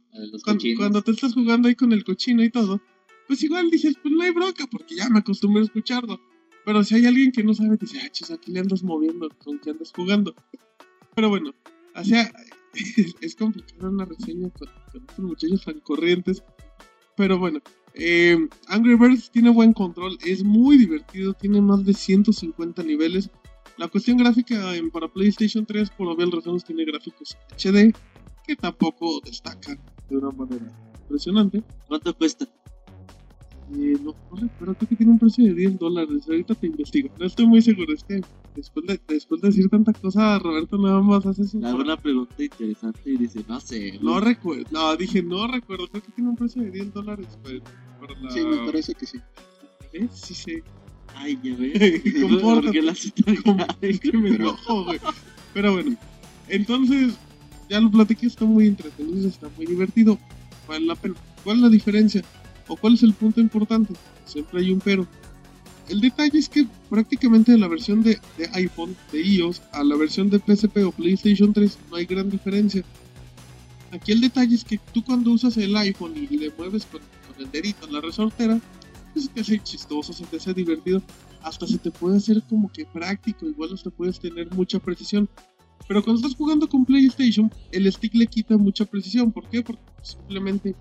[0.77, 2.83] Cuando te estás jugando ahí con el cochino y todo,
[3.27, 6.21] pues igual dices, pues no hay bronca, porque ya me acostumbré a escucharlo.
[6.67, 9.59] Pero si hay alguien que no sabe, dice, ah, chis, aquí le andas moviendo, con
[9.59, 10.35] qué andas jugando.
[11.15, 11.55] Pero bueno,
[11.95, 12.31] o sea,
[13.21, 16.43] es complicado una reseña con, con estos muchachos tan corrientes.
[17.17, 17.61] Pero bueno,
[17.95, 18.37] eh,
[18.69, 23.31] Angry Birds tiene buen control, es muy divertido, tiene más de 150 niveles.
[23.79, 27.95] La cuestión gráfica en, para PlayStation 3, por obvias razones, tiene gráficos HD,
[28.47, 29.79] que tampoco destacan
[30.09, 31.63] de una manera impresionante.
[31.89, 32.47] ¿Cuánto cuesta?
[33.75, 36.25] Eh, no, no recuerdo, creo que tiene un precio de 10 dólares.
[36.29, 37.11] Ahorita te investigo.
[37.19, 37.93] No estoy muy seguro.
[37.93, 38.21] Es que
[38.57, 41.61] después de, después de decir tanta cosa, Roberto nada más hace su.
[41.61, 43.99] Le hago una pregunta interesante y dice, no sé.
[44.03, 44.65] No recuerdo.
[44.71, 45.87] No, dije, no recuerdo.
[45.89, 47.27] Creo que tiene un precio de 10 dólares.
[47.43, 47.61] Para,
[48.01, 48.31] para la...
[48.31, 49.19] Sí, me parece que sí.
[49.93, 50.09] ¿Eh?
[50.13, 50.63] Sí, sí.
[51.15, 52.03] Ay, ya ves.
[52.23, 52.63] Compórtate.
[52.63, 53.33] ¿Por qué la cita?
[53.81, 54.99] Es que me enojo, güey.
[55.55, 55.97] Pero bueno,
[56.49, 57.15] entonces,
[57.69, 60.19] ya lo platiqué, está muy entretenido, está muy divertido.
[60.69, 61.15] Vale la pena.
[61.45, 62.23] ¿Cuál es la diferencia?
[62.69, 63.95] ¿O cuál es el punto importante?
[64.25, 65.07] Siempre hay un pero.
[65.89, 68.19] El detalle es que prácticamente de la versión de,
[68.55, 72.85] iPhone, de iOS, a la versión de PSP o PlayStation 3 no hay gran diferencia.
[73.93, 77.01] Aquí el detalle es que tú cuando usas el iPhone y le mueves con,
[77.39, 78.61] el dedito en la resortera,
[79.15, 81.03] se te hace chistoso, se te hace divertido,
[81.43, 85.29] hasta se te puede hacer como que práctico, igual hasta puedes tener mucha precisión.
[85.87, 89.31] Pero cuando estás jugando con PlayStation, el stick le quita mucha precisión.
[89.31, 89.63] ¿Por qué?
[89.63, 90.75] Porque simplemente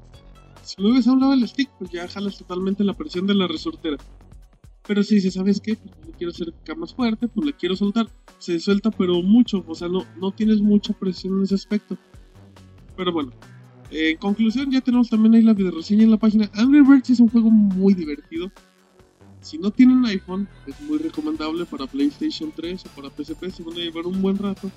[0.65, 3.47] si mueves a un lado el stick, pues ya jalas totalmente la presión de la
[3.47, 3.97] resortera.
[4.87, 5.75] Pero si dices, ¿sabes qué?
[5.75, 8.07] Pues no quiero hacer acá más fuerte, pues le quiero soltar.
[8.37, 9.63] Se suelta, pero mucho.
[9.67, 11.97] O sea, no, no tienes mucha presión en ese aspecto.
[12.95, 13.31] Pero bueno,
[13.91, 16.49] eh, en conclusión, ya tenemos también ahí la video reseña en la página.
[16.53, 18.51] Angry Birds es un juego muy divertido.
[19.41, 23.51] Si no tienen iPhone, es muy recomendable para PlayStation 3 o para PSP.
[23.51, 24.71] Se van a llevar un buen rato.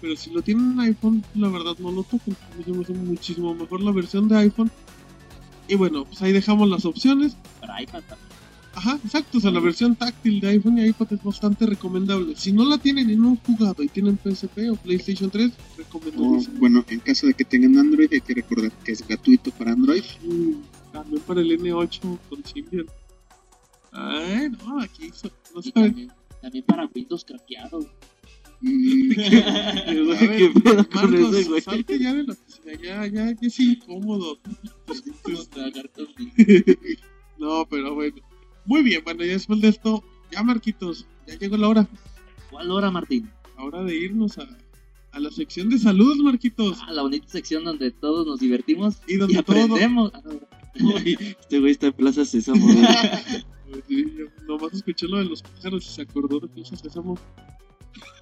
[0.00, 3.92] Pero si lo tienen en iPhone, la verdad no lo se me muchísimo mejor la
[3.92, 4.70] versión de iPhone.
[5.68, 7.36] Y bueno, pues ahí dejamos las opciones.
[7.60, 8.35] Para iPad también.
[8.76, 9.38] Ajá, exacto.
[9.38, 12.36] O sea, la versión táctil de iPhone y iPad es bastante recomendable.
[12.36, 15.76] Si no la tienen y no han jugado y tienen PSP o PlayStation 3, O,
[15.78, 16.58] recomendadísimo.
[16.58, 20.02] bueno, en caso de que tengan Android, hay que recordar que es gratuito para Android.
[20.22, 20.52] Mm,
[20.92, 22.86] también para el N8 con Symbian.
[23.92, 25.72] Ay, no, aquí so- no Y saben.
[25.90, 26.12] también,
[26.42, 27.80] también para Windows craqueado.
[28.60, 31.60] Mm, A ver, ¿Qué pedo con Marcos, ese, güey?
[31.62, 34.38] salte ya de la oficina, ya, ya, ya es incómodo.
[37.38, 38.16] No, pero bueno.
[38.66, 41.88] Muy bien, bueno, ya después de esto, ya Marquitos, ya llegó la hora.
[42.50, 43.30] ¿Cuál hora, Martín?
[43.56, 44.46] Ahora de irnos a,
[45.12, 46.78] a la sección de saludos, Marquitos.
[46.82, 50.12] Ah, la bonita sección donde todos nos divertimos Y donde y aprendemos.
[50.78, 50.94] No.
[50.98, 52.68] Este güey está en Plaza Sésamo.
[53.88, 54.04] sí,
[54.46, 57.18] nomás escuché lo de los pájaros y se acordó de Plaza Sésamo.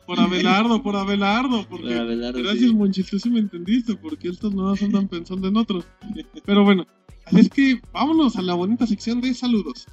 [0.06, 3.18] Por Abelardo, por Abelardo, porque Para Abelardo, gracias sí.
[3.18, 5.84] Sí me entendiste, porque estos nuevos andan pensando en otros.
[6.44, 6.86] Pero bueno,
[7.24, 9.86] así es que vámonos a la bonita sección de saludos.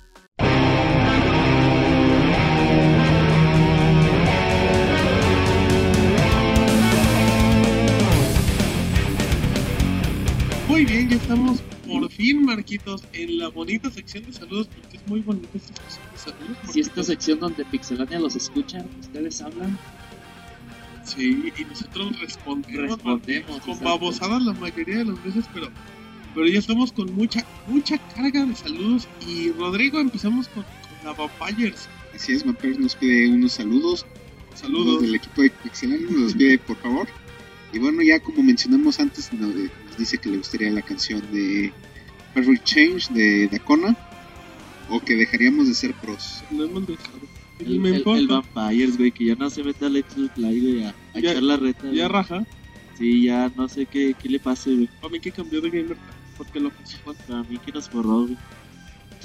[10.68, 15.08] Muy bien, ya estamos por fin, Marquitos, en la bonita sección de saludos, porque es
[15.08, 16.58] muy bonita esta sección de saludos.
[16.72, 19.78] Si esta sección donde Pixelania los escucha, ustedes hablan,
[21.04, 25.70] Sí, y nosotros respondemos, Respondemos, con babosadas la mayoría de las veces, pero,
[26.34, 29.08] pero ya estamos con mucha, mucha carga de saludos.
[29.28, 30.74] Y Rodrigo, empezamos con, con
[31.06, 31.88] la Vampires.
[32.16, 34.06] así es, Vampires nos pide unos saludos.
[34.56, 35.02] Saludos.
[35.02, 37.08] del equipo de Pixelania, nos los pide por favor.
[37.74, 41.72] Y bueno, ya como mencionamos antes, eh, nos dice que le gustaría la canción de
[42.34, 43.96] Perfect Change de Dacona.
[44.90, 46.44] O que dejaríamos de ser pros.
[46.52, 47.20] No hemos dejado.
[47.60, 48.20] El- me el- importa.
[48.20, 51.32] El Vampires, güey, que ya no se mete al Let's Play, güey, a, a Ya-
[51.32, 51.84] echar la reta.
[51.86, 52.08] ya güey.
[52.10, 52.46] raja.
[52.98, 54.90] Sí, ya no sé qué, qué le pase, güey.
[55.02, 55.98] A mí que cambió de gamer.
[56.42, 56.98] Porque lo pasó.
[57.28, 58.38] Para mí que nos borró, güey.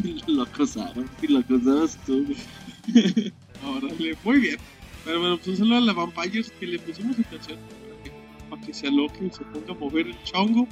[0.26, 3.32] Lo acosaron, y lo acosabas tú, güey.
[3.64, 4.56] Órale, muy bien.
[5.06, 8.12] Pero bueno, pues saludo a la Vampires que le pusimos su canción para que,
[8.50, 10.68] para que se aloque y se ponga a mover el chongo.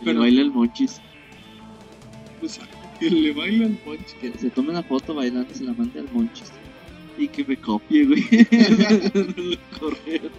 [0.00, 1.00] Le Pero- baila el monchis.
[2.40, 2.60] Pues
[3.00, 4.14] que le bailan ponche.
[4.20, 6.52] que se tome una foto bailando se la mande al Monchis.
[7.16, 8.22] Y que me copie, güey.
[9.80, 10.30] Correr.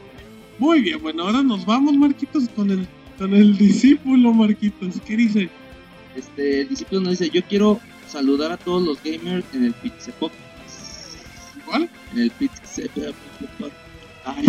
[0.59, 2.87] Muy bien, bueno, ahora nos vamos, Marquitos, con el,
[3.17, 4.95] con el discípulo, Marquitos.
[5.05, 5.49] ¿Qué dice?
[6.15, 10.13] Este, el discípulo nos dice, yo quiero saludar a todos los gamers en el Pixel
[10.13, 11.15] Podcast.
[11.65, 11.89] ¿Igual?
[12.13, 13.75] En el Pixel Podcast.
[14.25, 14.45] Ay,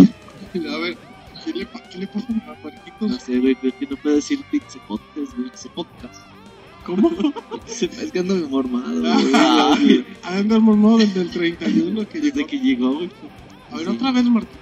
[0.68, 0.96] A ver,
[1.44, 3.10] ¿qué le, qué le pasa a Marquitos?
[3.10, 5.50] no sé, güey, creo que no puedo decir pixepotes, güey.
[5.50, 6.22] Pixel Podcast.
[6.84, 7.10] ¿Cómo?
[7.66, 9.02] Es que ando mormado,
[9.34, 10.04] Ah, güey.
[10.22, 12.46] Anda el mormado desde el 31 que Desde llegó.
[12.48, 13.10] que llegó, güey.
[13.70, 13.92] A ver, Sí.
[13.92, 14.58] otra vez, Marquitos.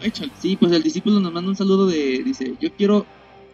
[0.00, 0.30] Échale.
[0.40, 3.04] Sí, pues el discípulo nos manda un saludo de, dice, yo quiero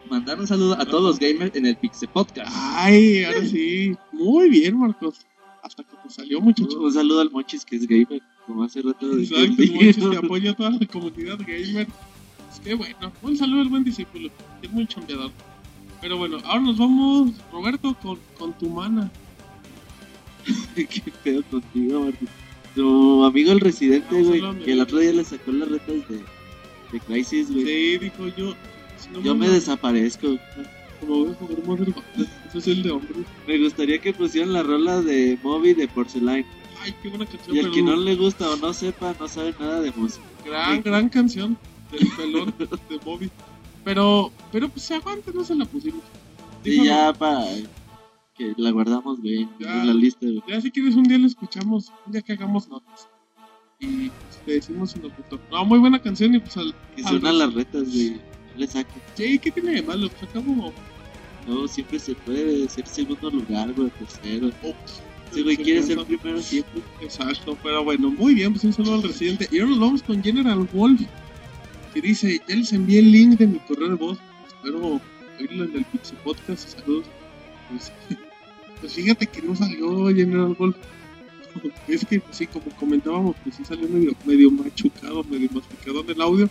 [0.08, 2.50] mandar un saludo a todos los gamers en el Pixel Podcast.
[2.54, 3.96] Ay, ahora sí.
[4.12, 5.20] Muy bien, Marcos.
[5.62, 6.80] hasta que salió, muchacho.
[6.80, 10.50] Un saludo al Monchis que es gamer, como hace rato de Exacto, Monchis que apoya
[10.50, 11.86] a toda la comunidad gamer.
[12.52, 14.30] Es que bueno, un saludo al buen discípulo,
[14.60, 15.30] que es muy chambeador.
[16.00, 19.10] Pero bueno, ahora nos vamos, Roberto, con, con tu mana.
[20.74, 22.28] ¿Qué pedo contigo, Martín?
[22.74, 26.16] Tu amigo el residente, No, güey, que el otro día le sacó las retas de,
[26.90, 27.64] de Crisis, güey.
[27.64, 28.54] Sí, dijo yo.
[29.10, 30.38] No Yo me desaparezco.
[31.00, 33.26] Como voy a jugar Modern Warfare, ese es el de hombres.
[33.46, 36.46] Me gustaría que pusieran la rola de Moby de Porcelain.
[36.82, 37.56] Ay, qué buena canción.
[37.56, 40.24] Y al que no le gusta o no sepa, no sabe nada de música.
[40.44, 41.56] Gran, gran canción
[41.90, 43.30] del pelón de Bobby.
[43.84, 46.02] Pero, pero pues se aguanta, no se la pusimos.
[46.64, 47.44] Y Dijo, ya para
[48.36, 50.42] que la guardamos, güey, en la lista, güey.
[50.48, 53.08] Ya si quieres un día lo escuchamos, un día que hagamos notas.
[53.80, 55.40] Y pues, te decimos si nos gustó.
[55.50, 56.72] No, muy buena canción y pues al...
[56.94, 58.20] Que al- suenan las retas, güey.
[58.56, 58.92] Le saco.
[59.14, 60.08] Sí, ¿qué tiene de malo?
[60.10, 60.72] Pues acabo...
[61.46, 64.48] No, siempre se puede ser segundo lugar, güey, tercero.
[64.62, 65.02] Ups.
[65.32, 66.82] Si, güey, quiere ser primero siempre.
[67.00, 69.48] Exacto, pero bueno, muy bien, pues un saludo al residente.
[69.50, 71.00] Y ahora vamos con General Wolf,
[71.94, 75.00] que dice, ya les envié el link de mi correo de voz, espero
[75.38, 77.06] oírlo en el Pixie Podcast, saludos.
[77.70, 77.92] Pues,
[78.80, 80.76] pues fíjate que no salió General Wolf.
[81.86, 86.10] Es que, pues, sí, como comentábamos, pues sí salió medio, medio machucado, medio masticado en
[86.10, 86.50] el audio.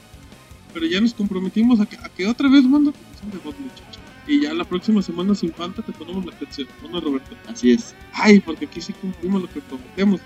[0.73, 3.99] Pero ya nos comprometimos a que, a que otra vez manda canción de voz, muchacho.
[4.27, 7.35] Y ya la próxima semana sin falta te ponemos la canción, ¿no, Roberto?
[7.47, 7.95] Así es.
[8.13, 10.21] Ay, porque aquí sí cumplimos lo que prometemos.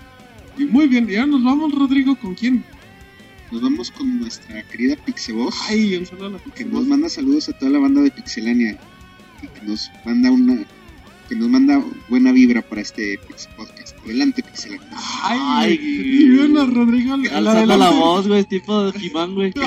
[0.58, 2.64] Y muy bien, y ahora nos vamos, Rodrigo, ¿con quién?
[3.50, 7.48] Nos vamos con nuestra querida Pixeboss, Ay, un saludo a la que nos manda saludos
[7.48, 8.78] a toda la banda de Pixelania
[9.42, 10.64] y que nos manda una
[11.28, 13.18] que nos manda buena vibra para este
[13.56, 13.96] Podcast.
[14.04, 14.88] Adelante, Pixelania.
[15.22, 19.34] Ay, Ay, y ven a Rodrigo al- al Alzando la voz, güey, tipo de Jimán,
[19.34, 19.52] güey.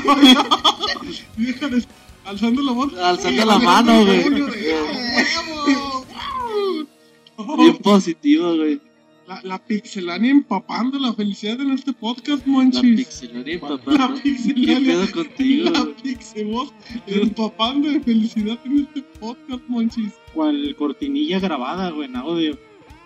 [2.26, 2.94] Alzando la voz.
[2.98, 4.23] Alzando la mano, güey.
[7.57, 8.80] Bien positivo, güey.
[9.30, 12.81] La, la pixelania empapando la felicidad en este podcast, La Monchis.
[13.06, 14.15] pixelaria La papá.
[14.23, 14.80] ¿Qué pixelania.
[14.95, 15.93] pedo contigo, La güey?
[16.01, 16.73] pixevoz
[17.06, 20.14] empapando de felicidad en este podcast, Monchis.
[20.34, 22.57] Cual cortinilla grabada, güey, en audio.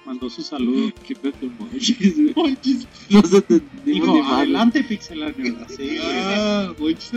[0.06, 0.94] Mandó su saludo.
[1.06, 2.34] ¿Qué pedo Monchis, güey?
[2.38, 2.88] Monchis.
[3.10, 4.32] No se te ni ni mal.
[4.34, 5.56] adelante, Pixelania.
[5.66, 6.00] Así, güey.
[6.00, 7.12] Ah, Monchis.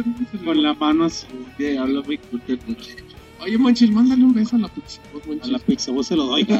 [0.44, 1.26] Con la mano así.
[1.56, 2.96] Que habla muy culto el Monchis.
[3.40, 6.46] Oye, Monchis, mándale un beso a la pixevoz, A la Pixelvoz se lo doy.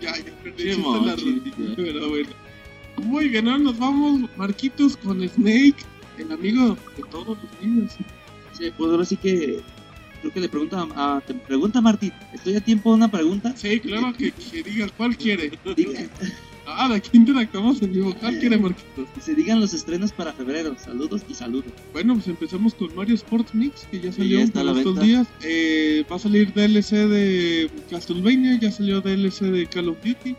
[0.00, 2.28] Ya, ya perdí Sí, la rodilla, pero bueno.
[3.02, 5.76] Muy bien, ahora nos vamos, Marquitos, con Snake,
[6.18, 7.92] el amigo de todos los niños.
[8.52, 9.62] Sí, pues ahora sí que
[10.20, 13.54] creo que le pregunta a, te pregunta Martín, ¿estoy a tiempo de una pregunta?
[13.56, 15.50] Sí, claro, que, que digas cuál quiere.
[15.76, 16.08] Diga,
[16.66, 18.14] Ah, de aquí interactuamos en vivo.
[18.18, 19.06] ¿Cuál quiere, Marquitos?
[19.14, 20.74] que se digan los estrenos para febrero.
[20.78, 21.72] Saludos y saludos.
[21.92, 25.26] Bueno, pues empezamos con Mario Sports Mix, que ya salió la estos días.
[25.42, 30.34] Eh, va a salir DLC de Castlevania, ya salió DLC de Call of Duty.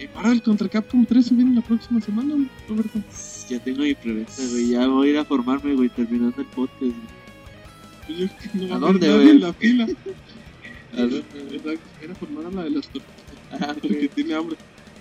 [0.00, 2.34] Y Marvel contra Capcom 3 se viene la próxima semana,
[2.68, 3.00] Roberto.
[3.48, 4.68] Ya tengo mi preventa, güey.
[4.70, 6.80] Ya voy a ir a formarme, güey, terminando el podcast.
[6.80, 6.92] güey.
[8.06, 8.26] Pues yo
[8.68, 9.30] no ¿A dónde, güey?
[9.30, 9.86] en la fila.
[10.96, 11.00] A
[12.04, 12.88] Era formar a la de las
[13.52, 14.56] Ah, porque tiene hambre.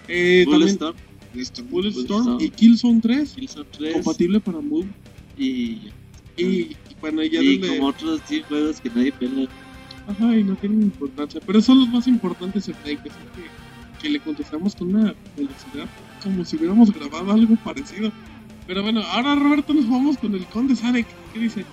[0.08, 0.96] Eh, Bulletstorm.
[1.34, 2.38] Bulletstorm Bulletstorm.
[2.42, 4.88] y Killzone 3, Killzone 3 compatible para Move.
[5.38, 5.92] y,
[6.38, 7.78] Y, y bueno, ya y desde...
[7.78, 9.48] como otros 100 juegos que nadie pela.
[10.08, 11.40] Ajá, y no tienen importancia.
[11.46, 13.10] Pero son los más importantes en así que,
[14.02, 15.88] que le contestamos con una velocidad
[16.24, 18.12] como si hubiéramos grabado algo parecido.
[18.68, 21.08] Pero bueno, ahora Roberto nos vamos con el Conde Sarek.
[21.34, 21.66] ¿Qué dice?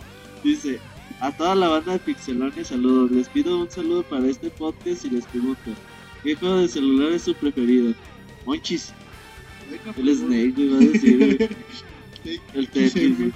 [0.43, 0.79] Dice,
[1.21, 3.11] a toda la banda de Pixelonia, saludos.
[3.11, 5.71] Les pido un saludo para este podcast y les pregunto,
[6.23, 7.95] ¿qué juego de celular es su preferido?
[8.51, 8.93] Monchis,
[9.97, 11.49] el Snake, va a decir,
[12.55, 13.33] El ¿qué dice, Tetris.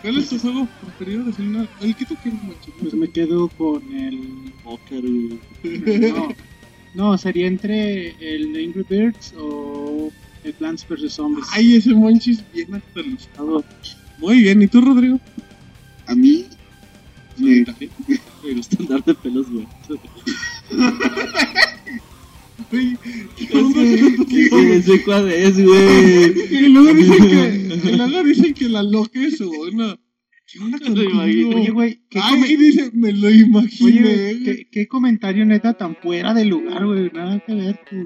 [0.00, 1.68] ¿Cuál es tu juego preferido de celular?
[1.82, 2.72] El que tú quieres, macho.
[2.80, 4.52] Pues me quedo con el.
[4.64, 5.04] Poker.
[6.94, 10.10] No, no, sería entre el Angry Birds o
[10.44, 11.46] el Plants vs Zombies.
[11.52, 13.62] Ay, ese Monchis bien actualizado.
[14.16, 15.20] Muy bien, ¿y tú, Rodrigo?
[16.06, 16.46] A mí
[17.36, 17.66] me,
[18.42, 19.68] Me gusta andar de pelos, güey.
[22.70, 22.96] Güey,
[23.36, 26.32] ¿Qué sé cuál es, güey?
[26.50, 29.98] Y luego dicen que, y luego dicen que la loca es una.
[30.46, 31.20] ¿Qué onda contigo?
[31.20, 34.00] Oye, güey, ¿qué, Ay, dice, me lo Oye, imaginé.
[34.02, 37.10] güey, ¿qué, qué comentario neta tan fuera de lugar, güey.
[37.12, 37.80] Nada que ver.
[37.88, 38.04] tú.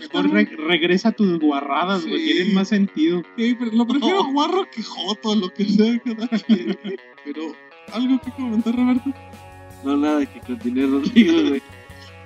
[0.00, 2.18] Mejor re- regresa a tus guarradas, güey.
[2.18, 2.32] Sí.
[2.32, 3.22] Tienen más sentido.
[3.36, 6.76] Sí, pero lo prefiero guarro que joto, lo que sea cada quien.
[7.24, 7.54] Pero,
[7.92, 9.12] ¿algo que comentar, Roberto?
[9.84, 11.62] No, nada, que continúe Rodrigo, güey.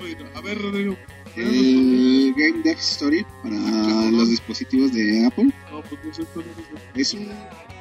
[0.01, 0.97] Bueno, a ver, Rodrigo.
[1.37, 5.53] El Game Dev Story para los dispositivos de Apple
[6.03, 6.19] pues
[6.95, 7.15] es.
[7.15, 7.29] un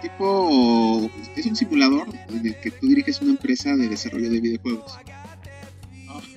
[0.01, 4.97] tipo es un simulador en el que tú diriges una empresa de desarrollo de videojuegos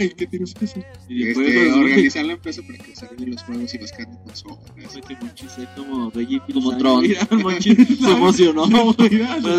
[0.00, 0.86] Ay, ¿Qué tienes que hacer?
[1.08, 3.78] Este, organizar la empresa para que salgan los juegos y
[5.24, 6.76] Monchis sea como Reggie Como.
[6.78, 7.04] Tron.
[7.60, 8.94] Se emocionó.
[8.96, 9.10] Pues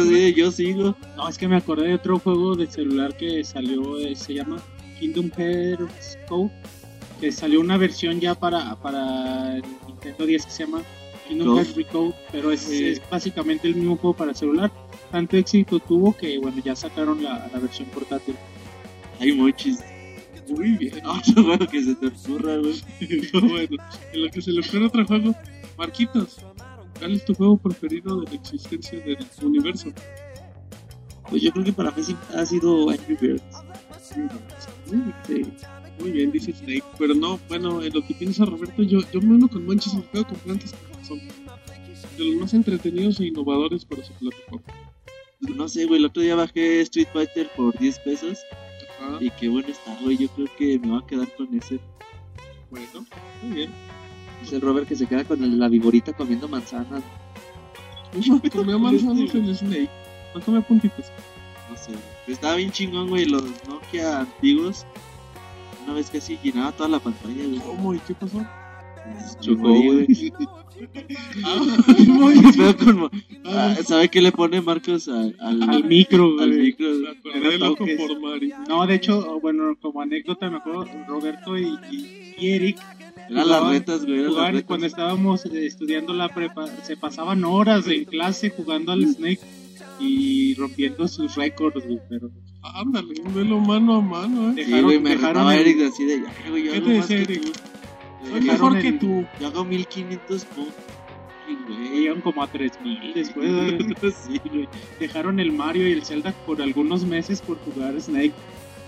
[0.08, 0.96] sí, yo sigo.
[1.18, 4.62] No, es que me acordé de otro juego de celular que salió, eh, se llama
[5.00, 6.52] Kingdom Hearts Code,
[7.20, 10.82] que salió una versión ya para, para el Nintendo 10 que se llama
[11.28, 11.58] Kingdom.
[11.58, 12.88] Hearts Recode, pero es, Sí.
[12.90, 14.72] es básicamente el mismo juego para celular.
[15.12, 18.36] Tanto éxito tuvo que, bueno, ya sacaron la, la versión portátil.
[19.20, 19.80] Ay, Monchis.
[20.50, 21.02] Muy bien.
[21.06, 22.82] Otro juego que se te ocurra, güey.
[23.32, 23.78] Pero bueno,
[24.14, 25.36] en lo que se le ocurre otro juego.
[25.78, 26.38] Marquitos,
[27.00, 29.90] ¿cuál es tu juego preferido de la existencia del universo?
[31.30, 32.02] Pues yo creo que para mí
[32.36, 33.44] ha sido Angry Birds.
[35.28, 35.46] Sí.
[36.00, 36.84] Muy bien, dice Snake.
[36.98, 40.04] Pero no, bueno, en lo que piensa Roberto, yo, yo me uno con manches el
[40.04, 41.20] juego con plantas que son
[42.18, 44.64] de los más entretenidos e innovadores para su plataforma.
[45.42, 48.38] No sé, güey, el otro día bajé Street Fighter por 10 pesos.
[49.02, 50.18] Ajá, Y qué bueno está, güey.
[50.18, 51.80] Yo creo que me va a quedar con ese.
[52.70, 53.06] bueno,
[53.44, 53.70] muy bien.
[54.42, 57.04] Dice el Robert que se queda con el- la viborita comiendo manzanas.
[58.52, 59.90] Comió manzanas el Snake.
[60.36, 61.06] No comía puntitos.
[61.70, 62.04] No sé, güey.
[62.28, 63.26] Estaba bien chingón, güey.
[63.26, 64.86] Los Nokia antiguos.
[65.90, 67.58] Una vez casi llenaba toda la pantalla, güey.
[67.62, 67.96] ¿Cómo?
[67.96, 68.46] ¿Y qué pasó?
[69.42, 70.06] Chocó, güey.
[71.44, 73.12] Ah, ¿Qué pedo con
[73.46, 76.88] Ah, ¿Sabe qué le pone Marcos al, al, Al micro, al micro?
[78.68, 82.78] No, de hecho, bueno, como anécdota, me acuerdo, Roberto y, y- y Eric
[83.30, 84.14] Eran las retas, güey.
[84.20, 84.68] Eran las jugaban retas.
[84.68, 89.40] cuando estábamos eh, estudiando la prepa, se pasaban horas en clase jugando al Snake
[90.00, 92.30] y rompiendo sus récords, güey, pero
[92.62, 94.54] Ándale, un duelo mano a mano, ¿eh?
[94.56, 97.18] Sí, dejaron- güey, me dejaron el- Eric así de, ya, güey, yo ¿Qué te decía
[97.18, 97.42] que Eric?
[97.44, 97.52] tú.
[98.30, 99.26] Soy mejor que tú.
[99.40, 100.74] Yo hago 1500 puntos.
[101.48, 101.90] Sí, güey.
[102.02, 103.50] llegaron como a 3000 después.
[104.02, 104.12] güey.
[104.12, 104.68] sí, güey.
[105.00, 108.34] dejaron el Mario y el Zelda por algunos meses por jugar Snake.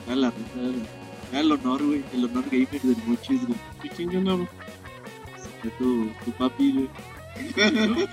[0.06, 0.28] Era la
[0.58, 0.72] era
[1.32, 2.04] era el honor, güey.
[2.14, 3.58] El honor gamer del Mochis, güey.
[3.84, 4.46] ¿Y quién ganaba?
[5.80, 6.90] Tu, tu papi, güey.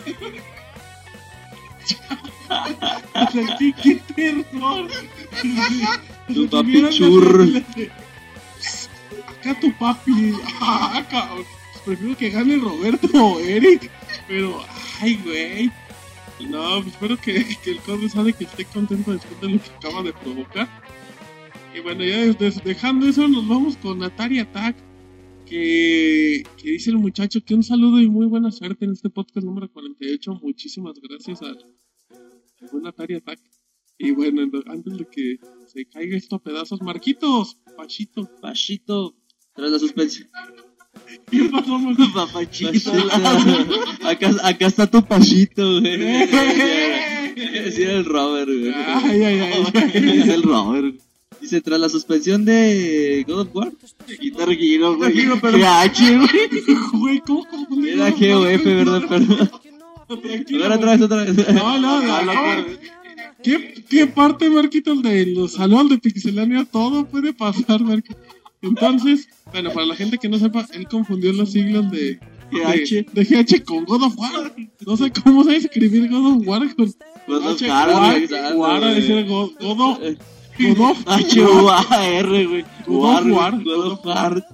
[3.32, 4.88] ¿Qué, qué terror?
[6.32, 7.44] Tu papi churro.
[9.26, 10.32] Acá tu papi.
[10.60, 11.44] Ah, cabrón.
[11.84, 13.90] Prefiero que gane Roberto o Eric.
[14.26, 14.62] Pero,
[15.00, 15.70] ay, güey.
[16.50, 19.70] No, pues espero que, que el conde sabe que esté contento después de lo que
[19.70, 20.68] acaba de provocar.
[21.74, 24.76] Y bueno, ya des- dejando eso, nos vamos con Atari Attack.
[25.46, 29.46] Que, que dice el muchacho que un saludo y muy buena suerte en este podcast
[29.46, 30.40] número 48.
[30.42, 31.56] Muchísimas gracias al,
[32.70, 33.40] buen Atari Attack.
[33.98, 39.14] Y bueno, antes de que se caiga esto a pedazos, Marquitos, Pachito, Pachito,
[39.54, 40.28] tras la suspensión.
[41.30, 41.78] ¿qué pasó?
[42.14, 42.92] Papachito.
[44.04, 46.28] acá, acá está tu pachito, güey.
[47.70, 48.72] Sí, era el Robert, güey.
[48.74, 50.20] Ay, ay, ay.
[50.20, 50.96] es el Robert.
[51.40, 53.72] Dice, tras la suspensión de God of War,
[54.20, 55.14] Guitar Hero, güey.
[55.40, 57.20] Pero- GH, güey.
[57.20, 59.08] ¿cómo era GOF, ¿verdad?
[59.08, 59.50] Perdón.
[60.08, 61.54] Tranquilo, A ver, otra vez, otra vez.
[61.54, 62.22] No, no, no.
[62.22, 62.64] no.
[63.42, 66.64] ¿Qué, ¿Qué parte, Marquitos, de los saludos de Pixelania?
[66.64, 68.22] Todo puede pasar, Marquitos.
[68.62, 72.18] Entonces, bueno, para la gente que no sepa, él confundió las siglas de
[72.50, 73.12] GH.
[73.12, 74.52] de, de GH con God of War.
[74.84, 76.92] No sé cómo se escribir God of War con
[77.28, 78.56] God of War, War, güey.
[78.56, 79.98] War, ha de ser God, God of
[80.58, 82.64] God of H-U-A-R, güey.
[82.86, 83.52] God of War.
[83.62, 84.44] God of War.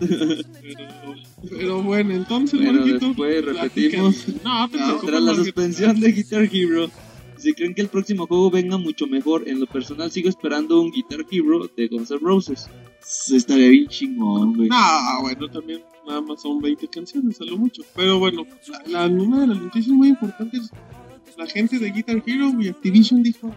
[1.45, 3.01] Pero, pero bueno, entonces, Bueno, Marquitos.
[3.09, 4.27] después repetimos.
[4.45, 6.91] No, te preocupes, Tras la suspensión de Guitar Hero,
[7.37, 10.91] si creen que el próximo juego venga mucho mejor, en lo personal sigo esperando un
[10.91, 12.67] Guitar Hero de Guns N' Roses.
[13.31, 14.69] Estaría bien chingón, güey.
[14.69, 14.77] No,
[15.23, 17.83] bueno, también nada más son 20 canciones, a lo mucho.
[17.95, 18.47] Pero bueno,
[18.89, 20.71] la, la- una de las noticias muy importantes,
[21.37, 23.55] la gente de Guitar Hero y Activision dijo,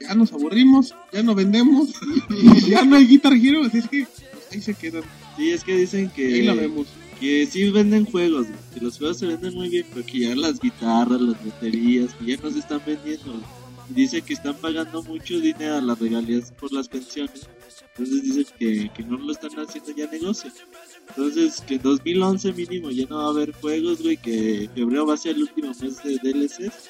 [0.00, 1.90] ya nos aburrimos, ya no vendemos,
[2.66, 5.02] y ya no hay Guitar Hero, así es que pues, ahí se quedan,
[5.36, 6.86] Sí, es que dicen ahí la que, vemos.
[7.20, 10.58] Que sí venden juegos, que los juegos se venden muy bien, pero que ya las
[10.58, 13.34] guitarras, las baterías, que ya no se están vendiendo.
[13.90, 17.48] Dice que están pagando mucho dinero a las regalías por las pensiones.
[17.96, 20.50] Entonces dicen que, que no lo están haciendo ya negocio.
[21.08, 25.14] Entonces que en 2011 mínimo ya no va a haber juegos, güey, que febrero va
[25.14, 26.88] a ser el último mes de DLCs.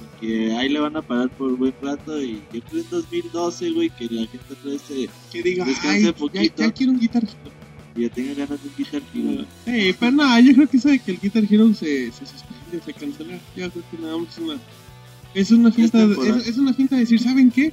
[0.00, 3.70] Y que ahí le van a parar por buen rato y yo creo en 2012,
[3.70, 6.62] güey, que la gente otra vez se, Que diga, Descanse ay, poquito.
[6.62, 7.24] ya quiero un Guitar
[7.98, 9.44] Ya tenga ganas de un Guitar Hero.
[9.64, 12.92] Sí, pero nada, yo creo que de que el Guitar Hero se, se suspende, se
[12.92, 14.58] cancela, yo creo que nada más es una,
[15.34, 16.40] es una temporal.
[16.40, 17.72] es, es una finta de decir, ¿saben qué?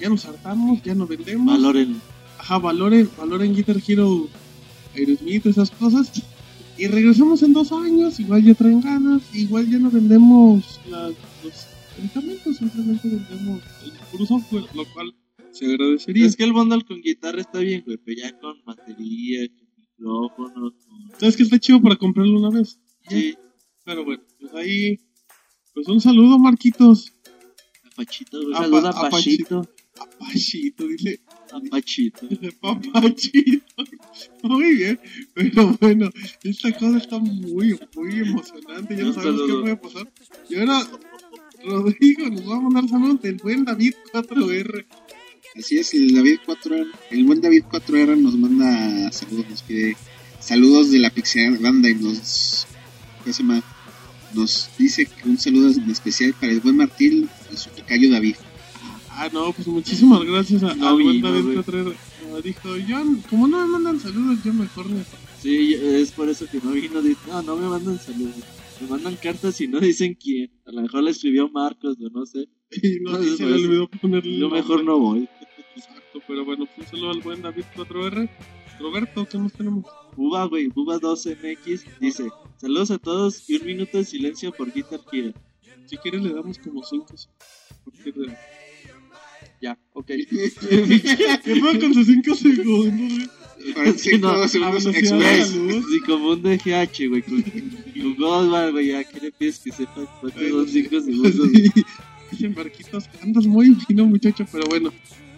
[0.00, 1.46] Ya nos hartamos, ya no vendemos.
[1.46, 2.00] Valoren.
[2.38, 4.28] ajá, valoren, valoren Guitar Hero,
[4.96, 6.10] Aerosmith, esas cosas.
[6.78, 11.12] Y regresamos en dos años, igual ya traen ganas, igual ya no vendemos las-
[11.44, 11.66] los
[11.98, 15.14] medicamentos, simplemente vendemos el puro software, lo cual
[15.52, 16.26] se agradecería.
[16.26, 20.72] Es que el bundle con guitarra está bien, güey, pero ya con batería con micrófono,
[20.72, 21.20] con...
[21.20, 22.78] ¿Sabes que está chido para comprarlo una vez?
[23.08, 23.34] Sí,
[23.84, 24.98] Pero bueno, pues ahí.
[25.74, 27.12] Pues un saludo, Marquitos.
[27.96, 28.54] Pachito, güey.
[28.54, 29.62] Apa- Saluda a Apachito.
[29.62, 29.82] Pachito.
[30.00, 31.20] Apachito, dice.
[31.52, 32.28] A Pachito.
[32.60, 33.66] Papachito.
[34.44, 35.00] Muy bien.
[35.34, 36.10] Pero bueno,
[36.42, 38.96] esta cosa está muy, muy emocionante.
[38.96, 39.60] Ya no Un sabemos qué saludo.
[39.62, 40.12] puede pasar.
[40.48, 40.80] Y ahora,
[41.64, 44.86] Rodrigo nos va a mandar saludos del buen David 4R.
[45.58, 49.96] Así es, el David 4R, el buen David 4R nos manda saludos, nos pide
[50.40, 52.66] saludos de la Pixel Banda y nos,
[54.34, 58.36] nos dice que un saludo en especial para el buen Martín y su tocayo David.
[59.10, 61.56] Ah, no, pues muchísimas gracias a, No al buen David güey.
[61.58, 61.94] 4R.
[62.22, 62.96] Como dijo, yo,
[63.28, 65.02] como no me mandan saludos, yo mejor me
[65.42, 67.02] Sí, es por eso que no vino.
[67.28, 68.36] No, no me mandan saludos.
[68.80, 70.50] Me mandan cartas y no dicen quién.
[70.66, 72.48] A lo mejor le escribió Marcos o no sé.
[72.82, 75.28] Y no, No, y se no, le es- olvidó ponerle Yo mejor no voy.
[75.76, 78.28] Exacto, pero bueno, pues un saludo al buen David 4R.
[78.78, 79.84] Roberto, ¿qué más tenemos?
[80.16, 85.32] Buba, güey, Buba2MX dice: Saludos a todos y un minuto de silencio por Guitar Hero.
[85.86, 87.06] Si quieres le damos como 5.
[89.60, 90.06] Ya, ok.
[91.44, 93.12] ¿Qué fue con sus 5 segundos?
[93.12, 93.28] güey?
[93.96, 95.54] Sí, no, segundos de express.
[96.04, 100.48] como un DGH, güey, con, con Goldbar, güey, ya, ¿qué le pides que sepa cuántos
[100.48, 101.52] son 5 segundos?
[102.32, 104.92] Dice Marquitos, andas muy fino, muchacho, pero bueno,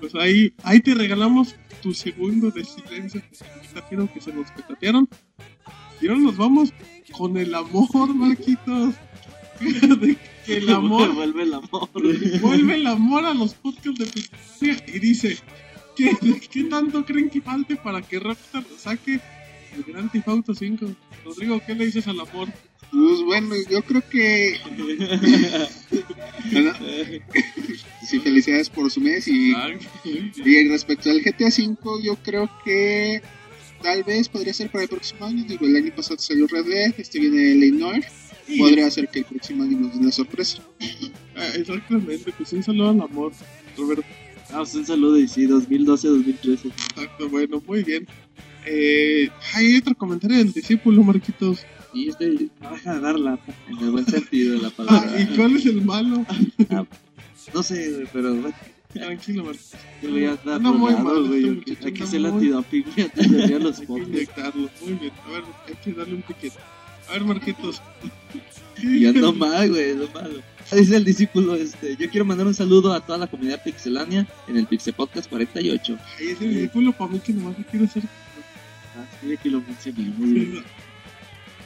[0.05, 3.23] pues ahí, ahí te regalamos tu segundo de silencio.
[4.13, 5.09] Que se nos petatearon.
[5.99, 6.75] Y ahora nos vamos
[7.17, 8.95] con el amor, Marquitos.
[10.45, 11.89] Que el amor Vuelve el amor,
[12.43, 15.39] vuelve el amor a los podcasts de Pixelania y dice
[15.97, 16.11] ¿qué,
[16.51, 19.21] ¿qué tanto creen que falte para que Rockstar saque
[19.75, 20.85] el Grand Theft Auto 5?
[21.25, 22.49] Rodrigo, ¿qué le dices al amor?
[22.93, 24.61] Pues bueno, yo creo que.
[28.07, 29.53] Sí, felicidades por su mes y,
[30.45, 33.23] y respecto al GTA V, yo creo que
[33.83, 35.45] tal vez podría ser para el próximo año.
[35.47, 38.05] Digo, el año pasado salió Red Dead, este viene Illinois.
[38.59, 40.59] Podría ser que el próximo año nos den la sorpresa.
[41.37, 43.33] Ah, Exactamente, pues un saludo al amor,
[43.77, 44.05] Roberto.
[44.51, 46.67] Ah, pues un saludo y sí, 2012-2013.
[46.67, 48.07] Exacto, bueno, muy bien.
[48.65, 51.67] Eh, hay otro comentario del discípulo, Marquitos.
[51.93, 55.21] Y este baja a dar lata, en el buen sentido de la Ah, palabra.
[55.21, 56.25] ¿y cuál es el malo?
[57.53, 58.55] No sé, pero bueno,
[58.95, 59.51] Tranquilo.
[60.03, 61.63] Yo voy a andar Anda muy mal, güey.
[61.85, 64.71] Hay que- hacer el muy- antidoping, güey, antes de ir a los Hay que inyectarlo,
[64.83, 65.13] muy bien.
[65.27, 66.57] A ver, hay que darle un piquete.
[67.09, 67.83] A ver, Marquitos.
[68.83, 70.41] y ando mal, güey, es lo malo.
[70.73, 74.57] Dice el discípulo, este, yo quiero mandar un saludo a toda la comunidad pixelánea en
[74.57, 75.99] el Pixel Podcast 48.
[76.19, 78.03] Ay, ese discípulo para mí que nomás lo quiere hacer.
[78.97, 80.63] Ah, sí, que lo mencionamos, güey.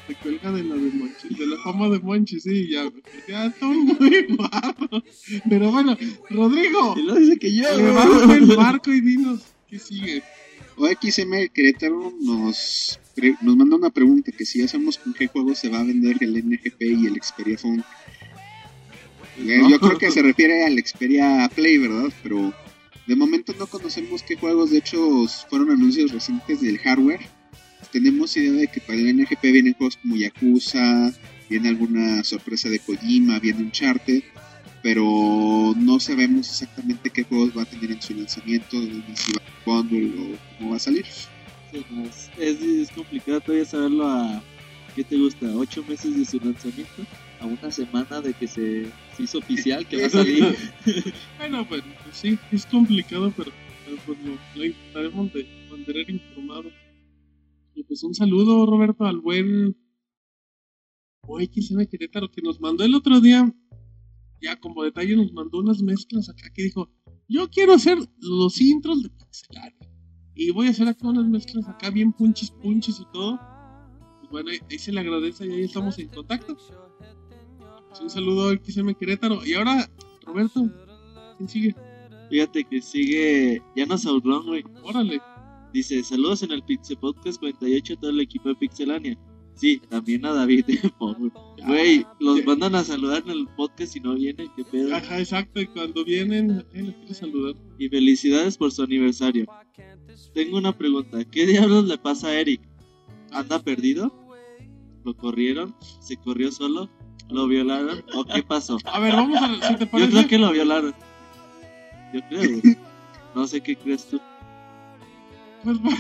[0.09, 2.91] Se cuelga de la de Monchi, de la fama de Monchi, sí, ya.
[3.29, 5.03] Ya estoy muy guapo.
[5.49, 5.99] Pero bueno,
[6.31, 10.23] Rodrigo, Y luego dice que yo, levanta el marco y dinos qué sigue.
[10.77, 12.99] OXM Querétaro nos,
[13.43, 16.17] nos manda una pregunta que si ya sabemos con qué juego se va a vender
[16.21, 17.85] el NGP y el Xperia Phone.
[19.41, 22.11] Eh, Yo creo que se refiere al Xperia Play, ¿verdad?
[22.23, 22.55] Pero
[23.07, 27.21] de momento no conocemos qué juegos, de hecho fueron anuncios recientes del hardware.
[27.93, 31.13] Tenemos idea de que para el NGP vienen juegos como Yakuza,
[31.49, 34.23] viene alguna sorpresa de Kojima, viene Uncharted,
[34.83, 39.41] pero no sabemos exactamente qué juegos va a tener en su lanzamiento, ni si va
[39.41, 41.07] a bundle o cómo va a salir.
[41.07, 42.05] Sí, no,
[42.39, 44.43] es, complicado todavía saberlo a.
[44.95, 45.47] ¿Qué te gusta?
[45.55, 47.05] ¿Ocho meses de su lanzamiento?
[47.41, 48.87] a una semana de que se,
[49.17, 50.57] se hizo oficial que va a salir.
[51.39, 53.53] Bueno, bueno, pues sí, es complicado, pero,
[53.85, 56.71] pero pues lo, lo intentaremos de mantener informado.
[57.79, 59.77] Y pues un saludo, Roberto, al buen
[61.29, 63.55] OXM Querétaro que nos mandó el otro día.
[64.41, 66.91] Ya como detalle nos mandó unas mezclas acá que dijo,
[67.29, 69.79] yo quiero hacer los intros de Pixelaria.
[70.35, 73.39] Y voy a hacer acá unas mezclas acá bien punchis punchis y todo.
[74.19, 76.57] Pues bueno, ahí, se le agradece y ahí estamos en contacto.
[76.57, 79.47] Pues un saludo a XM Querétaro.
[79.47, 79.89] Y ahora,
[80.27, 80.69] Roberto,
[81.37, 81.77] ¿quién sigue?
[82.29, 84.65] Fíjate que sigue Llanos Aurrón, güey.
[84.83, 85.23] Órale.
[85.73, 89.19] Dice, saludos en el Pixel Podcast 48 a todo el equipo de Pixelania.
[89.55, 90.65] Sí, también a David.
[91.67, 94.95] Güey, los mandan a saludar en el podcast y no vienen, qué pedo.
[94.95, 95.61] Ajá, exacto.
[95.61, 97.55] Y cuando vienen, eh, les quiero saludar.
[97.79, 99.47] Y felicidades por su aniversario.
[100.33, 102.61] Tengo una pregunta, ¿qué diablos le pasa a Eric?
[103.33, 104.13] ¿Anda perdido?
[105.05, 105.75] ¿Lo corrieron?
[106.01, 106.89] ¿Se corrió solo?
[107.29, 108.03] ¿Lo violaron?
[108.15, 108.79] ¿O qué pasó?
[108.87, 110.11] A ver, vamos a ver si te Yo parece.
[110.13, 110.95] creo que lo violaron.
[112.15, 112.77] Yo creo, güey.
[113.35, 114.21] No sé qué crees tú.
[115.65, 115.99] Pues bueno,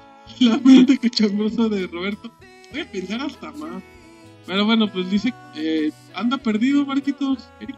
[0.40, 2.30] la mente cochambrosa de Roberto.
[2.72, 3.82] Voy a pensar hasta más.
[4.46, 7.48] Pero bueno, pues dice, eh, anda perdido, Marquitos.
[7.60, 7.76] Eric.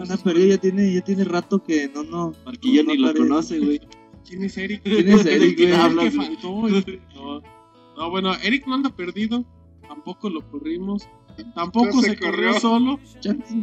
[0.00, 2.32] Anda perdido, ya tiene, ya tiene rato que no, no.
[2.44, 3.80] Marquillo no ni lo conoce, güey.
[4.28, 4.82] ¿Quién es Eric?
[4.82, 6.06] ¿Quién es Eric, ¿Quién güey?
[6.08, 6.68] es el que faltó?
[6.68, 7.40] Este, No.
[7.96, 9.44] no, bueno, Eric no anda perdido.
[9.86, 11.06] Tampoco lo corrimos.
[11.54, 12.52] Tampoco se se, corrió.
[12.54, 12.60] corrió.
[12.60, 13.00] solo.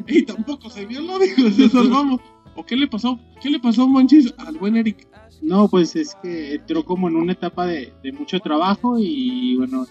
[0.07, 2.21] Y tampoco se violó, dijo, se salvamos.
[2.55, 3.19] ¿O qué le pasó?
[3.41, 5.07] ¿Qué le pasó, Monchis, al buen Eric?
[5.41, 9.85] No, pues es que entró como en una etapa de, de mucho trabajo y bueno,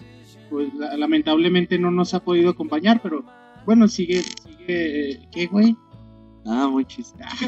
[0.49, 3.23] pues la- lamentablemente no nos ha podido acompañar, pero
[3.65, 5.75] bueno, sigue, sigue, ¿qué güey?
[6.45, 6.67] Ah,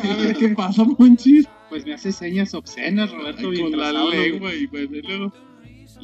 [0.03, 1.47] ver, ¿qué pasó, Monchis?
[1.69, 5.33] Pues me hace señas obscenas, Roberto, Ay, con la lengua y bueno, y luego...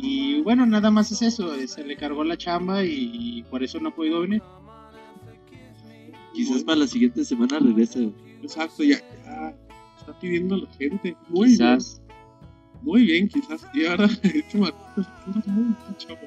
[0.01, 3.79] Y bueno, nada más es eso, eh, se le cargó la chamba y por eso
[3.79, 4.41] no ha podido venir.
[6.33, 8.09] Quizás para la siguiente semana regrese.
[8.41, 9.55] Exacto, ya, ya
[10.09, 11.15] está pidiendo la gente.
[11.29, 11.57] Muy bien.
[11.57, 12.01] Quizás.
[12.81, 13.65] Muy bien, quizás.
[13.73, 15.07] Y ahora, este Marquitos
[15.47, 16.19] muy chavo.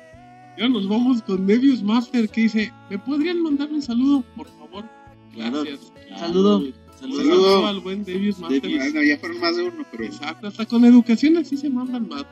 [0.57, 4.49] Y ahora nos vamos con Nebius Master que dice: ¿Me podrían mandar un saludo, por
[4.59, 4.85] favor?
[5.33, 5.65] Claro.
[5.65, 5.93] Gracias.
[6.19, 6.63] Saludo.
[6.99, 8.61] Saludo al buen Nebius Master.
[8.61, 12.25] Bueno, ya fueron más de uno, pero Exacto, hasta con educación así se mandan más.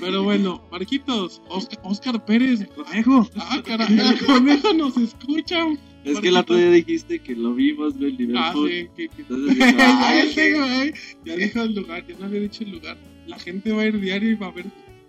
[0.00, 2.66] Pero bueno, Marquitos, Oscar, Oscar Pérez.
[2.74, 3.28] Conejo.
[3.36, 5.66] Ah, caray, el conejo nos escucha.
[6.04, 8.68] Es que el otro día dijiste que lo vimos, güey, en Ah, Liverpool.
[8.70, 10.94] sí, que, que- Entonces dijo, ya "Ay, eh.
[11.24, 12.96] Ya dijo el lugar, ya no había dicho el lugar.
[13.26, 14.66] La gente va a ir diario y va a ver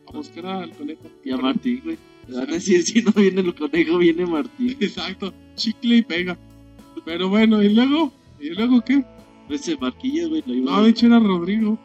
[0.08, 1.02] a buscar al conejo.
[1.24, 1.98] Y a Martín, güey.
[2.30, 4.78] Van a decir, si no viene el conejo, viene Martín.
[4.80, 6.38] Exacto, chicle y pega.
[7.04, 8.14] Pero bueno, ¿y luego?
[8.40, 9.04] ¿Y luego qué?
[9.50, 11.78] Ese marquillo, güey, lo iba No, de hecho era Rodrigo.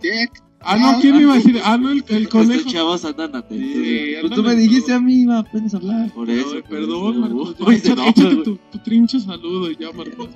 [0.00, 0.26] ¿qué?
[0.60, 1.60] Ah, no, ¿quién iba a decir?
[1.62, 2.68] Ah, no, el, el Estos conejo.
[2.70, 3.68] chavos andan atentos.
[3.72, 4.14] Sí.
[4.20, 6.12] Pues tú me dijiste a mí, iba apenas a hablar.
[6.12, 6.50] Por eso.
[6.50, 7.20] por perdón.
[7.20, 7.54] Marcos.
[7.56, 10.28] Se échate- enoja, échate tu, tu trincho saludo y ya, Marcos.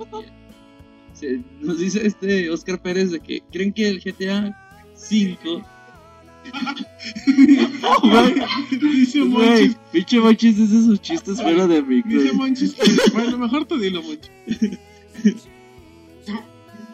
[1.13, 4.55] Se- Nos dice este Oscar Pérez de que creen que el GTA
[4.95, 5.61] 5
[8.71, 12.31] Dice Monchis, pinche Monchis dice sus chistes fuera de mí, dice.
[12.33, 12.83] Monchis que...
[13.13, 14.79] Bueno, mejor te dilo, Monchis.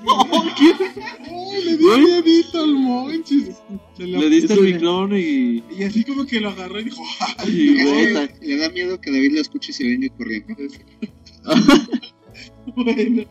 [0.09, 0.43] Oh,
[1.65, 3.55] le di miedito al Monchis.
[3.97, 5.63] Le diste el micrófono y.
[5.77, 7.03] Y así como que lo agarró y dijo,
[8.41, 10.55] le da miedo que David lo escuche y se venga corriendo.
[12.75, 13.23] bueno,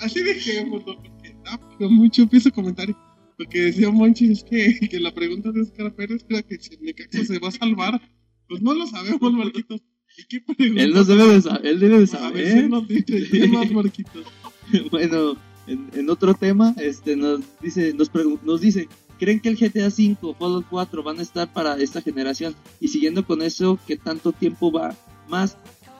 [0.00, 2.96] así dejémoslo, porque da pero mucho pienso comentario.
[3.38, 6.76] Lo que decía Monchis es que, que la pregunta de Oscar Pérez era que si
[6.78, 8.00] Necaxa se va a salvar.
[8.48, 9.80] Pues no lo sabemos, Marquitos.
[10.18, 10.82] ¿Y qué pregunta?
[10.82, 12.70] él, nos debe de él debe de A ver si saber.
[12.70, 14.26] nos dice, ¿qué más, Marquitos?
[14.90, 15.36] bueno,
[15.66, 18.10] en, en otro tema, este nos dice, nos,
[18.42, 22.54] nos dice, ¿creen que el GTA 5, Fallout 4 van a estar para esta generación?
[22.80, 24.94] Y siguiendo con eso, ¿qué tanto tiempo va
[25.28, 25.56] más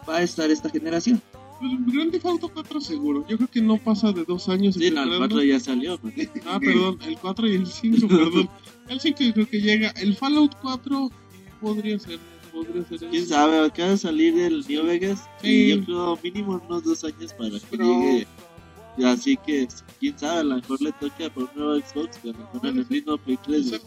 [0.09, 1.23] va a estar esta generación?
[1.61, 3.25] Pues, Grand Theft Auto 4 seguro.
[3.29, 4.75] Yo creo que no pasa de dos años.
[4.75, 5.19] Sí, no, el estrenando.
[5.37, 6.29] 4 ya salió, güey.
[6.47, 8.51] Ah, perdón, el 4 y el 5, perdón.
[8.89, 9.91] El 5 yo creo que llega.
[9.91, 11.11] El Fallout 4
[11.61, 12.19] podría ser.
[12.53, 13.09] Podría ser.
[13.11, 15.23] Quién sabe, acaba de salir el New Vegas.
[15.41, 15.49] Sí.
[15.49, 18.27] Y yo creo mínimo unos dos años para que Pero- llegue.
[18.97, 19.69] Y Así que,
[20.01, 22.19] quién sabe, a lo mejor le toca por un nuevo Xbox.
[22.19, 23.69] Que a lo mejor en el mismo Play 3.
[23.71, 23.81] güey.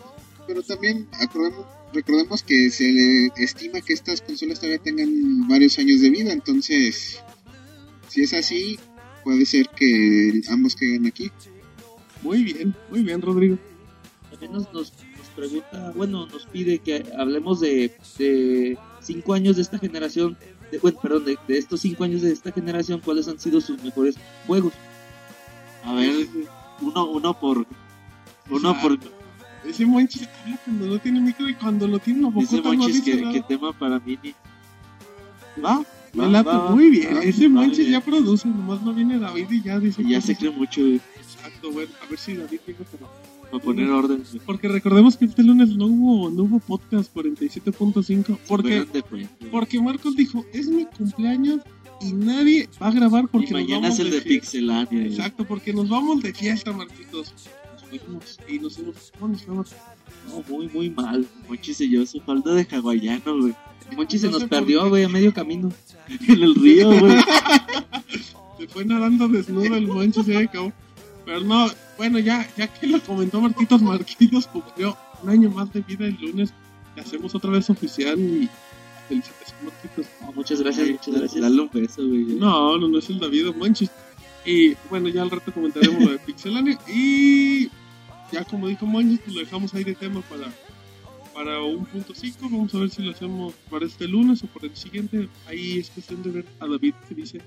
[0.48, 6.02] Pero también acordemos, recordemos que se le estima que estas consolas todavía tengan varios años
[6.02, 7.24] de vida, entonces
[8.10, 8.80] si es así,
[9.24, 11.32] puede ser que ambos caigan aquí.
[12.22, 13.58] Muy bien, muy bien, Rodrigo.
[14.30, 19.64] También nos, nos, nos pregunta, bueno, nos pide que hablemos de, de cinco años de
[19.64, 20.38] esta generación,
[20.72, 23.82] de, bueno, perdón, de, de estos cinco años de esta generación, cuáles han sido sus
[23.84, 24.16] mejores
[24.46, 24.74] juegos.
[25.86, 26.28] A ver,
[26.82, 27.66] uno, uno por.
[28.50, 29.00] Uno por.
[29.66, 30.28] Ese Monchis
[30.64, 33.34] cuando no tiene micro y cuando lo tiene bocota no Monchis dice que, nada.
[33.34, 34.34] que tema para Mini.
[35.64, 35.84] ¿Va?
[36.18, 36.72] Va, late va, va.
[36.72, 37.18] muy bien.
[37.18, 40.52] Ese Monchis ya produce, nomás no viene David y ya dice Y ya se cree
[40.52, 43.10] mucho, güey, Exacto, bueno, a ver si David llega pero...
[43.52, 44.24] para poner orden.
[44.46, 49.28] Porque recordemos que este lunes no hubo, no hubo podcast 47.5 porque, güey.
[49.52, 51.62] porque Marcos dijo, es mi cumpleaños
[52.02, 54.30] y nadie va a grabar porque Y nos mañana vamos es el de fiesta".
[54.52, 54.88] Pixelania.
[54.92, 55.06] güey.
[55.08, 57.34] Exacto, porque nos vamos de fiesta, Marquitos.
[57.74, 59.12] Nos fuimos y nos fuimos.
[59.20, 59.72] ¿Cómo nos fuimos?
[60.30, 61.26] No, muy, muy mal.
[61.48, 63.54] Monchis se llevó su falda de hawaiano, güey.
[63.96, 65.72] Monchi se No nos perdió, güey, a medio camino.
[66.28, 67.16] En el río, güey.
[68.58, 70.72] Se fue nadando desnudo el mancho, se acabó.
[71.26, 71.68] Pero no,
[71.98, 76.18] bueno, ya, ya que lo comentó Marquitos, Marquitos cumplió un año más de vida el
[76.22, 76.54] lunes.
[76.96, 78.50] Le hacemos otra vez oficial y
[79.10, 81.42] No, muchas gracias, muchas gracias.
[81.42, 82.24] Dale un beso, güey.
[82.24, 83.92] No, no, no es el David Manches.
[84.46, 86.78] Y bueno, ya al rato comentaremos lo de Pixelania.
[86.88, 87.70] Y
[88.32, 90.52] ya como dijo Manches, pues lo dejamos ahí de tema para,
[91.34, 92.38] para un punto 5.
[92.42, 95.30] Vamos a ver si lo hacemos para este lunes o para el siguiente.
[95.48, 97.42] Ahí es cuestión de ver a David que dice.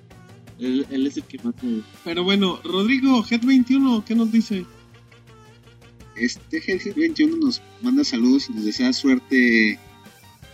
[0.58, 1.84] Él, él es el que mata, güey.
[2.04, 4.64] Pero bueno, Rodrigo, Head21, ¿qué nos dice?
[6.16, 9.78] Este Helgi 21 nos manda saludos y nos desea suerte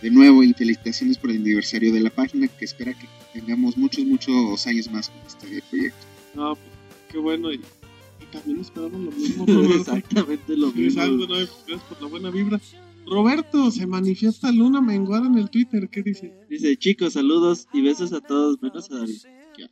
[0.01, 4.05] de nuevo y felicitaciones por el aniversario de la página que espera que tengamos muchos,
[4.05, 6.05] muchos años más con este proyecto.
[6.37, 7.51] Ah, pues, qué bueno.
[7.51, 9.75] Y, y también esperamos lo mismo, Roberto.
[9.95, 11.01] Exactamente lo mismo.
[11.01, 12.59] Exacto, no, gracias por la buena vibra.
[13.07, 16.33] Roberto, se manifiesta Luna Menguada en el Twitter, ¿qué dice?
[16.49, 19.17] Dice, chicos, saludos y besos a todos, menos a David.
[19.59, 19.69] Ya.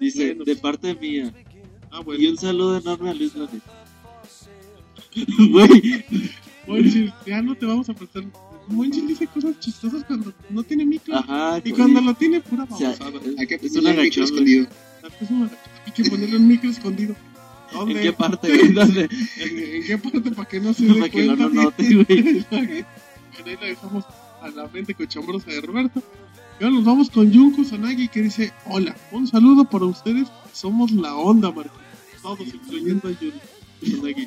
[0.00, 0.60] Dice, Bueno, de pues.
[0.60, 1.32] parte mía.
[1.92, 3.62] Ah, Y un saludo enorme a Luis Lanet.
[5.50, 6.04] Güey,
[6.66, 8.24] Monchis, ya no te vamos a prestar.
[8.68, 11.16] Monchis dice cosas chistosas cuando no tiene micro.
[11.16, 11.60] ajá.
[11.64, 13.20] y cuando lo tiene, pura O sea, babosada.
[13.38, 14.66] Hay que es ponerle un el micro escondido.
[15.86, 17.14] Hay que ponerle un micro escondido.
[17.72, 18.48] ¿En qué parte.
[18.60, 21.42] ¿En, en qué parte para que no se dé Para que cuenta?
[21.44, 22.44] no lo note, güey.
[22.50, 22.86] Bueno,
[23.44, 24.04] ahí la dejamos
[24.40, 26.02] a la mente cochambrosa de Roberto.
[26.58, 30.90] Y ahora nos vamos con Junko Sanagi que dice, hola, un saludo para ustedes, somos
[30.92, 31.74] la onda, Marco.
[32.22, 33.38] Todos, incluyendo a Junko
[33.84, 34.26] Sanagi.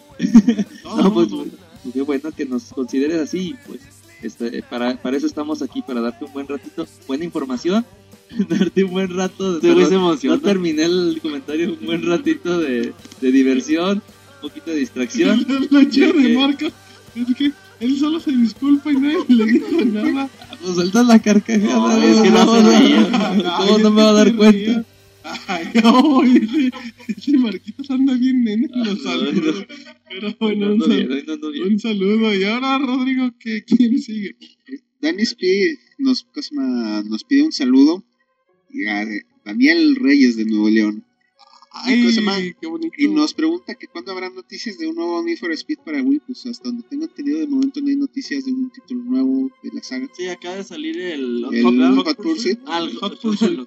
[0.84, 1.58] Todos No, somos pues, la onda.
[1.84, 3.80] pues, qué bueno que nos consideres así, y, pues
[4.22, 7.86] este, para, para eso estamos aquí, para darte un buen ratito, buena información,
[8.50, 13.32] darte un buen rato, se no, no terminé el comentario, un buen ratito de, de
[13.32, 14.02] diversión,
[14.42, 15.46] un poquito de distracción.
[15.72, 16.66] La de que- Marco
[17.16, 20.30] es que él solo se disculpa y nadie le dijo nada.
[20.62, 23.08] Pues sueltas la carcajada, No, es que no ríe.
[23.58, 24.84] ¿Cómo no me va a dar cuenta?
[25.48, 26.72] Ay, no, ese,
[27.08, 29.66] ese Marquitos anda bien nene en los saludos.
[30.10, 31.68] Pero bueno, No, un, no sal- bien, hoy no ando bien.
[31.68, 32.36] un saludo.
[32.36, 34.36] Y ahora, Rodrigo, ¿qué, ¿quién sigue?
[35.02, 36.28] Danny Speed nos,
[37.06, 38.04] nos pide un saludo.
[38.72, 39.06] Y a
[39.46, 41.04] Daniel Reyes de Nuevo León.
[41.72, 42.36] Ay, ¿cómo se llama?
[42.60, 42.94] qué bonito.
[42.98, 46.20] Y nos pregunta que cuándo habrá noticias de un nuevo Need for Speed para Wii.
[46.26, 49.70] Pues hasta donde tengo entendido, de momento no hay noticias de un título nuevo de
[49.74, 50.08] la saga.
[50.14, 51.46] Sí, acaba de salir el...
[51.52, 52.60] El Hot- Hot Pursuit.
[52.66, 53.60] Ah, el Hot Hot Pursuit.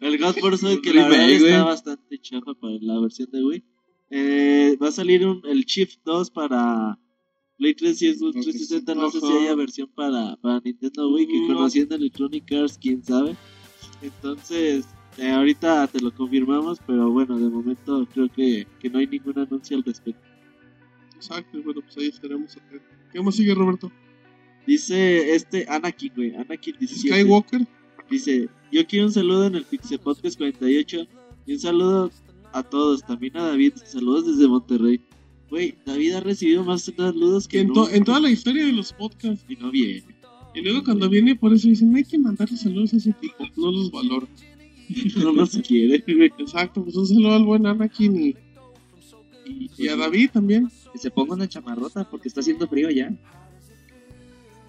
[0.00, 3.64] el God Pursuit que la verdad está bastante chafa para la versión de Wii.
[4.10, 6.98] Eh, va a salir un, el Shift 2 para
[7.56, 8.94] Play 3 y Xbox 360.
[8.94, 11.54] No sé si haya versión para, para Nintendo Wii, que No.
[11.56, 13.36] conociendo Electronic Arts, quién sabe.
[14.02, 14.84] Entonces,
[15.18, 19.38] eh, ahorita te lo confirmamos, pero bueno, de momento creo que, que no hay ningún
[19.38, 20.20] anuncio al respecto.
[21.16, 22.56] Exacto, bueno, pues ahí estaremos.
[22.56, 22.88] atentos.
[23.12, 23.90] ¿Qué más sigue, Roberto?
[24.66, 27.20] Dice este Anakin, güey, Anakin 17.
[27.20, 27.66] Skywalker.
[28.10, 31.06] Dice, yo quiero un saludo en el Pixel Podcast 48
[31.46, 32.10] y un saludo
[32.52, 35.00] a todos, también a David, saludos desde Monterrey.
[35.50, 38.72] Güey, David ha recibido más saludos que en, to- nunca en toda la historia de
[38.72, 39.44] los podcasts.
[39.48, 40.04] y no viene.
[40.54, 43.44] Y luego cuando viene, por eso dicen, hay que mandarle saludos a ese tipo.
[43.56, 44.28] No los valoro.
[45.16, 46.04] No nos quiere.
[46.38, 48.36] Exacto, pues un saludo al buen Anakin y,
[49.46, 50.70] y, y a David también.
[50.92, 53.10] Que se ponga una chamarrota porque está haciendo frío ya.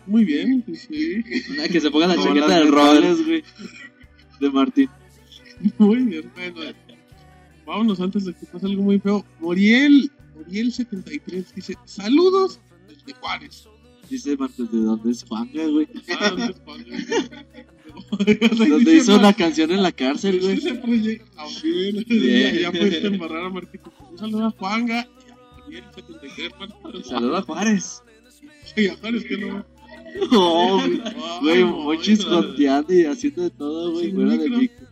[0.07, 1.24] Muy bien, pues sí.
[1.52, 3.44] Una que se ponga la chaqueta del mentales, güey,
[4.40, 4.90] de Martín.
[5.78, 6.78] Muy bien, bueno.
[7.66, 9.26] Vámonos antes de que pase algo muy feo.
[9.40, 13.68] Moriel, Moriel73 dice, saludos desde Juárez.
[14.10, 15.88] Dice Martín, ¿de dónde es Juanga, güey?
[16.19, 17.30] Ah, ¿dónde es Juárez?
[18.69, 20.57] Donde hizo una canción en la cárcel, güey.
[20.57, 21.26] Ese proyecto.
[21.38, 22.06] Ah, bien.
[22.07, 22.60] Bien.
[22.60, 23.82] Ya, puedes embarrar a Martín.
[24.11, 25.07] Un saludo a Juanga
[25.69, 26.60] y a Moriel73.
[26.60, 27.03] Martín.
[27.03, 28.03] Saludos a Juárez.
[28.76, 29.65] Sí, a Juárez que no.
[30.32, 30.82] No,
[31.41, 31.64] güey.
[31.64, 34.45] Mochis no, conteando y haciendo de todo, güey, fuera de.
[34.45, 34.86] Exacto.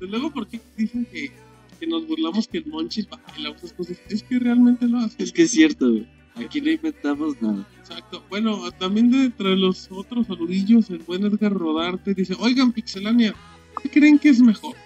[0.00, 1.32] Luego, ¿por qué dicen que,
[1.80, 3.98] que nos burlamos que el Monchis baila esas cosas?
[4.08, 5.22] Es que realmente lo hace.
[5.22, 6.06] Es que es cierto, güey.
[6.36, 7.66] Aquí no inventamos nada.
[7.78, 8.22] Exacto.
[8.28, 13.34] Bueno, también de entre los otros saludillos, el buen Edgar Rodarte dice, oigan, Pixelania,
[13.82, 14.76] ¿qué creen que es mejor?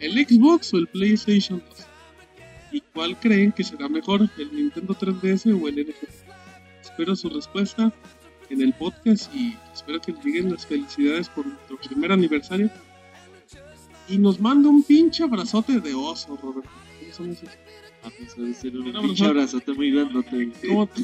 [0.00, 1.86] ¿El Xbox o el PlayStation 2?
[2.72, 5.94] ¿Y cuál creen que será mejor, el Nintendo 3DS o el NG?
[6.82, 7.92] Espero su respuesta
[8.50, 12.70] en el podcast y espero que les lleguen las felicidades por nuestro primer aniversario.
[14.08, 16.68] Y nos manda un pinche abrazote de oso, Roberto.
[17.00, 17.48] ¿Cómo son esos?
[18.02, 19.24] Pues un pinche abrazo.
[19.26, 20.50] abrazote muy grandote.
[20.68, 21.02] ¿Cómo te...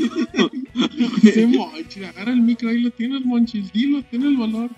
[1.29, 4.71] Ese Monchis, agarra el micro, ahí lo tienes, Monchis, dilo, tiene el valor.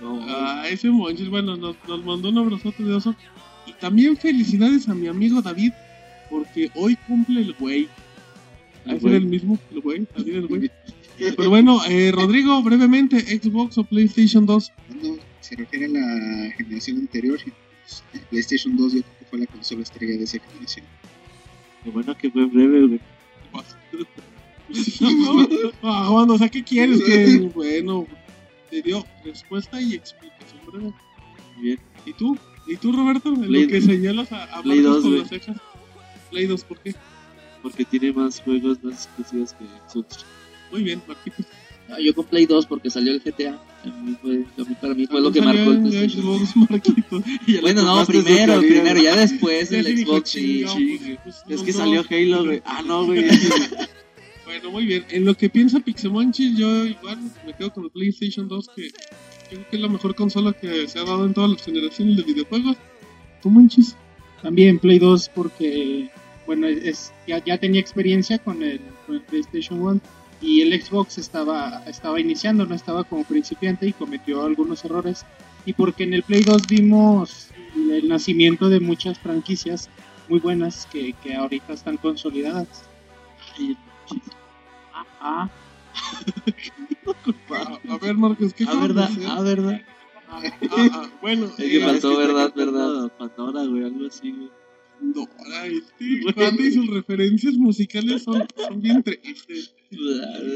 [0.00, 0.20] No.
[0.28, 3.14] Ah, ese Monchis, bueno, nos, nos mandó un abrazote de oso.
[3.66, 5.72] Y también felicidades a mi amigo David,
[6.28, 7.88] porque hoy cumple el güey.
[8.84, 9.14] El ¿Va a ser güey.
[9.16, 10.06] el mismo, el güey?
[10.16, 10.70] David el güey.
[11.36, 14.72] Pero bueno, eh, Rodrigo, brevemente, Xbox o PlayStation 2.
[14.88, 17.38] Cuando se refiere a la generación anterior,
[18.30, 20.84] PlayStation 2 yo creo que fue la consola estrella de esa generación.
[21.84, 23.00] Qué bueno que fue breve, güey.
[25.82, 27.00] bueno, o sea, ¿qué quieres?
[27.06, 28.06] Que, bueno,
[28.70, 30.92] te dio respuesta y explicación breve.
[31.60, 31.78] Bien.
[32.06, 32.36] ¿Y tú?
[32.66, 33.28] ¿Y tú, Roberto?
[33.28, 35.56] En Play- lo que señalas a, a Play Marcos 2, con las cejas.
[36.30, 36.94] Play 2, ¿por qué?
[37.62, 40.24] Porque tiene más juegos más exclusivos que Xbox.
[40.72, 41.46] Muy bien, Marquitos.
[41.88, 43.58] Ah, yo con Play 2 porque salió el GTA.
[44.22, 44.44] Fue-
[44.80, 46.10] para mí fue lo que Salió marcó el.
[46.10, 46.54] Xbox.
[47.60, 50.40] Bueno, no, primero, primero, ya después el Xbox sí.
[50.64, 50.98] chingado, sí.
[51.22, 52.62] pues, pues, Es que salió Halo, güey.
[52.64, 53.26] Ah, no, güey.
[54.44, 55.04] Bueno, muy bien.
[55.08, 58.90] En lo que piensa Pixemonchis, yo igual me quedo con el PlayStation 2, que
[59.48, 62.22] creo que es la mejor consola que se ha dado en todas las generaciones de
[62.22, 62.76] videojuegos.
[63.42, 63.96] ¿Tú, Monchis?
[64.42, 66.10] También Play 2 porque,
[66.46, 70.00] bueno, es, ya, ya tenía experiencia con el, con el PlayStation 1
[70.44, 75.24] y el Xbox estaba, estaba iniciando, no estaba como principiante y cometió algunos errores.
[75.64, 79.88] Y porque en el Play 2 vimos el nacimiento de muchas franquicias
[80.28, 82.68] muy buenas que, que ahorita están consolidadas.
[84.92, 85.50] Ah, ah,
[87.50, 89.80] A, a ver, Marcos, ¿qué Ah, acabas de verdad, ah, verdad.
[90.28, 93.12] Ah, ah, ah, bueno, Es que eh, faltó, está verdad, verdad.
[93.18, 94.50] Pandora, güey, algo así, güey.
[95.00, 95.26] no,
[95.60, 99.73] ay, sí, Juan y sus referencias musicales son, son bien tristes.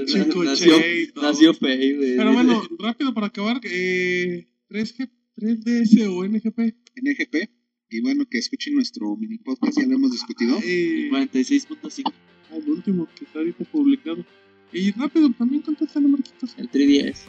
[0.06, 0.77] Chico Nació,
[1.20, 2.16] nació fey, güey.
[2.16, 6.74] Pero bueno, rápido para acabar, eh, 3G, 3DS o NGP.
[6.97, 7.51] NGP.
[7.90, 10.59] Y bueno, que escuchen nuestro mini podcast, ya lo hemos discutido.
[10.62, 12.12] Eh, 46.5.
[12.52, 14.24] el último que está ahorita publicado.
[14.73, 16.55] Y rápido, también contéstale, Marquitos.
[16.59, 17.20] El 3DS.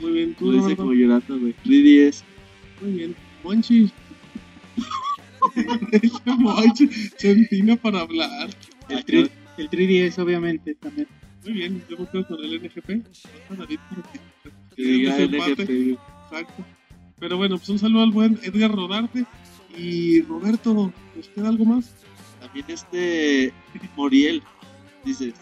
[0.00, 1.54] Muy bien, tú, Lo dice como llorando, güey.
[1.64, 2.22] 3DS.
[2.82, 3.16] Muy bien.
[3.42, 3.90] Monchis.
[5.92, 8.50] Ese Monchis se empina para hablar.
[8.88, 9.30] el, 3,
[9.60, 11.06] el 3DS obviamente también.
[11.44, 12.88] Muy bien, yo me quedo con el NGP.
[14.76, 15.54] Desempate.
[15.56, 15.98] NGP.
[16.24, 16.64] Exacto.
[17.18, 19.24] Pero bueno, pues un saludo al buen Edgar Rodarte.
[19.76, 21.94] Y Roberto, ¿nos queda algo más?
[22.40, 23.52] También este
[23.96, 24.42] Moriel
[25.04, 25.32] dice,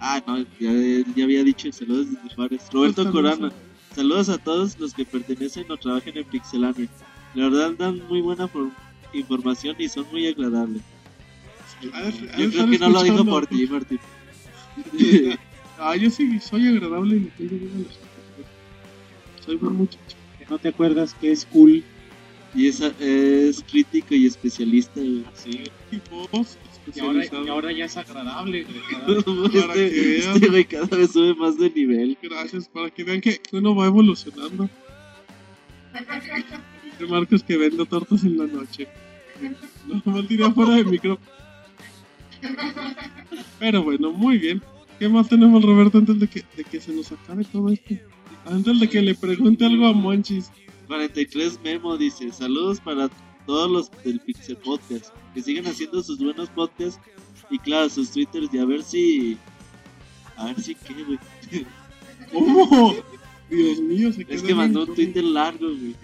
[0.00, 0.70] ah, no, ya,
[1.16, 2.62] ya había dicho saludos desde Juárez.
[2.72, 3.50] Roberto Corona,
[3.94, 6.88] saludos a todos los que pertenecen o trabajan en Pixelania.
[7.34, 8.70] La verdad dan muy buena for-
[9.12, 10.82] información y son muy agradables.
[12.38, 13.98] Yo creo que no lo dijo por ti, Martín.
[15.76, 19.44] Ah, yo sí soy agradable y me caigo bien a los chicos.
[19.44, 20.16] Soy buen muchacho.
[20.38, 21.82] Que no te acuerdas que es cool.
[22.54, 25.00] y es, es crítico y especialista.
[25.00, 25.24] güey.
[25.34, 26.00] Sí, y
[26.30, 26.56] vos,
[26.94, 28.64] Y ahora, y ahora ya es agradable.
[28.64, 29.50] güey.
[29.52, 32.16] Este, este güey cada vez sube más de nivel.
[32.22, 34.70] Gracias, para que vean que que uno va evolucionando.
[36.98, 38.86] De Marcos que vende tortas en la noche.
[39.88, 41.18] No, mal tiré fuera de micro.
[43.58, 44.62] Pero bueno, muy bien.
[44.98, 47.94] ¿Qué más tenemos, Roberto, antes de que, de que se nos acabe todo esto?
[48.46, 50.50] Antes de que le pregunte algo a Monchis.
[50.86, 53.08] 43 Memo dice, saludos para
[53.46, 57.00] todos los del Pixel Podcast, que sigan haciendo sus buenos podcasts
[57.50, 59.38] y claro, sus twitters y a ver si...
[60.36, 61.18] A ver si qué, güey.
[62.32, 62.94] ¿Cómo?
[63.50, 65.94] Dios mío, se quedó Es que mandó un Twitter largo, güey.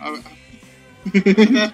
[0.00, 0.22] A ver.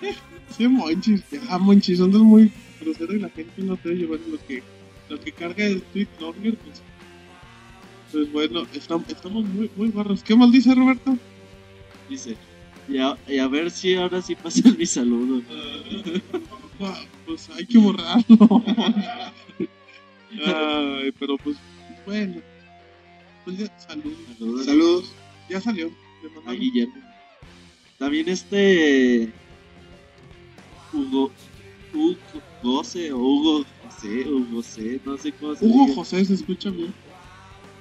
[0.56, 1.22] sí, Monchis.
[1.30, 2.50] Ya, Monchis, andas muy
[2.86, 4.62] y la gente no te debe llevar lo que,
[5.08, 6.56] lo que carga el tweet longer.
[6.56, 6.82] Pues,
[8.12, 10.22] pues bueno, estam- estamos muy, muy barros.
[10.22, 11.16] ¿Qué mal dice Roberto?
[12.08, 12.36] Dice,
[12.88, 15.42] y a, y a ver si ahora sí pasan mi saludo.
[16.80, 18.24] Ah, Pues hay que borrarlo.
[20.44, 21.56] Ay, pero pues,
[22.04, 22.40] bueno.
[23.44, 24.12] Pues ya, salud.
[24.38, 25.12] Saludos Saludos.
[25.48, 25.90] Ya salió.
[26.46, 26.94] A Guillermo.
[27.98, 29.30] También este...
[30.92, 31.30] Hugo...
[31.94, 32.16] Hugo
[32.62, 35.94] José o Hugo José, Hugo José, no sé cómo se Hugo diga.
[35.96, 36.94] José se escucha bien.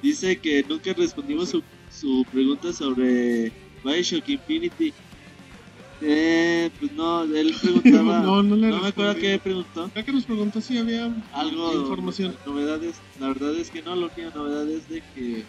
[0.01, 3.53] Dice que nunca respondimos su, su pregunta sobre
[3.83, 4.93] Bioshock Infinity.
[6.01, 8.19] Eh, pues no, él preguntaba.
[8.21, 9.91] No, no le me acuerdo qué preguntó.
[9.95, 11.73] Ya que nos preguntó si había Algo.
[11.81, 12.35] información.
[12.45, 12.99] Novedades.
[13.19, 15.45] La verdad es que no, la única novedad es de que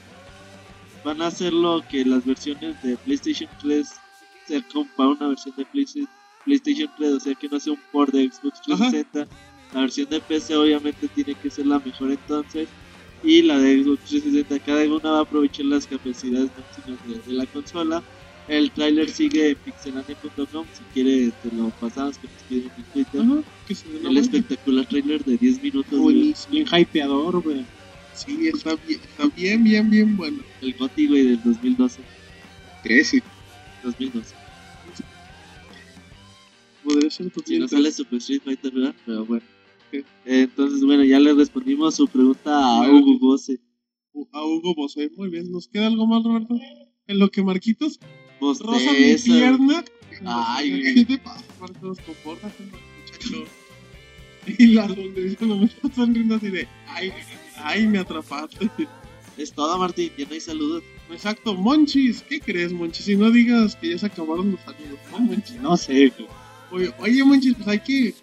[1.02, 3.88] van a hacer lo que las versiones de PlayStation 3
[4.46, 6.00] sea como para una versión de Playsta-
[6.44, 9.26] PlayStation 3, o sea que no sea un port de Xbox 360.
[9.74, 12.68] La versión de PC obviamente tiene que ser la mejor entonces.
[13.24, 17.38] Y la de Xbox 360, cada una va a aprovechar las capacidades máximas de, de
[17.38, 18.02] la consola.
[18.48, 23.20] El tráiler sigue en pixelania.com, si quieres te lo pasamos que nos piden en Twitter.
[23.20, 25.98] Ajá, que se El espectacular tráiler de 10 minutos.
[25.98, 26.52] Buenísimo.
[26.52, 27.64] Bien hypeador, güey.
[28.14, 30.38] Sí, está bien, está bien, bien, bien bueno.
[30.60, 32.00] El GOTY, güey, del 2012.
[32.82, 33.22] 13.
[33.84, 34.41] 2012.
[36.84, 38.94] Podría ser tu Si no sale Super Street Fighter, ¿verdad?
[39.06, 39.44] Pero bueno.
[40.24, 42.90] Entonces, bueno, ya le respondimos su pregunta a.
[42.90, 43.60] Hugo Gose.
[44.32, 45.10] a Hugo Bosé.
[45.16, 46.54] Muy bien, ¿nos queda algo más, Roberto?
[47.06, 47.98] En lo que Marquitos
[48.40, 49.24] roza mi Bosteza.
[49.24, 49.84] pierna.
[50.24, 51.98] Ay, ¿Qué te pasa, Marcos?
[52.00, 53.44] Compórtate, muchacho.
[54.58, 57.12] Y la me está sonriendo así de, ay,
[57.56, 58.68] ay, me atrapaste.
[59.36, 60.10] Es todo, Martín.
[60.18, 60.82] Ya no hay saludos.
[61.10, 63.04] Exacto, Monchis, ¿qué crees, Monchis?
[63.06, 65.60] Si no digas que ya se acabaron los saludos, ¿no, Monchis?
[65.60, 66.28] No sé, güey.
[66.72, 68.14] Oye, oye, Monchis, pues hay que,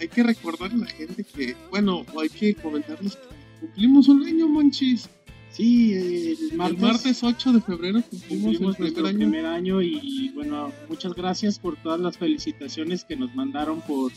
[0.00, 4.26] hay que recordarle a la gente que, bueno, o hay que comentarles que cumplimos un
[4.26, 5.08] año, Monchis.
[5.50, 9.18] Sí, el martes, El martes 8 de febrero cumplimos, cumplimos el primer año.
[9.18, 14.10] primer año y bueno, muchas gracias por todas las felicitaciones que nos mandaron por,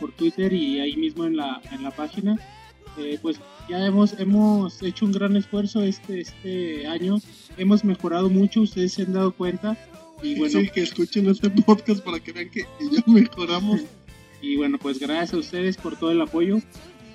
[0.00, 2.36] por Twitter y ahí mismo en la, en la página.
[2.98, 3.38] Eh, pues
[3.68, 7.18] ya hemos, hemos hecho un gran esfuerzo este, este año,
[7.56, 9.78] hemos mejorado mucho, ustedes se han dado cuenta
[10.22, 12.60] Y bueno, Sí, que escuchen este podcast para que vean que,
[12.92, 13.80] ya mejoramos.
[14.42, 16.58] y bueno, pues gracias a ustedes por todo el apoyo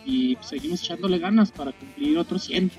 [0.06, 2.72] y seguimos echándole ganas para cumplir otros 100.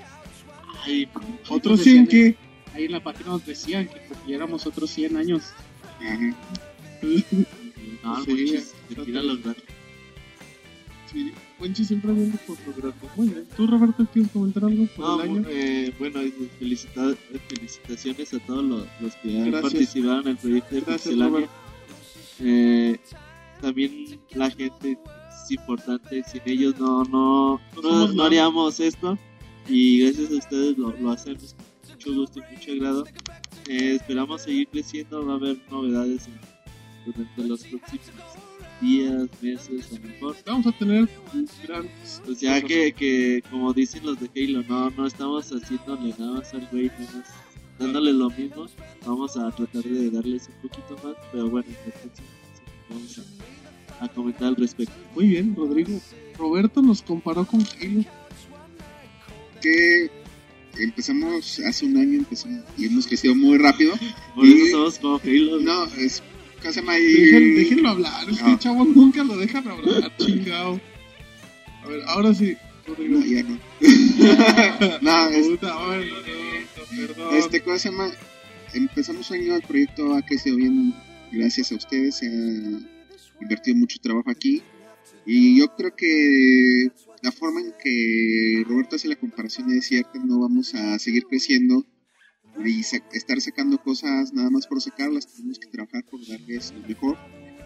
[0.85, 1.07] Ay,
[1.49, 2.47] otros 100 decían- que...
[2.73, 5.43] Ahí en la página nos decían que cumpliéramos otros 100 años.
[5.99, 6.35] Ajá.
[7.01, 8.95] No, Sí, muchos, ya.
[8.95, 9.63] te tira los datos.
[11.11, 13.09] Sí, Ponchi siempre viendo por lograrlo.
[13.15, 13.47] Muy bien.
[13.55, 15.43] ¿Tú, Roberto, quieres comentar algo por No, el año?
[15.49, 17.15] eh, bueno, y felicita-
[17.47, 19.71] felicitaciones a todos los, los que han Gracias.
[19.73, 21.49] participado en el proyecto de Pixelania.
[22.39, 22.99] Eh,
[23.61, 24.97] también la gente
[25.45, 27.59] es importante, sin ellos no, no,
[28.13, 29.17] No haríamos esto
[29.67, 33.05] y gracias a ustedes lo, lo hacemos con mucho gusto y mucho agrado.
[33.69, 36.39] Eh, esperamos seguir creciendo, va a haber novedades en-
[37.05, 38.11] durante los próximos
[38.81, 40.35] días, meses, a lo mejor.
[40.45, 41.07] Vamos a tener
[41.67, 42.21] grandes...
[42.25, 46.53] Pues ya que, que, como dicen los de Halo, no, no estamos haciéndole nada más
[46.53, 47.27] al güey, nada más
[47.79, 48.67] dándole lo mismo.
[49.05, 51.67] Vamos a tratar de darles un poquito más, pero bueno,
[52.89, 53.19] vamos
[53.99, 54.93] a, a comentar al respecto.
[55.15, 55.99] Muy bien, Rodrigo.
[56.37, 58.03] Roberto nos comparó con Halo.
[59.61, 60.09] Que
[60.79, 63.93] empezamos hace un año empezamos y hemos crecido muy rápido.
[64.35, 65.59] Por Y- eso somos como Halo.
[65.59, 66.21] No, es.
[66.61, 67.03] ¿Cómo se llama ahí?
[67.05, 68.59] Dejen- déjenlo hablar, es que No.
[68.59, 70.79] chavos nunca lo dejan hablar, chingado.
[71.83, 72.55] A ver, ahora sí.
[72.97, 73.59] No, ya no.
[75.01, 77.35] no, es- Puta, bueno, no, perdón.
[77.35, 78.11] Este, ¿cómo se llama?
[78.73, 80.93] Empezamos un año, el proyecto ha crecido bien
[81.31, 84.61] gracias a ustedes, se ha invertido mucho trabajo aquí.
[85.25, 86.89] Y yo creo que
[87.21, 91.85] la forma en que Roberto hace la comparación es cierta, no vamos a seguir creciendo
[92.65, 96.87] y sa- estar sacando cosas nada más por sacarlas, tenemos que trabajar por darles lo
[96.87, 97.17] mejor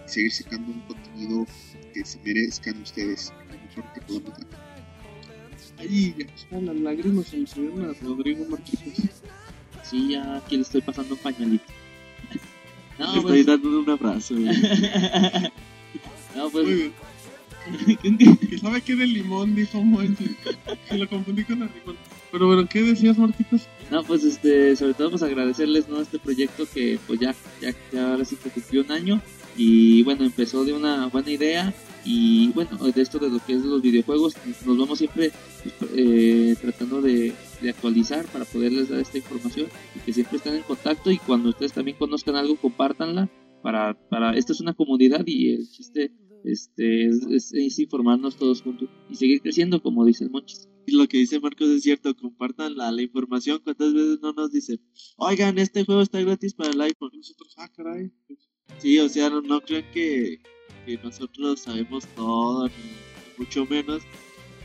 [0.05, 1.45] y seguir sacando un contenido
[1.93, 4.47] que se merezcan ustedes, lo mejor que podamos dar.
[5.77, 8.93] Ay, ya, ya las lágrimas se le subieron a Rodrigo Marquitos.
[9.83, 11.59] Sí, ya aquí le estoy pasando un.
[11.59, 12.39] Te
[12.99, 14.35] No, estoy pues, dando un abrazo.
[16.35, 16.93] no, Muy pues, bien.
[18.49, 20.35] Que sabe que de limón, dijo Monchi.
[20.89, 21.95] Que lo confundí con el limón.
[22.31, 23.67] Pero bueno, ¿qué decías, Marquitos?
[23.91, 25.99] No, pues este, sobre todo pues agradecerles ¿no?
[26.01, 29.21] este proyecto que pues ya, ya, ahora sí que cumplió un año
[29.57, 31.73] y bueno, empezó de una buena idea
[32.05, 34.33] y bueno, de esto de lo que es los videojuegos,
[34.65, 35.31] nos vamos siempre
[35.95, 40.63] eh, tratando de, de actualizar para poderles dar esta información y que siempre estén en
[40.63, 43.29] contacto y cuando ustedes también conozcan algo, compártanla
[43.61, 46.11] para, para, esto es una comunidad y el chiste
[46.43, 50.67] este, es, es- es informarnos todos juntos y seguir creciendo como dice el Monchis.
[50.87, 53.61] Lo que dice Marcos es cierto, compartan la, la información.
[53.63, 54.79] ¿Cuántas veces no nos dicen,
[55.17, 57.11] oigan, este juego está gratis para el iPhone?
[57.13, 58.11] Nosotros, ah, caray.
[58.79, 60.39] Sí, o sea, no, no crean que,
[60.85, 62.73] que nosotros sabemos todo, ni
[63.37, 64.01] mucho menos.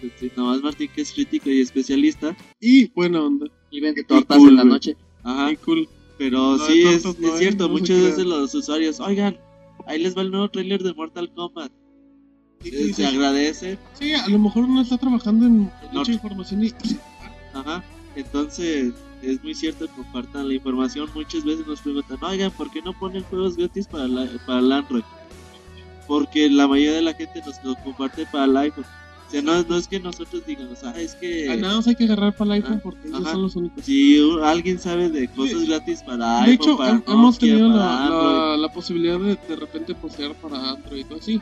[0.03, 2.37] Este, nomás Martín, que es crítico y especialista.
[2.61, 3.47] Y buena onda.
[3.71, 4.97] Y ven Qué tortas cool, en la noche.
[5.23, 5.89] Ajá, cool.
[6.19, 9.39] pero No, sí, es, entonces no es cierto, muchas veces los usuarios, oigan,
[9.87, 11.73] ahí les va el nuevo trailer de Mortal Kombat.
[12.65, 13.79] Y Se agradece.
[13.99, 15.59] sí, a lo mejor uno está trabajando en
[15.93, 16.15] mucha No.
[16.15, 16.73] información y
[17.55, 17.83] Ajá,
[18.15, 18.93] entonces
[19.23, 21.09] es muy cierto, compartan la información.
[21.15, 24.73] Muchas veces nos preguntan, oigan, ¿por qué no ponen juegos gratis para, la, para el
[24.73, 25.03] Android?
[26.07, 28.85] Porque la mayoría de la gente nos comparte para el iPhone.
[29.27, 31.97] O sea, no, no es que nosotros digamos, ah, es que a nada más hay
[31.97, 33.33] que agarrar para el iPhone Ah, porque ellos ajá.
[33.33, 33.85] son los únicos.
[33.85, 35.67] si u- alguien sabe de cosas Sí.
[35.67, 39.19] gratis para De iPhone, hecho, para hemos Nokia, tenido para la, Android, la, la posibilidad
[39.19, 41.41] de de repente postear para Android o así.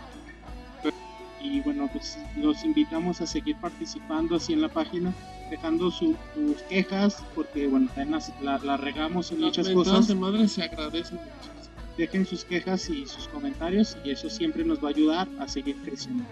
[1.45, 5.13] Y bueno, pues los invitamos a seguir participando así en la página,
[5.51, 10.09] dejando su- sus quejas, porque bueno, también las- la, la regamos en Las muchas cosas.
[10.09, 11.51] de madre se agradecen mucho.
[11.99, 15.77] Dejen sus quejas y sus comentarios y eso siempre nos va a ayudar a seguir
[15.85, 16.25] creciendo.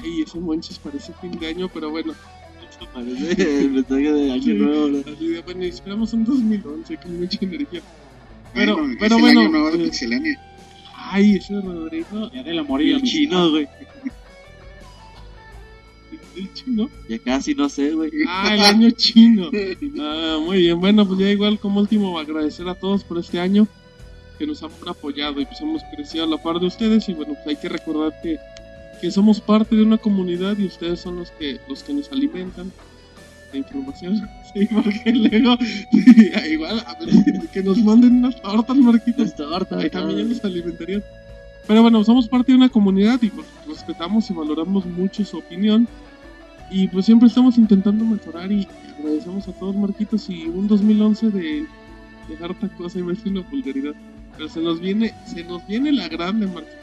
[0.00, 2.14] Ay, ese Monchis parece fin de año, pero bueno.
[2.94, 3.32] parece
[3.62, 4.88] el mensaje de año nuevo.
[4.88, 5.12] ¿no?
[5.12, 7.80] Así de, bueno, y esperamos un 2011 con mucha energía.
[8.54, 9.40] Pero, Bueno, pero es bueno.
[9.40, 10.36] año nuevo de eh.
[11.12, 12.30] Ay, ese Rodrigo.
[12.32, 13.18] Ya del amor y la el amistad.
[13.18, 13.68] chino, güey.
[16.36, 16.90] El chino.
[17.08, 18.10] Ya casi no sé, güey.
[18.28, 19.50] Ah, el año chino.
[19.98, 20.78] Ah, muy bien.
[20.78, 23.66] Bueno, pues ya igual como último agradecer a todos por este año
[24.38, 27.32] que nos han apoyado y pues hemos crecido a la par de ustedes y bueno,
[27.34, 28.36] pues hay que recordar que,
[29.00, 32.70] que somos parte de una comunidad y ustedes son los que los que nos alimentan
[33.52, 34.28] de información.
[34.56, 39.26] Sí, porque luego sí, igual a ver, que nos manden unas tortas, Marquitos.
[39.28, 41.02] Esta torta, Ahí también ya nos alimentarían.
[41.66, 45.86] Pero bueno, somos parte de una comunidad y pues respetamos y valoramos mucho su opinión.
[46.70, 48.66] Y pues siempre estamos intentando mejorar y
[48.98, 51.66] agradecemos a todos Marquitos y un 2011 de,
[52.28, 53.92] de harta cosa y me hace una vulgaridad.
[54.38, 56.80] Pero se nos viene, se nos viene la grande Marquitos.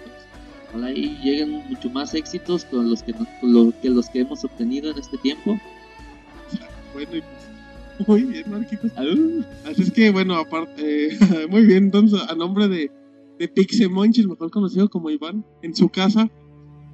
[0.70, 4.20] Ojalá y lleguen mucho más éxitos con los que, nos- con lo- que los que
[4.20, 5.58] hemos obtenido en este tiempo.
[6.94, 8.92] Bueno, y pues Muy bien, Marquitos.
[8.98, 9.44] Au.
[9.66, 11.18] Así es que, bueno, aparte, eh,
[11.50, 12.92] muy bien, entonces, a nombre de,
[13.40, 16.30] de Pixemonchis, mejor conocido como Iván, en su casa,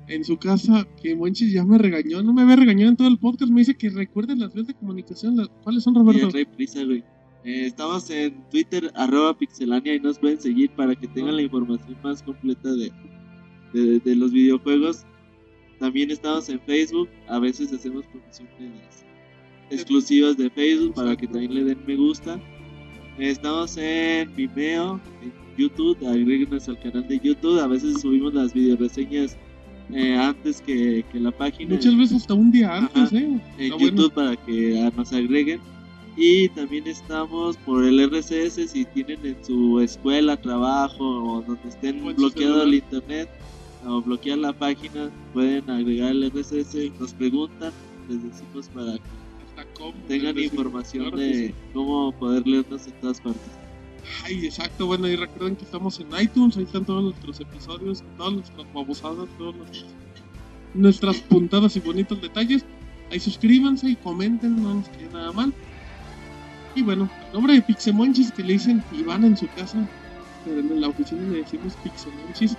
[0.08, 3.20] en su casa, que Monchis ya me regañó, no me había regañado en todo el
[3.20, 6.30] podcast, me dice que recuerden las vías de comunicación, las- ¿cuáles son, Roberto?
[6.32, 7.04] Rey Prisa, güey.
[7.46, 11.96] Eh, estamos en Twitter, arroba pixelania, y nos pueden seguir para que tengan la información
[12.04, 12.92] más completa de,
[13.74, 15.06] de, de los videojuegos.
[15.80, 19.06] También estamos en Facebook, a veces hacemos promociones
[19.70, 22.40] exclusivas de Facebook para que también le den me gusta.
[23.18, 29.38] Estamos en Vimeo, en YouTube, agréguenos al canal de YouTube, a veces subimos las videoreseñas
[29.92, 33.18] eh, antes que, que la página Muchas veces hasta un día antes, Ajá.
[33.18, 33.42] ¿eh?
[33.58, 35.60] en YouTube para que ah, nos agreguen.
[36.16, 42.04] Y también estamos por el RCS si tienen en su escuela, trabajo o donde estén
[42.04, 43.30] O en su bloqueado el internet
[43.86, 47.72] o bloquear la página, pueden agregar el RCS, nos preguntan,
[48.10, 49.19] les decimos para que
[50.08, 51.54] tengan información claro de sí.
[51.74, 53.42] cómo poder leernos en todas partes.
[54.24, 58.34] Ay, exacto, bueno, y recuerden que estamos en iTunes, ahí están todos nuestros episodios, todas
[58.34, 59.86] nuestras babosadas, todas nuestras,
[60.74, 62.66] nuestras puntadas y bonitos detalles.
[63.12, 65.54] Ahí suscríbanse y comenten, no nos queda nada mal.
[66.76, 69.88] Y bueno, en nombre de Pixemonchis que le dicen Iván en su casa,
[70.46, 72.56] pero en la oficina le decimos Pixemonchis.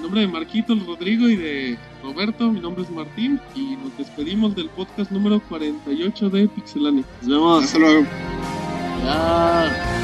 [0.00, 4.68] Nombre de Marquitos, Rodrigo y de Roberto, mi nombre es Martín y nos despedimos del
[4.70, 7.04] podcast número 48 de Pixelania.
[7.20, 7.64] Nos vemos.
[7.64, 8.06] Hasta luego.
[9.04, 10.00] Ya.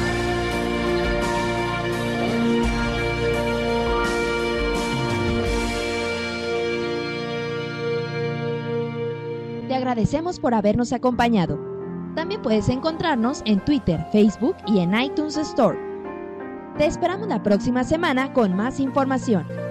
[9.67, 11.59] Te agradecemos por habernos acompañado.
[12.15, 15.77] También puedes encontrarnos en Twitter, Facebook y en iTunes Store.
[16.77, 19.66] Te esperamos la próxima semana con más información.